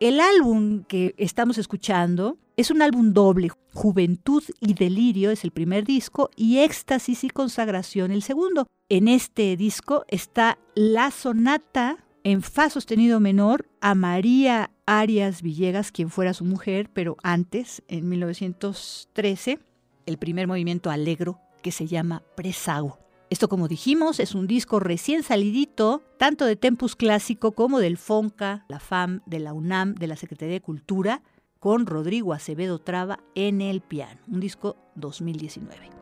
[0.01, 3.51] El álbum que estamos escuchando es un álbum doble.
[3.73, 8.67] Juventud y Delirio es el primer disco y Éxtasis y Consagración el segundo.
[8.89, 16.11] En este disco está la sonata en Fa sostenido menor a María Arias Villegas, quien
[16.11, 19.59] fuera su mujer, pero antes, en 1913,
[20.07, 22.99] el primer movimiento alegro que se llama Presago.
[23.31, 28.65] Esto, como dijimos, es un disco recién salidito, tanto de Tempus Clásico como del FONCA,
[28.69, 31.23] la FAM, de la UNAM, de la Secretaría de Cultura,
[31.59, 35.98] con Rodrigo Acevedo Traba en el piano, un disco 2019.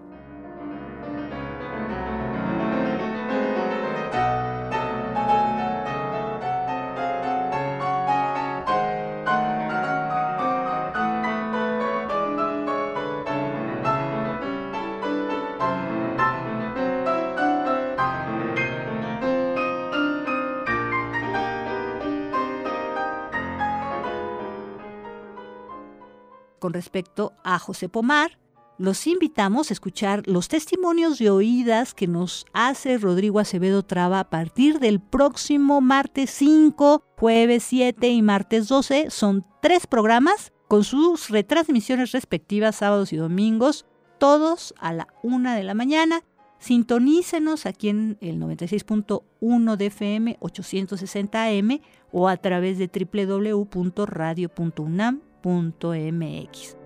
[26.66, 28.40] Con respecto a José Pomar,
[28.76, 34.30] los invitamos a escuchar los testimonios de oídas que nos hace Rodrigo Acevedo Traba a
[34.30, 39.10] partir del próximo martes 5, jueves 7 y martes 12.
[39.10, 43.86] Son tres programas con sus retransmisiones respectivas sábados y domingos,
[44.18, 46.24] todos a la una de la mañana.
[46.58, 51.78] Sintonícenos aquí en el 96.1 de FM 860 AM
[52.10, 55.20] o a través de www.radio.unam
[56.12, 56.76] mx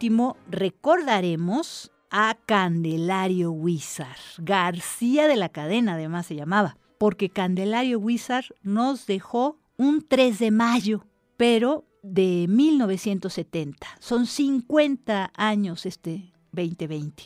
[0.00, 4.16] último, recordaremos a Candelario Wizard.
[4.38, 10.50] García de la cadena, además se llamaba, porque Candelario Wizard nos dejó un 3 de
[10.52, 11.04] mayo,
[11.36, 13.86] pero de 1970.
[13.98, 17.24] Son 50 años este 2020.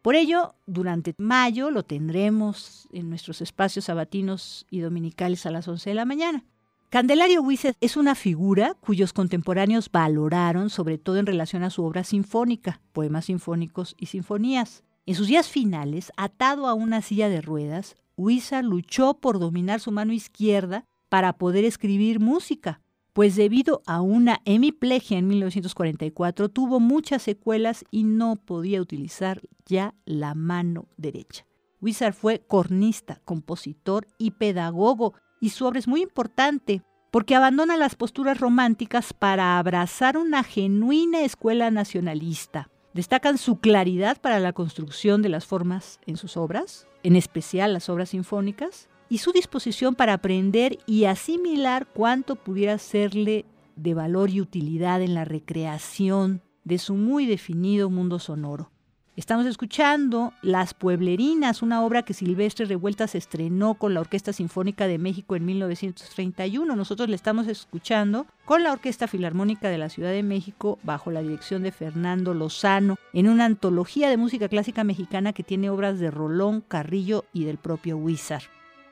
[0.00, 5.90] Por ello, durante mayo lo tendremos en nuestros espacios sabatinos y dominicales a las 11
[5.90, 6.46] de la mañana.
[6.90, 12.02] Candelario Huices es una figura cuyos contemporáneos valoraron, sobre todo en relación a su obra
[12.02, 14.82] sinfónica, poemas sinfónicos y sinfonías.
[15.06, 19.92] En sus días finales, atado a una silla de ruedas, Huiza luchó por dominar su
[19.92, 22.80] mano izquierda para poder escribir música,
[23.12, 29.94] pues debido a una hemiplegia en 1944 tuvo muchas secuelas y no podía utilizar ya
[30.06, 31.46] la mano derecha.
[31.80, 37.96] Wizard fue cornista, compositor y pedagogo y su obra es muy importante porque abandona las
[37.96, 42.70] posturas románticas para abrazar una genuina escuela nacionalista.
[42.94, 47.88] Destacan su claridad para la construcción de las formas en sus obras, en especial las
[47.88, 53.44] obras sinfónicas, y su disposición para aprender y asimilar cuanto pudiera serle
[53.74, 58.70] de valor y utilidad en la recreación de su muy definido mundo sonoro.
[59.16, 64.86] Estamos escuchando Las Pueblerinas, una obra que Silvestre Revuelta se estrenó con la Orquesta Sinfónica
[64.86, 66.76] de México en 1931.
[66.76, 71.22] Nosotros le estamos escuchando con la Orquesta Filarmónica de la Ciudad de México bajo la
[71.22, 76.12] dirección de Fernando Lozano en una antología de música clásica mexicana que tiene obras de
[76.12, 78.44] Rolón, Carrillo y del propio Huizar.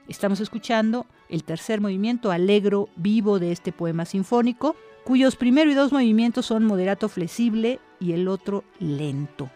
[0.09, 4.75] Estamos escuchando el tercer movimiento alegro vivo de este poema sinfónico,
[5.05, 9.49] cuyos primero y dos movimientos son moderato flexible y el otro lento.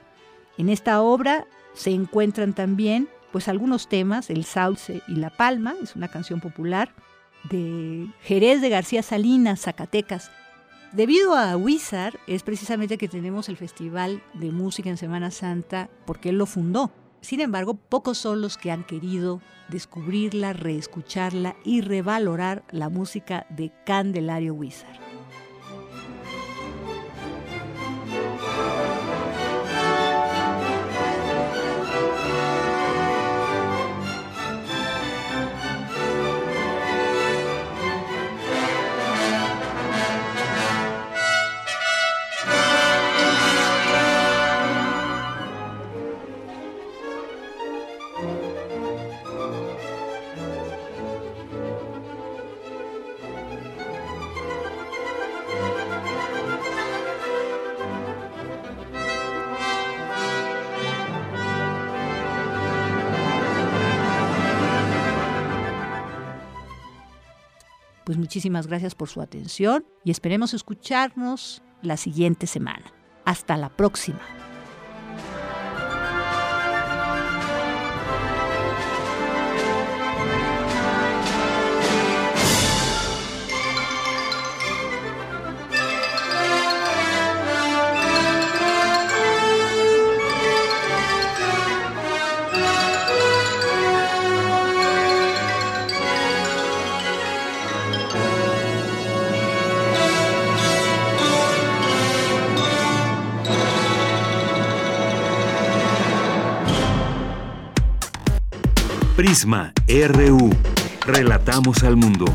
[0.59, 5.97] En esta obra se encuentran también pues algunos temas, El Sauce y La Palma, es
[5.97, 6.95] una canción popular
[7.51, 10.31] de Jerez de García Salinas, Zacatecas.
[10.93, 16.29] Debido a Wizard es precisamente que tenemos el Festival de Música en Semana Santa porque
[16.29, 16.93] él lo fundó.
[17.23, 23.73] Sin embargo, pocos son los que han querido descubrirla, reescucharla y revalorar la música de
[23.87, 25.02] Candelario Wizard.
[68.33, 72.91] Muchísimas gracias por su atención y esperemos escucharnos la siguiente semana.
[73.27, 74.23] Hasta la próxima.
[109.33, 110.51] Prisma RU.
[111.07, 112.27] Relatamos al mundo.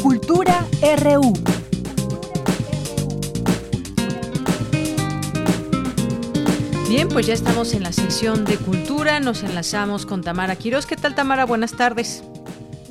[0.00, 0.64] Cultura
[1.02, 1.32] RU.
[6.88, 10.86] Bien, pues ya estamos en la sección de cultura, nos enlazamos con Tamara Quiroz.
[10.86, 11.46] ¿Qué tal Tamara?
[11.46, 12.22] Buenas tardes.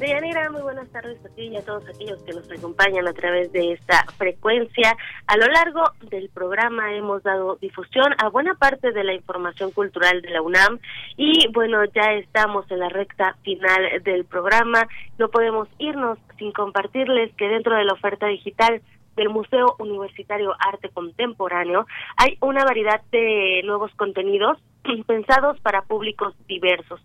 [0.04, 3.54] Deyanira, muy buenas tardes a ti y a todos aquellos que nos acompañan a través
[3.54, 4.98] de esta frecuencia.
[5.28, 10.22] A lo largo del programa hemos dado difusión a buena parte de la información cultural
[10.22, 10.80] de la UNAM
[11.16, 14.90] y bueno, ya estamos en la recta final del programa.
[15.18, 18.82] No podemos irnos sin compartirles que dentro de la oferta digital
[19.16, 24.58] del Museo Universitario Arte Contemporáneo hay una variedad de nuevos contenidos
[25.08, 27.00] pensados para públicos diversos.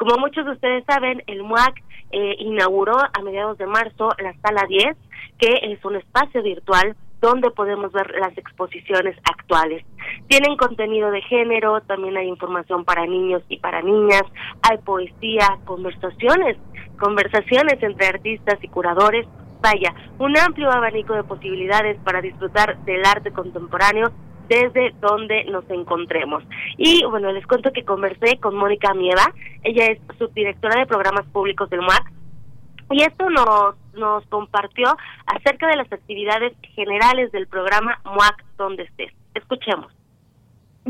[0.00, 1.74] Como muchos de ustedes saben, el MUAC
[2.10, 4.96] eh, inauguró a mediados de marzo la Sala 10,
[5.36, 9.84] que es un espacio virtual donde podemos ver las exposiciones actuales.
[10.26, 14.22] Tienen contenido de género, también hay información para niños y para niñas,
[14.62, 16.56] hay poesía, conversaciones,
[16.98, 19.26] conversaciones entre artistas y curadores.
[19.60, 24.10] Vaya, un amplio abanico de posibilidades para disfrutar del arte contemporáneo
[24.50, 26.42] desde donde nos encontremos.
[26.76, 29.32] Y bueno, les cuento que conversé con Mónica Mieva,
[29.62, 32.12] ella es subdirectora de programas públicos del MUAC,
[32.90, 34.96] y esto nos, nos compartió
[35.26, 39.12] acerca de las actividades generales del programa MUAC Donde Estés.
[39.34, 39.99] Escuchemos.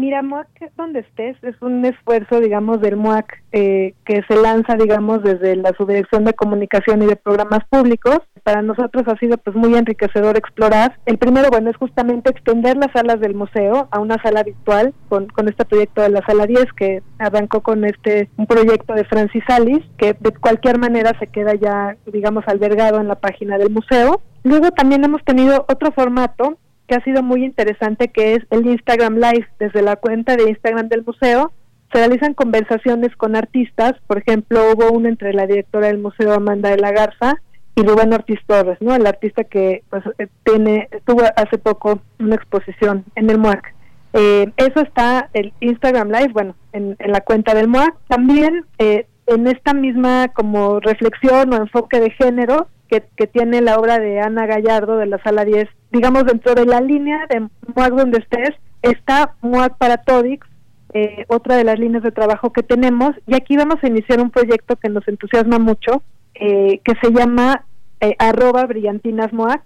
[0.01, 0.49] Mira, MUAC
[0.79, 5.75] donde estés es un esfuerzo, digamos, del MUAC eh, que se lanza, digamos, desde la
[5.77, 8.21] Subdirección de Comunicación y de Programas Públicos.
[8.43, 10.99] Para nosotros ha sido pues muy enriquecedor explorar.
[11.05, 15.27] El primero, bueno, es justamente extender las salas del museo a una sala virtual con,
[15.27, 19.45] con este proyecto de la Sala 10 que arrancó con este un proyecto de Francis
[19.49, 24.23] Alice que de cualquier manera se queda ya, digamos, albergado en la página del museo.
[24.45, 26.57] Luego también hemos tenido otro formato
[26.91, 29.47] que ha sido muy interesante, que es el Instagram Live.
[29.61, 31.53] Desde la cuenta de Instagram del museo
[31.93, 33.93] se realizan conversaciones con artistas.
[34.09, 37.37] Por ejemplo, hubo una entre la directora del museo, Amanda de la Garza,
[37.77, 38.97] y Rubén Ortiz Torres, ¿no?
[38.97, 43.73] El artista que pues eh, tiene tuvo hace poco una exposición en el MUAC.
[44.13, 47.95] Eh, eso está el Instagram Live, bueno, en, la cuenta del MUAC.
[48.09, 53.99] También eh, en esta misma como reflexión o enfoque de género, que, tiene la obra
[53.99, 55.69] de Ana Gallardo de la Sala 10.
[55.93, 58.51] Digamos, dentro de la línea de MUAC donde estés,
[58.83, 60.47] está MUAC para TODIX,
[60.93, 64.31] eh, otra de las líneas de trabajo que tenemos, y aquí vamos a iniciar un
[64.31, 66.03] proyecto que nos entusiasma mucho,
[66.35, 67.65] eh, que se llama
[68.01, 69.63] eh, arroba brillantinas MUAC,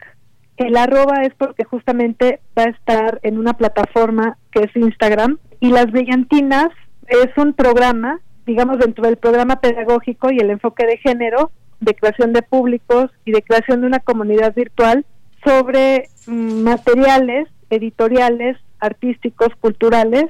[0.56, 5.70] El arroba es porque justamente va a estar en una plataforma que es Instagram y
[5.70, 6.68] Las Brillantinas
[7.08, 11.50] es un programa, digamos, dentro del programa pedagógico y el enfoque de género,
[11.84, 15.04] de creación de públicos y de creación de una comunidad virtual
[15.44, 20.26] sobre mm, materiales editoriales, artísticos, culturales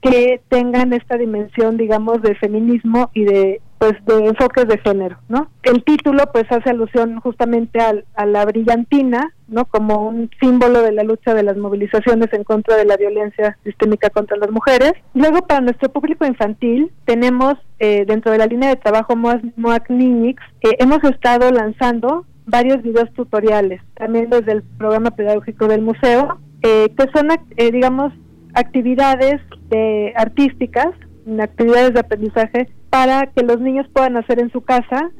[0.00, 5.48] que tengan esta dimensión, digamos, de feminismo y de pues de enfoques de género, ¿no?
[5.62, 9.64] El título pues hace alusión justamente a la brillantina, ¿no?
[9.66, 14.10] Como un símbolo de la lucha de las movilizaciones en contra de la violencia sistémica
[14.10, 14.92] contra las mujeres.
[15.14, 20.42] Luego para nuestro público infantil tenemos eh, dentro de la línea de trabajo MOAC Niñix,
[20.62, 26.88] eh, hemos estado lanzando varios videos tutoriales, también desde el programa pedagógico del museo, eh,
[26.96, 28.12] que son, eh, digamos,
[28.54, 30.88] actividades de, artísticas,
[31.40, 35.10] actividades de aprendizaje para que los niños puedan hacer en su casa.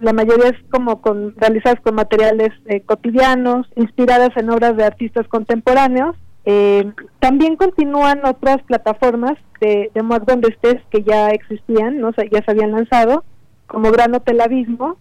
[0.00, 5.28] la mayoría es como con, realizadas con materiales eh, cotidianos, inspiradas en obras de artistas
[5.28, 6.16] contemporáneos.
[6.46, 12.12] Eh, también continúan otras plataformas de, de Mod donde estés que ya existían, ¿no?
[12.12, 13.24] ya se habían lanzado,
[13.66, 14.96] como Gran Hotel Abismo.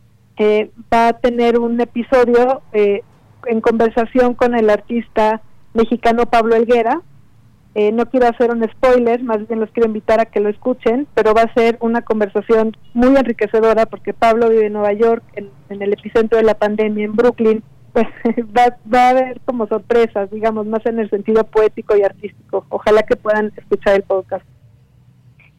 [0.93, 5.41] va a tener un episodio en conversación con el artista
[5.73, 7.01] mexicano Pablo Elguera.
[7.75, 11.07] Eh, no quiero hacer un spoiler, más bien los quiero invitar a que lo escuchen,
[11.13, 15.51] pero va a ser una conversación muy enriquecedora porque Pablo vive en Nueva York, en,
[15.69, 17.63] el epicentro de la pandemia, en Brooklyn.
[17.91, 18.05] Pues
[18.55, 22.63] va, va a haber como sorpresas, digamos, más en el sentido poético y artístico.
[22.69, 24.45] Ojalá que puedan escuchar el podcast.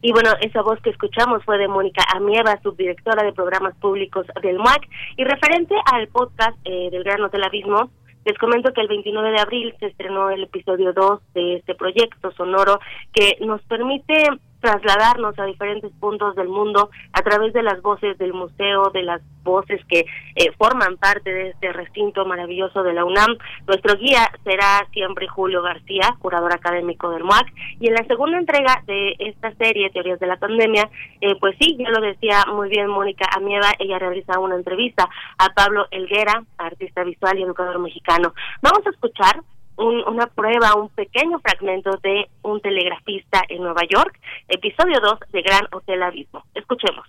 [0.01, 4.57] Y bueno, esa voz que escuchamos fue de Mónica Amieva, subdirectora de programas públicos del
[4.57, 4.87] MUAC.
[5.17, 7.91] Y referente al podcast eh, del Gran Hotel Abismo,
[8.25, 12.31] les comento que el 29 de abril se estrenó el episodio 2 de este proyecto
[12.31, 12.79] sonoro
[13.13, 14.29] que nos permite
[14.61, 19.21] trasladarnos a diferentes puntos del mundo a través de las voces del museo, de las
[19.43, 20.05] voces que
[20.35, 23.37] eh, forman parte de este recinto maravilloso de la UNAM.
[23.67, 27.47] Nuestro guía será siempre Julio García, curador académico del MUAC,
[27.79, 30.89] y en la segunda entrega de esta serie, Teorías de la Pandemia,
[31.21, 35.49] eh, pues sí, ya lo decía muy bien Mónica Amieva, ella realiza una entrevista a
[35.49, 38.33] Pablo Elguera, artista visual y educador mexicano.
[38.61, 39.41] Vamos a escuchar
[39.81, 45.67] una prueba, un pequeño fragmento de un telegrafista en Nueva York, episodio 2 de Gran
[45.71, 46.43] Hotel Abismo.
[46.53, 47.07] Escuchemos.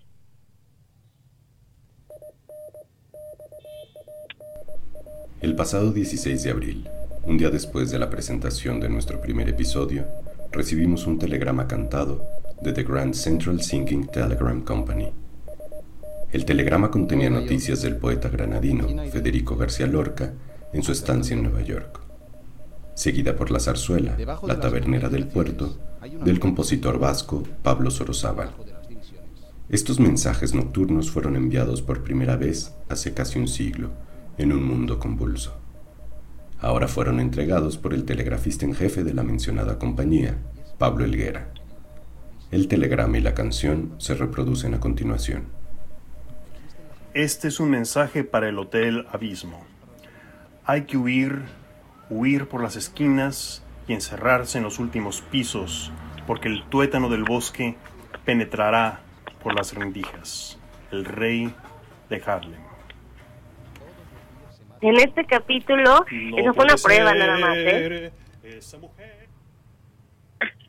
[5.40, 6.89] El pasado 16 de abril,
[7.24, 10.07] un día después de la presentación de nuestro primer episodio,
[10.53, 12.24] recibimos un telegrama cantado
[12.61, 15.12] de The Grand Central Singing Telegram Company.
[16.31, 20.32] El telegrama contenía noticias del poeta granadino Federico García Lorca
[20.73, 22.02] en su estancia en Nueva York
[22.94, 24.16] seguida por la zarzuela,
[24.47, 25.78] la tabernera del puerto,
[26.24, 28.51] del compositor vasco Pablo Sorozábal.
[29.69, 33.90] Estos mensajes nocturnos fueron enviados por primera vez hace casi un siglo,
[34.36, 35.55] en un mundo convulso.
[36.60, 40.39] Ahora fueron entregados por el telegrafista en jefe de la mencionada compañía,
[40.78, 41.52] Pablo Elguera.
[42.51, 45.44] El telegrama y la canción se reproducen a continuación.
[47.14, 49.64] Este es un mensaje para el Hotel Abismo.
[50.64, 51.43] Hay que huir
[52.12, 55.90] huir por las esquinas y encerrarse en los últimos pisos,
[56.26, 57.76] porque el tuétano del bosque
[58.24, 59.01] penetrará
[59.43, 60.59] por las rendijas.
[60.90, 61.52] El rey
[62.09, 62.60] de Harlem.
[64.82, 66.05] En este capítulo,
[66.36, 68.12] eso fue una prueba nada más, ¿eh?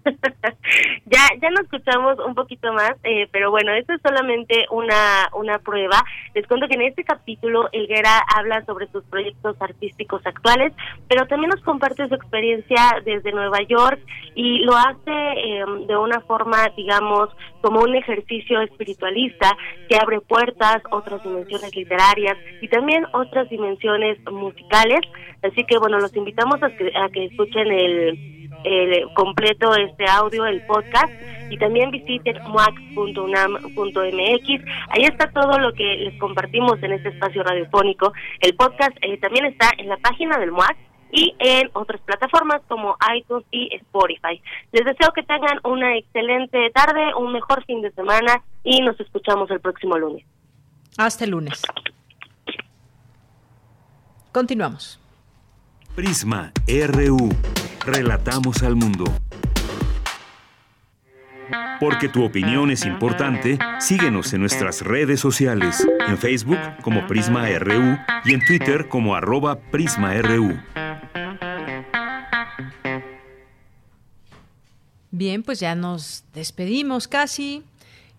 [1.06, 5.60] ya ya nos escuchamos un poquito más, eh, pero bueno, esto es solamente una, una
[5.60, 6.04] prueba.
[6.34, 10.74] Les cuento que en este capítulo Elguera habla sobre sus proyectos artísticos actuales,
[11.08, 14.00] pero también nos comparte su experiencia desde Nueva York
[14.36, 17.30] y lo hace em, de una forma, digamos,
[17.62, 19.56] como un ejercicio espiritualista
[19.90, 25.02] que abre puertas, otras dimensiones literarias y también otras dimensiones musicales.
[25.42, 26.70] Así que bueno, los invitamos a
[27.10, 31.12] que escuchen el el completo este audio, el podcast,
[31.50, 33.68] y también visiten muac.unam.mx.
[34.90, 38.14] Ahí está todo lo que les compartimos en este espacio radiofónico.
[38.40, 40.76] El podcast eh, también está en la página del MUAC
[41.12, 44.42] y en otras plataformas como iTunes y Spotify.
[44.72, 49.50] Les deseo que tengan una excelente tarde, un mejor fin de semana y nos escuchamos
[49.52, 50.26] el próximo lunes.
[50.98, 51.62] Hasta el lunes.
[54.32, 55.00] Continuamos.
[55.96, 57.30] Prisma RU.
[57.86, 59.04] Relatamos al mundo.
[61.82, 67.98] Porque tu opinión es importante, síguenos en nuestras redes sociales, en Facebook como Prisma RU
[68.24, 70.58] y en Twitter como arroba PrismaRU.
[75.12, 77.64] Bien, pues ya nos despedimos casi.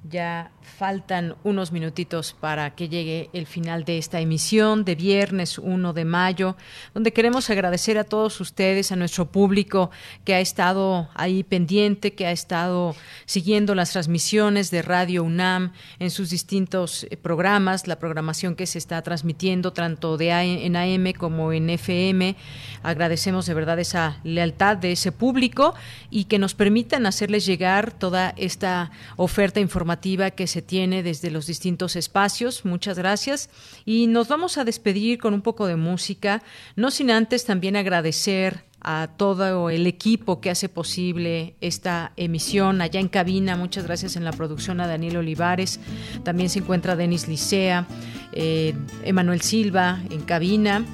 [0.09, 5.93] Ya faltan unos minutitos para que llegue el final de esta emisión de viernes 1
[5.93, 6.57] de mayo,
[6.93, 9.91] donde queremos agradecer a todos ustedes, a nuestro público
[10.25, 12.97] que ha estado ahí pendiente, que ha estado
[13.27, 18.79] siguiendo las transmisiones de Radio UNAM en sus distintos eh, programas, la programación que se
[18.79, 22.37] está transmitiendo tanto de en AM como en FM.
[22.83, 25.75] Agradecemos de verdad esa lealtad de ese público
[26.11, 31.47] y que nos permitan hacerles llegar toda esta oferta informativa que se tiene desde los
[31.47, 32.65] distintos espacios.
[32.65, 33.51] Muchas gracias.
[33.85, 36.43] Y nos vamos a despedir con un poco de música,
[36.77, 43.01] no sin antes también agradecer a todo el equipo que hace posible esta emisión allá
[43.01, 43.57] en cabina.
[43.57, 45.81] Muchas gracias en la producción a Daniel Olivares.
[46.23, 47.87] También se encuentra Denis Licea,
[48.33, 48.75] eh,
[49.05, 50.85] Emanuel Silva en cabina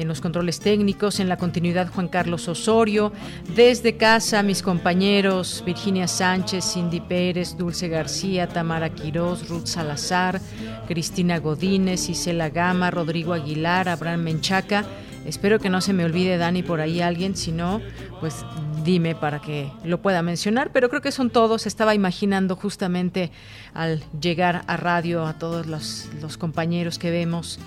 [0.00, 3.12] en los controles técnicos, en la continuidad Juan Carlos Osorio,
[3.54, 10.40] desde casa mis compañeros Virginia Sánchez, Cindy Pérez, Dulce García, Tamara Quirós, Ruth Salazar,
[10.88, 14.84] Cristina Godínez, Isela Gama, Rodrigo Aguilar, Abraham Menchaca.
[15.26, 17.82] Espero que no se me olvide Dani por ahí alguien, si no,
[18.20, 18.44] pues
[18.84, 21.66] dime para que lo pueda mencionar, pero creo que son todos.
[21.66, 23.30] Estaba imaginando justamente
[23.74, 26.08] al llegar a radio a todos los,
[26.38, 27.58] compañeros que vemos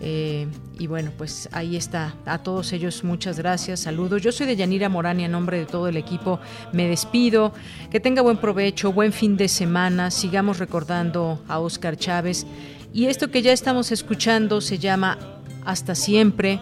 [0.00, 2.14] eh, y bueno, pues ahí está.
[2.26, 4.20] A todos ellos muchas gracias, saludos.
[4.20, 6.40] Yo soy de Yanira Morán y a nombre de todo el equipo
[6.72, 7.52] me despido.
[7.90, 10.10] Que tenga buen provecho, buen fin de semana.
[10.10, 12.46] Sigamos recordando a Oscar Chávez.
[12.92, 15.18] Y esto que ya estamos escuchando se llama
[15.64, 16.60] Hasta siempre.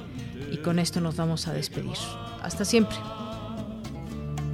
[0.53, 1.97] Y con esto nos vamos a despedir.
[2.43, 2.97] Hasta siempre.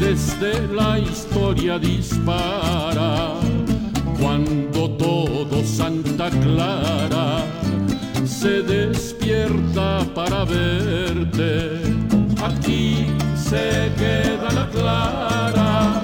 [0.00, 3.34] desde la historia dispara,
[4.20, 7.44] cuando todo Santa Clara
[8.24, 11.80] se despierta para verte,
[12.42, 13.06] aquí
[13.36, 16.02] se queda la clara,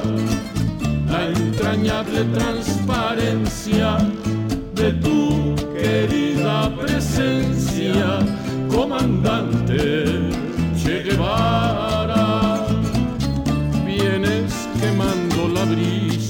[1.08, 3.98] la entrañable transparencia
[4.74, 8.18] de tu querida presencia,
[8.68, 10.50] comandante
[10.82, 11.99] Che Guevara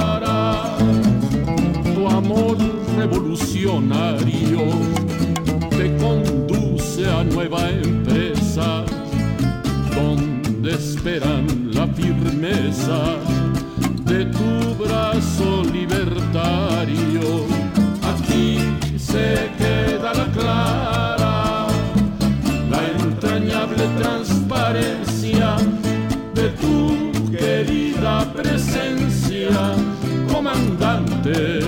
[2.23, 2.57] amor
[2.97, 4.61] revolucionario
[5.71, 8.85] te conduce a nueva empresa
[9.95, 12.99] donde esperan la firmeza
[14.05, 17.45] de tu brazo libertario.
[18.13, 18.59] Aquí
[18.97, 21.67] se queda la clara,
[22.69, 25.55] la entrañable transparencia
[26.35, 29.49] de tu querida presencia,
[30.31, 31.60] comandante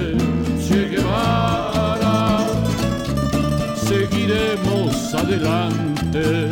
[5.34, 6.48] adelante,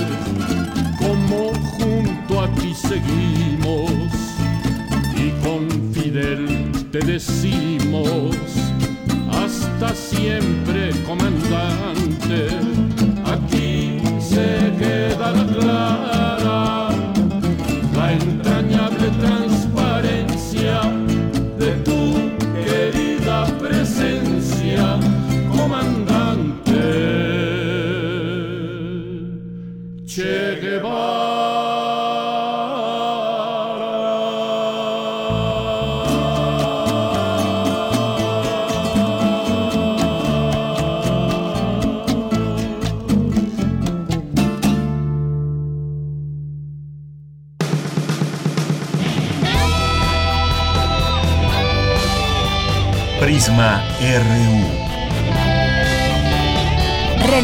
[0.98, 3.92] como junto a ti seguimos,
[5.16, 8.36] y con Fidel te decimos,
[9.32, 12.48] hasta siempre, comandante,
[13.26, 16.41] aquí se queda la clara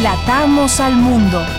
[0.08, 1.57] Relatamos al mundo.